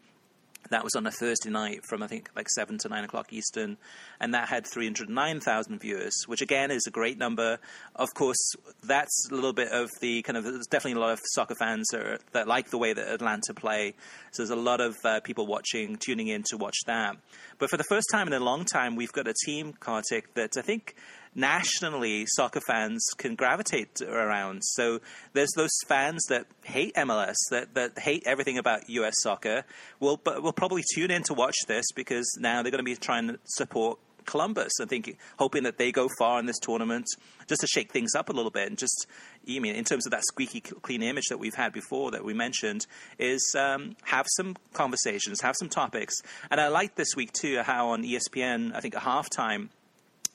that 0.71 0.85
was 0.85 0.95
on 0.95 1.07
a 1.07 1.11
Thursday 1.11 1.51
night 1.51 1.85
from 1.85 2.03
I 2.03 2.07
think 2.07 2.31
like 2.35 2.49
seven 2.49 2.79
to 2.79 2.89
nine 2.89 3.05
o'clock 3.05 3.33
Eastern, 3.33 3.77
and 4.21 4.35
that 4.35 4.49
had 4.49 4.67
three 4.67 4.87
hundred 4.87 5.09
nine 5.09 5.41
thousand 5.41 5.81
viewers, 5.81 6.15
which 6.27 6.43
again 6.43 6.71
is 6.71 6.87
a 6.87 6.91
great 6.91 7.19
number. 7.19 7.59
Of 7.97 8.09
course, 8.15 8.55
that's 8.83 9.29
a 9.31 9.35
little 9.35 9.53
bit 9.53 9.71
of 9.73 9.91
the 10.01 10.23
kind 10.23 10.37
of 10.37 10.45
there's 10.45 10.67
definitely 10.67 11.01
a 11.01 11.05
lot 11.05 11.13
of 11.13 11.21
soccer 11.33 11.55
fans 11.55 11.89
that, 11.93 12.01
are, 12.01 12.19
that 12.33 12.49
like 12.49 12.71
the 12.71 12.79
way 12.79 12.93
that 12.93 13.13
Atlanta 13.13 13.55
play. 13.55 13.95
So 14.33 14.43
there's 14.43 14.51
a 14.51 14.57
lot 14.57 14.81
of 14.81 14.97
uh, 15.05 15.21
people 15.21 15.47
watching, 15.47 15.97
tuning 15.97 16.29
in 16.29 16.43
to 16.45 16.57
watch 16.57 16.79
that. 16.87 17.17
But 17.59 17.71
for 17.71 17.77
the 17.77 17.85
first 17.85 18.09
time 18.11 18.27
in 18.27 18.33
a 18.33 18.41
long 18.41 18.65
time, 18.65 18.97
we've 18.97 19.13
got 19.13 19.29
a 19.29 19.35
team, 19.45 19.75
Kartik, 19.79 20.35
that 20.35 20.57
I 20.57 20.63
think 20.63 20.95
nationally 21.35 22.27
soccer 22.27 22.61
fans 22.67 23.07
can 23.17 23.35
gravitate 23.35 24.01
around. 24.03 24.63
So 24.63 25.01
there's 25.33 25.53
those 25.57 25.71
fans 25.87 26.25
that 26.29 26.47
hate 26.63 26.95
MLS, 26.95 27.37
that, 27.51 27.75
that 27.75 27.99
hate 27.99 28.23
everything 28.27 28.59
about 28.59 28.89
US 28.89 29.15
soccer, 29.23 29.65
will 30.01 30.17
but 30.17 30.43
will 30.43 30.53
probably 30.53 30.83
tune 30.95 31.11
in 31.11 31.23
to 31.25 31.35
watch 31.35 31.57
this 31.67 31.87
because 31.95 32.27
now 32.39 32.63
they're 32.63 32.71
going 32.71 32.85
to 32.85 32.85
be 32.85 32.97
trying 32.97 33.29
to 33.29 33.39
support 33.45 33.99
Columbus 34.25 34.73
and 34.79 34.89
thinking, 34.89 35.17
hoping 35.39 35.65
that 35.65 35.79
they 35.79 35.93
go 35.93 36.09
far 36.19 36.39
in 36.39 36.47
this 36.47 36.59
tournament, 36.59 37.07
just 37.49 37.61
to 37.61 37.67
shake 37.67 37.93
things 37.93 38.15
up 38.15 38.29
a 38.29 38.33
little 38.33 38.51
bit, 38.51 38.69
and 38.69 38.79
just, 38.79 39.07
you 39.45 39.61
mean, 39.61 39.75
in 39.75 39.85
terms 39.85 40.07
of 40.07 40.13
that 40.13 40.23
squeaky 40.25 40.61
clean 40.61 41.03
image 41.03 41.25
that 41.29 41.39
we've 41.39 41.55
had 41.55 41.73
before 41.73 42.13
that 42.13 42.25
we 42.25 42.35
mentioned, 42.35 42.87
is 43.19 43.55
um, 43.59 43.97
have 44.05 44.27
some 44.37 44.57
conversations, 44.73 45.41
have 45.41 45.57
some 45.59 45.69
topics, 45.69 46.15
and 46.51 46.61
I 46.61 46.69
like 46.69 46.95
this 46.95 47.17
week 47.17 47.33
too 47.33 47.63
how 47.63 47.89
on 47.89 48.05
ESPN, 48.05 48.75
I 48.75 48.81
think 48.81 48.95
at 48.95 49.03
halftime 49.03 49.71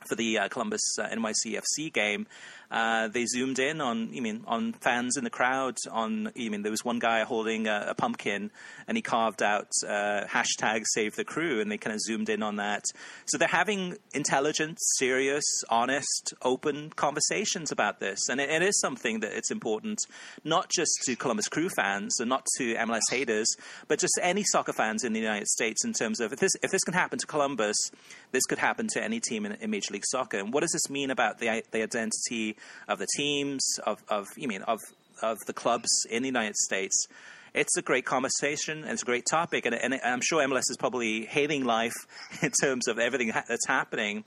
for 0.08 0.16
the 0.16 0.40
uh, 0.40 0.48
Columbus 0.48 0.82
uh, 1.00 1.08
NYCFC 1.08 1.92
game, 1.94 2.28
uh, 2.70 3.08
they 3.08 3.26
zoomed 3.26 3.60
in 3.60 3.80
on, 3.80 4.14
you 4.14 4.22
mean, 4.22 4.44
on 4.46 4.74
fans 4.74 5.16
in 5.18 5.24
the 5.24 5.30
crowd. 5.30 5.78
On, 5.92 6.32
you 6.36 6.52
mean, 6.52 6.64
there 6.64 6.72
was 6.72 6.84
one 6.84 7.00
guy 7.00 7.24
holding 7.24 7.68
a, 7.68 7.88
a 7.90 7.96
pumpkin, 7.96 8.52
and 8.88 8.98
he 8.98 9.02
carved 9.02 9.42
out 9.42 9.68
uh, 9.86 10.26
hashtag 10.26 10.84
Save 10.94 11.16
the 11.16 11.24
Crew, 11.24 11.62
and 11.62 11.72
they 11.72 11.78
kind 11.78 11.94
of 11.94 12.02
zoomed 12.02 12.30
in 12.30 12.44
on 12.44 12.58
that. 12.58 12.84
So 13.26 13.38
they're 13.38 13.48
having 13.48 13.98
intelligent, 14.14 14.80
serious, 14.98 15.44
honest, 15.70 16.34
open 16.42 16.90
conversations 16.92 17.72
about 17.72 18.00
this, 18.00 18.28
and 18.30 18.42
it, 18.42 18.50
it 18.50 18.62
is 18.62 18.80
something 18.80 19.22
that 19.22 19.32
it's 19.32 19.52
important 19.52 20.00
not 20.44 20.70
just 20.70 20.92
to 21.06 21.16
Columbus 21.16 21.48
Crew 21.48 21.70
fans 21.70 22.20
and 22.20 22.30
not 22.30 22.46
to 22.58 22.76
MLS 22.76 23.02
haters, 23.10 23.48
but 23.88 24.00
just 24.00 24.20
any 24.22 24.44
soccer 24.44 24.74
fans 24.74 25.04
in 25.04 25.14
the 25.14 25.20
United 25.20 25.48
States 25.48 25.86
in 25.86 25.94
terms 25.94 26.20
of 26.20 26.34
if 26.34 26.40
this 26.40 26.52
if 26.62 26.72
this 26.72 26.84
can 26.84 26.94
happen 26.94 27.18
to 27.20 27.28
Columbus, 27.28 27.78
this 28.32 28.46
could 28.46 28.58
happen 28.58 28.88
to 28.90 29.02
any 29.02 29.20
team 29.22 29.46
in, 29.46 29.54
in 29.54 29.70
Major 29.70 29.94
League 29.94 30.06
Soccer. 30.06 30.38
And 30.38 30.54
what 30.54 30.62
does 30.62 30.72
this 30.72 30.90
mean 30.90 31.12
about 31.12 31.40
the 31.40 31.64
the 31.72 31.82
identity 31.82 32.57
of 32.88 33.00
the 33.00 33.08
teams 33.16 33.64
of 33.86 34.04
of 34.10 34.26
you 34.36 34.48
mean 34.48 34.62
of 34.64 34.80
of 35.22 35.38
the 35.48 35.54
clubs 35.54 35.90
in 36.10 36.24
the 36.24 36.28
United 36.28 36.56
States? 36.56 37.08
It's 37.54 37.76
a 37.76 37.82
great 37.82 38.06
conversation 38.06 38.84
and 38.84 38.92
it's 38.92 39.02
a 39.02 39.06
great 39.06 39.26
topic, 39.30 39.66
and, 39.66 39.74
and 39.74 40.00
I'm 40.04 40.22
sure 40.22 40.46
MLS 40.46 40.70
is 40.70 40.78
probably 40.78 41.26
hating 41.26 41.66
life 41.66 41.96
in 42.42 42.52
terms 42.52 42.88
of 42.88 43.00
everything 43.00 43.32
that's 43.48 43.68
happening. 43.68 44.26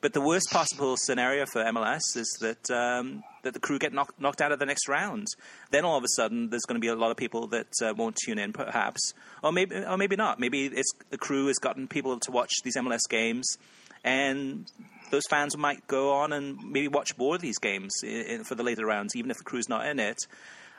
But 0.00 0.14
the 0.14 0.20
worst 0.22 0.50
possible 0.50 0.96
scenario 0.96 1.44
for 1.44 1.62
MLS 1.64 2.16
is 2.16 2.38
that 2.40 2.70
um, 2.70 3.22
that 3.42 3.52
the 3.52 3.60
crew 3.60 3.78
get 3.78 3.92
knocked, 3.92 4.18
knocked 4.18 4.40
out 4.40 4.50
of 4.50 4.58
the 4.58 4.64
next 4.64 4.88
round. 4.88 5.26
Then 5.70 5.84
all 5.84 5.98
of 5.98 6.04
a 6.04 6.08
sudden, 6.16 6.48
there's 6.48 6.62
going 6.62 6.76
to 6.76 6.80
be 6.80 6.88
a 6.88 6.94
lot 6.94 7.10
of 7.10 7.18
people 7.18 7.48
that 7.48 7.68
uh, 7.82 7.92
won't 7.94 8.16
tune 8.24 8.38
in, 8.38 8.54
perhaps, 8.54 9.12
or 9.44 9.52
maybe 9.52 9.76
or 9.76 9.98
maybe 9.98 10.16
not. 10.16 10.40
Maybe 10.40 10.66
it's 10.66 10.90
the 11.10 11.18
crew 11.18 11.48
has 11.48 11.58
gotten 11.58 11.86
people 11.86 12.18
to 12.18 12.30
watch 12.30 12.50
these 12.64 12.76
MLS 12.76 13.08
games, 13.10 13.58
and 14.02 14.70
those 15.10 15.24
fans 15.28 15.56
might 15.56 15.86
go 15.86 16.12
on 16.12 16.32
and 16.32 16.58
maybe 16.70 16.88
watch 16.88 17.16
more 17.18 17.36
of 17.36 17.40
these 17.40 17.58
games 17.58 17.92
in, 18.02 18.22
in, 18.22 18.44
for 18.44 18.54
the 18.54 18.62
later 18.62 18.86
rounds, 18.86 19.16
even 19.16 19.30
if 19.30 19.38
the 19.38 19.44
crew's 19.44 19.68
not 19.68 19.86
in 19.86 19.98
it. 19.98 20.18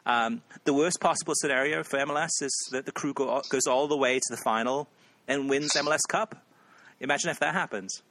Um, 0.05 0.41
the 0.63 0.73
worst 0.73 0.99
possible 0.99 1.33
scenario 1.35 1.83
for 1.83 1.99
MLS 1.99 2.41
is 2.41 2.69
that 2.71 2.85
the 2.85 2.91
crew 2.91 3.13
go, 3.13 3.41
goes 3.49 3.67
all 3.67 3.87
the 3.87 3.97
way 3.97 4.17
to 4.17 4.27
the 4.29 4.41
final 4.43 4.87
and 5.27 5.49
wins 5.49 5.73
MLS 5.73 6.07
Cup. 6.09 6.43
Imagine 6.99 7.29
if 7.29 7.39
that 7.39 7.53
happens. 7.53 8.01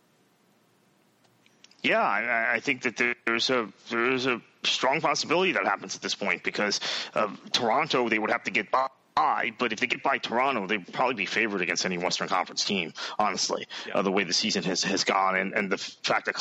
Yeah, 1.82 2.00
I, 2.00 2.54
I 2.56 2.60
think 2.60 2.82
that 2.82 3.02
there's 3.24 3.48
a 3.48 3.68
there's 3.88 4.26
a 4.26 4.40
strong 4.64 5.00
possibility 5.00 5.52
that 5.52 5.64
happens 5.64 5.96
at 5.96 6.02
this 6.02 6.14
point 6.14 6.42
because 6.42 6.78
uh, 7.14 7.28
Toronto 7.52 8.08
they 8.08 8.18
would 8.18 8.30
have 8.30 8.44
to 8.44 8.50
get 8.50 8.70
by. 8.70 8.88
But 9.16 9.72
if 9.72 9.80
they 9.80 9.86
get 9.86 10.02
by 10.02 10.18
Toronto, 10.18 10.66
they'd 10.66 10.92
probably 10.92 11.14
be 11.14 11.26
favored 11.26 11.60
against 11.60 11.84
any 11.84 11.98
Western 11.98 12.28
Conference 12.28 12.64
team. 12.64 12.92
Honestly, 13.18 13.66
yeah. 13.86 13.94
uh, 13.94 14.02
the 14.02 14.12
way 14.12 14.24
the 14.24 14.32
season 14.32 14.62
has, 14.64 14.82
has 14.84 15.04
gone, 15.04 15.36
and, 15.36 15.52
and 15.54 15.70
the 15.70 15.78
fact 15.78 16.26
that 16.26 16.34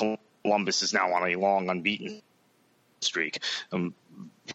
Columbus 0.43 0.81
is 0.81 0.93
now 0.93 1.13
on 1.13 1.29
a 1.29 1.35
long 1.35 1.69
unbeaten 1.69 2.21
streak. 3.01 3.39
Um, 3.71 3.93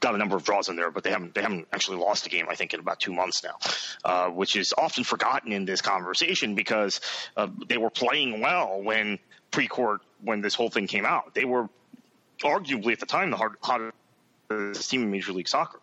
got 0.01 0.15
a 0.15 0.19
number 0.19 0.37
of 0.37 0.45
draws 0.45 0.69
in 0.69 0.77
there, 0.77 0.91
but 0.91 1.05
they 1.05 1.11
haven't 1.11 1.35
they 1.35 1.43
haven't 1.43 1.69
actually 1.73 1.99
lost 1.99 2.27
a 2.27 2.31
game. 2.31 2.47
I 2.49 2.55
think 2.55 2.75
in 2.75 2.81
about 2.81 3.01
two 3.01 3.13
months 3.13 3.43
now, 3.43 3.59
uh, 4.05 4.29
which 4.31 4.57
is 4.57 4.75
often 4.77 5.05
forgotten 5.05 5.53
in 5.53 5.65
this 5.65 5.81
conversation 5.81 6.55
because 6.55 7.01
uh, 7.37 7.49
they 7.69 7.79
were 7.79 7.91
playing 7.91 8.41
well 8.41 8.83
when 8.83 9.19
Precourt 9.51 9.99
when 10.23 10.41
this 10.41 10.55
whole 10.55 10.71
thing 10.71 10.87
came 10.87 11.07
out. 11.07 11.35
They 11.35 11.45
were 11.45 11.69
arguably 12.43 12.93
at 12.93 13.01
the 13.01 13.07
time 13.07 13.31
the 13.31 13.37
hard, 13.37 13.57
hottest 13.63 14.91
team 14.91 15.03
in 15.03 15.11
Major 15.11 15.33
League 15.33 15.49
Soccer. 15.49 15.79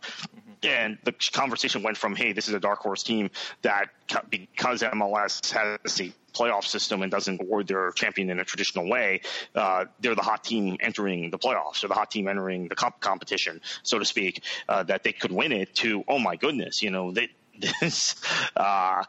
And 0.64 1.00
the 1.04 1.14
conversation 1.32 1.82
went 1.82 1.98
from, 1.98 2.16
hey, 2.16 2.34
this 2.34 2.48
is 2.48 2.54
a 2.54 2.60
dark 2.60 2.80
horse 2.80 3.04
team 3.04 3.32
that 3.64 3.90
because 4.30 4.82
MLS 4.84 5.52
has 5.52 6.00
a 6.00 6.14
playoff 6.34 6.66
system 6.66 7.02
and 7.02 7.12
doesn't 7.12 7.42
award 7.42 7.68
their 7.68 7.92
champion 7.92 8.30
in 8.30 8.40
a 8.40 8.46
traditional 8.46 8.88
way, 8.88 9.22
uh, 9.56 9.86
they're 10.00 10.16
the 10.16 10.22
hot 10.22 10.44
team 10.44 10.78
entering 10.80 11.32
the 11.32 11.40
playoffs 11.40 11.84
or 11.84 11.88
the 11.88 11.94
hot 11.94 12.12
team 12.12 12.28
entering 12.28 12.68
the 12.68 12.76
cup 12.76 13.00
competition, 13.00 13.60
so 13.84 14.00
to 14.00 14.06
speak, 14.06 14.44
uh, 14.70 14.84
that 14.84 15.04
they 15.04 15.12
could 15.12 15.32
win 15.32 15.52
it 15.52 15.74
to, 15.76 16.04
oh 16.08 16.20
my 16.20 16.36
goodness, 16.36 16.84
you 16.84 16.92
know, 16.92 17.12
they, 17.12 17.30
this, 17.82 18.16
uh, 18.56 19.04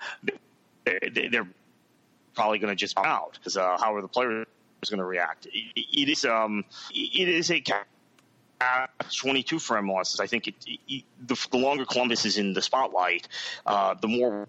they, 0.85 1.29
they're 1.29 1.49
probably 2.35 2.59
going 2.59 2.71
to 2.71 2.77
just 2.77 2.97
out 2.99 3.35
because 3.35 3.57
uh, 3.57 3.77
how 3.79 3.95
are 3.95 4.03
the 4.03 4.09
players 4.09 4.47
going 4.89 4.99
to 4.99 5.05
react? 5.05 5.47
It, 5.47 5.73
it 5.77 6.09
is 6.09 6.25
um, 6.25 6.65
it 6.93 7.29
is 7.29 7.51
a 7.51 7.63
22 9.17 9.59
for 9.59 9.77
MLS. 9.81 10.21
I 10.21 10.27
think 10.27 10.49
it, 10.49 10.55
it, 10.67 11.05
the, 11.25 11.47
the, 11.51 11.59
longer 11.59 11.85
Columbus 11.85 12.25
is 12.25 12.39
in 12.39 12.53
the 12.53 12.63
spotlight, 12.63 13.29
uh, 13.67 13.95
the 13.95 14.09
more 14.09 14.49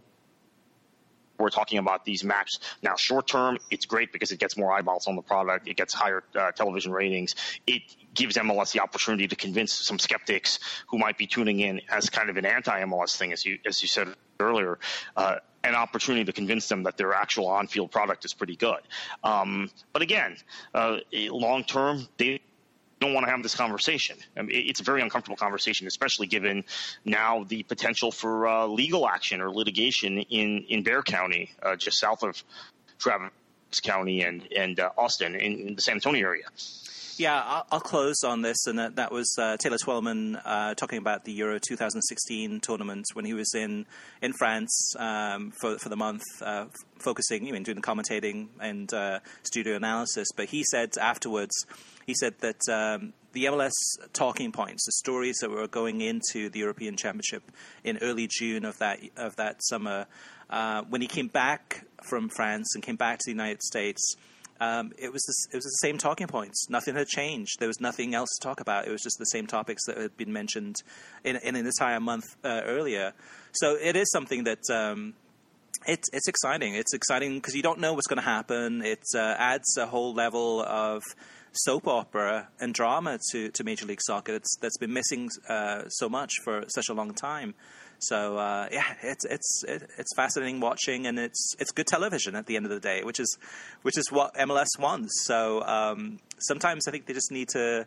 we're 1.40 1.50
talking 1.50 1.80
about 1.80 2.06
these 2.06 2.24
maps. 2.24 2.60
Now, 2.82 2.96
short 2.96 3.28
term, 3.28 3.58
it's 3.70 3.86
great 3.86 4.12
because 4.12 4.32
it 4.32 4.40
gets 4.40 4.58
more 4.58 4.72
eyeballs 4.72 5.08
on 5.08 5.16
the 5.16 5.22
product. 5.22 5.68
It 5.68 5.76
gets 5.76 5.94
higher 5.94 6.24
uh, 6.36 6.52
television 6.52 6.92
ratings. 6.92 7.36
It 7.68 7.82
gives 8.14 8.38
MLS 8.38 8.72
the 8.72 8.82
opportunity 8.82 9.28
to 9.28 9.36
convince 9.36 9.74
some 9.74 10.00
skeptics 10.00 10.60
who 10.88 10.98
might 10.98 11.18
be 11.18 11.28
tuning 11.28 11.60
in 11.60 11.82
as 11.90 12.10
kind 12.10 12.30
of 12.30 12.38
an 12.38 12.46
anti-MLS 12.46 13.18
thing, 13.18 13.34
as 13.34 13.46
you 13.46 13.60
as 13.66 13.82
you 13.82 13.88
said 13.88 14.08
earlier. 14.40 14.80
Uh, 15.16 15.38
an 15.64 15.76
opportunity 15.76 16.26
to 16.26 16.34
convince 16.34 16.68
them 16.68 16.84
that 16.84 16.98
their 16.98 17.14
actual 17.14 17.48
on-field 17.48 17.90
product 17.90 18.26
is 18.26 18.34
pretty 18.34 18.58
good. 18.58 18.82
Um, 19.24 19.70
but 19.94 20.02
again, 20.02 20.36
uh, 20.74 20.98
long 21.14 21.64
term, 21.64 22.06
they 22.18 22.42
don't 23.04 23.14
want 23.14 23.26
to 23.26 23.32
have 23.32 23.44
this 23.44 23.56
conversation. 23.56 24.18
I 24.38 24.44
mean, 24.44 24.68
it's 24.70 24.80
a 24.80 24.84
very 24.84 25.02
uncomfortable 25.02 25.36
conversation, 25.36 25.88
especially 25.88 26.28
given 26.28 26.64
now 27.04 27.44
the 27.44 27.64
potential 27.64 28.12
for 28.12 28.48
uh, 28.48 28.66
legal 28.66 29.08
action 29.08 29.42
or 29.42 29.52
litigation 29.52 30.20
in 30.20 30.66
in 30.70 30.84
Bexar 30.84 31.04
County, 31.04 31.52
uh, 31.62 31.76
just 31.76 32.00
south 32.00 32.24
of 32.24 32.42
Travis 33.00 33.32
County 33.82 34.24
and 34.24 34.48
and 34.56 34.80
uh, 34.80 34.90
Austin 34.98 35.36
in, 35.36 35.68
in 35.68 35.76
the 35.76 35.82
San 35.82 35.96
Antonio 35.96 36.26
area. 36.26 36.46
Yeah, 37.18 37.44
I'll, 37.46 37.68
I'll, 37.74 37.80
close 37.80 38.24
on 38.24 38.42
this, 38.42 38.66
and 38.66 38.80
that, 38.80 38.96
that 38.96 39.12
was 39.12 39.36
uh, 39.40 39.58
Taylor 39.58 39.78
Twellman 39.78 40.40
uh, 40.44 40.74
talking 40.74 40.98
about 40.98 41.26
the 41.26 41.32
Euro 41.34 41.60
2016 41.60 42.60
tournament 42.60 43.06
when 43.14 43.24
he 43.24 43.34
was 43.34 43.54
in 43.54 43.86
in 44.22 44.34
France 44.34 44.96
um, 44.98 45.52
for 45.52 45.78
for 45.78 45.90
the 45.90 45.96
month, 45.96 46.24
uh, 46.42 46.66
focusing, 46.98 47.46
you 47.46 47.52
doing 47.60 47.76
the 47.76 47.82
commentating 47.82 48.48
and 48.60 48.92
uh, 48.94 49.20
studio 49.44 49.76
analysis. 49.76 50.28
But 50.36 50.50
he 50.50 50.64
said 50.64 50.98
afterwards, 50.98 51.54
he 52.08 52.16
said 52.16 52.34
that 52.40 52.68
um, 52.68 53.14
the 53.34 53.46
MLS 53.46 53.74
talking 54.14 54.52
points, 54.52 54.86
the 54.86 54.94
stories 54.94 55.38
that 55.42 55.52
were 55.52 55.68
going 55.68 56.02
into 56.02 56.50
the 56.50 56.60
European 56.60 56.98
Championship 56.98 57.44
in 57.84 58.00
early 58.00 58.28
June 58.28 58.66
of 58.66 58.80
that 58.80 59.00
of 59.18 59.36
that 59.36 59.64
summer, 59.64 60.08
uh, 60.50 60.82
when 60.90 61.02
he 61.02 61.08
came 61.08 61.28
back 61.28 61.86
from 62.02 62.30
France 62.30 62.74
and 62.74 62.84
came 62.84 62.96
back 62.96 63.20
to 63.20 63.24
the 63.26 63.32
United 63.32 63.62
States 63.62 64.16
um, 64.64 64.92
it 64.98 65.12
was 65.12 65.24
it 65.52 65.56
was 65.56 65.64
the 65.64 65.88
same 65.88 65.98
talking 65.98 66.28
points. 66.28 66.68
Nothing 66.70 66.96
had 66.96 67.08
changed. 67.08 67.60
There 67.60 67.68
was 67.68 67.82
nothing 67.82 68.16
else 68.16 68.30
to 68.40 68.48
talk 68.48 68.60
about. 68.60 68.88
It 68.88 68.92
was 68.92 69.02
just 69.02 69.18
the 69.20 69.26
same 69.26 69.48
topics 69.48 69.84
that 69.88 69.98
had 69.98 70.16
been 70.18 70.32
mentioned 70.32 70.78
in, 71.24 71.36
in 71.38 71.56
an 71.56 71.66
entire 71.66 72.00
month 72.00 72.24
uh, 72.44 72.62
earlier. 72.66 73.14
So 73.54 73.76
it 73.76 73.96
is 73.96 74.10
something 74.12 74.46
that. 74.46 74.70
Um, 74.72 75.14
it's 75.86 76.08
it's 76.14 76.30
exciting. 76.30 76.76
It's 76.76 76.94
exciting 76.94 77.36
because 77.36 77.56
you 77.56 77.62
don't 77.62 77.80
know 77.80 77.94
what's 77.94 78.08
going 78.08 78.22
to 78.22 78.24
happen. 78.24 78.82
It 78.86 79.04
uh, 79.14 79.36
adds 79.38 79.76
a 79.78 79.86
whole 79.86 80.14
level 80.14 80.62
of 80.62 81.02
soap 81.52 81.88
opera 81.88 82.48
and 82.60 82.74
drama 82.74 83.20
to, 83.32 83.50
to 83.50 83.64
Major 83.64 83.86
League 83.86 84.02
Soccer. 84.02 84.36
It's, 84.36 84.56
that's 84.62 84.78
been 84.78 84.94
missing 84.94 85.30
uh, 85.50 85.88
so 85.90 86.10
much 86.10 86.32
for 86.44 86.64
such 86.68 86.90
a 86.90 86.94
long 86.94 87.14
time. 87.14 87.54
So 88.08 88.38
uh, 88.38 88.68
yeah, 88.72 88.94
it's 89.02 89.26
it's 89.26 89.64
it's 89.68 90.16
fascinating 90.16 90.60
watching, 90.60 91.08
and 91.08 91.20
it's 91.20 91.56
it's 91.60 91.72
good 91.72 91.88
television 91.88 92.36
at 92.36 92.46
the 92.46 92.56
end 92.56 92.66
of 92.66 92.72
the 92.72 92.80
day, 92.80 93.04
which 93.04 93.20
is 93.20 93.38
which 93.82 93.98
is 93.98 94.12
what 94.12 94.34
MLS 94.36 94.80
wants. 94.80 95.24
So 95.26 95.64
um, 95.64 96.20
sometimes 96.40 96.88
I 96.88 96.92
think 96.92 97.06
they 97.06 97.14
just 97.14 97.32
need 97.32 97.50
to 97.50 97.86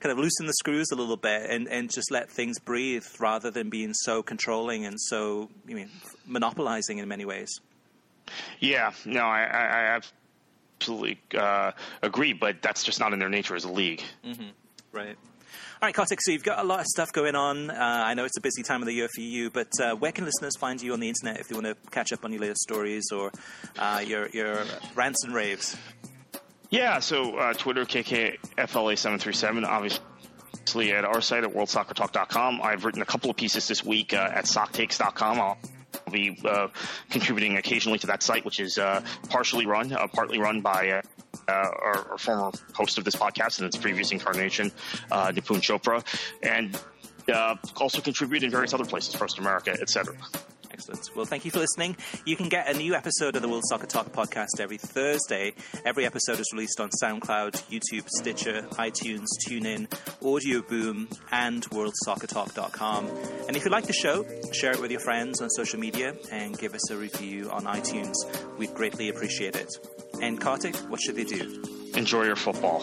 kind 0.00 0.12
of 0.12 0.18
loosen 0.18 0.46
the 0.46 0.52
screws 0.52 0.88
a 0.92 0.94
little 0.94 1.16
bit 1.16 1.50
and, 1.50 1.66
and 1.68 1.92
just 1.92 2.10
let 2.10 2.30
things 2.30 2.58
breathe 2.60 3.04
rather 3.18 3.50
than 3.50 3.68
being 3.68 3.92
so 3.92 4.22
controlling 4.22 4.86
and 4.86 5.00
so 5.00 5.50
I 5.68 5.74
mean 5.74 5.90
monopolizing 6.24 6.98
in 6.98 7.08
many 7.08 7.24
ways. 7.24 7.48
Yeah, 8.60 8.92
no, 9.04 9.22
I, 9.22 9.44
I 9.44 10.00
absolutely 10.80 11.18
uh, 11.36 11.72
agree, 12.02 12.34
but 12.34 12.62
that's 12.62 12.84
just 12.84 13.00
not 13.00 13.12
in 13.12 13.18
their 13.18 13.30
nature 13.30 13.56
as 13.56 13.64
a 13.64 13.72
league. 13.72 14.02
Mm-hmm. 14.24 14.48
Right. 14.92 15.16
All 15.80 15.86
right, 15.86 15.94
Kartik, 15.94 16.20
so 16.20 16.32
you've 16.32 16.42
got 16.42 16.58
a 16.58 16.64
lot 16.64 16.80
of 16.80 16.86
stuff 16.86 17.12
going 17.12 17.36
on. 17.36 17.70
Uh, 17.70 17.76
I 17.78 18.14
know 18.14 18.24
it's 18.24 18.36
a 18.36 18.40
busy 18.40 18.64
time 18.64 18.82
of 18.82 18.86
the 18.86 18.92
year 18.92 19.06
for 19.14 19.20
you, 19.20 19.48
but 19.48 19.68
uh, 19.80 19.94
where 19.94 20.10
can 20.10 20.24
listeners 20.24 20.56
find 20.56 20.82
you 20.82 20.92
on 20.92 20.98
the 20.98 21.06
internet 21.06 21.38
if 21.38 21.46
they 21.46 21.54
want 21.54 21.66
to 21.66 21.76
catch 21.92 22.12
up 22.12 22.24
on 22.24 22.32
your 22.32 22.40
latest 22.40 22.62
stories 22.62 23.12
or 23.12 23.30
uh, 23.78 24.02
your, 24.04 24.28
your 24.30 24.64
rants 24.96 25.22
and 25.22 25.32
raves? 25.32 25.76
Yeah, 26.70 26.98
so 26.98 27.36
uh, 27.36 27.52
Twitter, 27.52 27.84
KKFLA737, 27.84 29.64
obviously 29.64 30.90
at 30.90 31.04
our 31.04 31.20
site 31.20 31.44
at 31.44 31.50
worldsoccertalk.com. 31.50 32.60
I've 32.60 32.84
written 32.84 33.00
a 33.00 33.06
couple 33.06 33.30
of 33.30 33.36
pieces 33.36 33.68
this 33.68 33.84
week 33.84 34.12
uh, 34.12 34.30
at 34.34 34.46
soctakes.com. 34.46 35.40
I'll 35.40 35.58
be 36.10 36.40
uh, 36.44 36.66
contributing 37.08 37.56
occasionally 37.56 38.00
to 38.00 38.08
that 38.08 38.24
site, 38.24 38.44
which 38.44 38.58
is 38.58 38.78
uh, 38.78 39.00
partially 39.28 39.66
run, 39.66 39.92
uh, 39.92 40.08
partly 40.08 40.40
run 40.40 40.60
by 40.60 40.90
uh, 40.90 41.02
uh, 41.48 41.52
our, 41.52 42.10
our, 42.10 42.18
former 42.18 42.50
host 42.74 42.98
of 42.98 43.04
this 43.04 43.16
podcast 43.16 43.60
in 43.60 43.66
its 43.66 43.76
previous 43.76 44.12
incarnation, 44.12 44.70
uh, 45.10 45.28
Nipun 45.28 45.60
Chopra, 45.60 46.04
and 46.42 46.78
uh, 47.32 47.56
also 47.76 48.00
contribute 48.00 48.42
in 48.42 48.50
various 48.50 48.74
other 48.74 48.84
places, 48.84 49.14
First 49.14 49.38
America, 49.38 49.70
etc. 49.70 50.14
Excellent. 50.70 51.16
Well, 51.16 51.24
thank 51.24 51.44
you 51.44 51.50
for 51.50 51.58
listening. 51.58 51.96
You 52.24 52.36
can 52.36 52.48
get 52.48 52.72
a 52.72 52.76
new 52.76 52.94
episode 52.94 53.34
of 53.34 53.42
the 53.42 53.48
World 53.48 53.64
Soccer 53.68 53.86
Talk 53.86 54.12
podcast 54.12 54.60
every 54.60 54.78
Thursday. 54.78 55.54
Every 55.84 56.06
episode 56.06 56.38
is 56.38 56.48
released 56.52 56.78
on 56.78 56.90
SoundCloud, 57.02 57.64
YouTube, 57.68 58.06
Stitcher, 58.08 58.62
iTunes, 58.72 59.26
TuneIn, 59.48 59.88
Audioboom, 60.22 61.12
and 61.32 61.64
WorldSoccerTalk.com. 61.70 63.06
And 63.48 63.56
if 63.56 63.64
you 63.64 63.72
like 63.72 63.86
the 63.86 63.92
show, 63.92 64.24
share 64.52 64.70
it 64.70 64.80
with 64.80 64.92
your 64.92 65.00
friends 65.00 65.40
on 65.40 65.50
social 65.50 65.80
media 65.80 66.14
and 66.30 66.56
give 66.56 66.74
us 66.74 66.90
a 66.90 66.96
review 66.96 67.50
on 67.50 67.64
iTunes. 67.64 68.14
We'd 68.56 68.74
greatly 68.74 69.08
appreciate 69.08 69.56
it. 69.56 69.97
And 70.20 70.40
Kartik, 70.40 70.76
what 70.90 71.00
should 71.00 71.16
they 71.16 71.24
do? 71.24 71.62
Enjoy 71.94 72.24
your 72.24 72.36
football. 72.36 72.82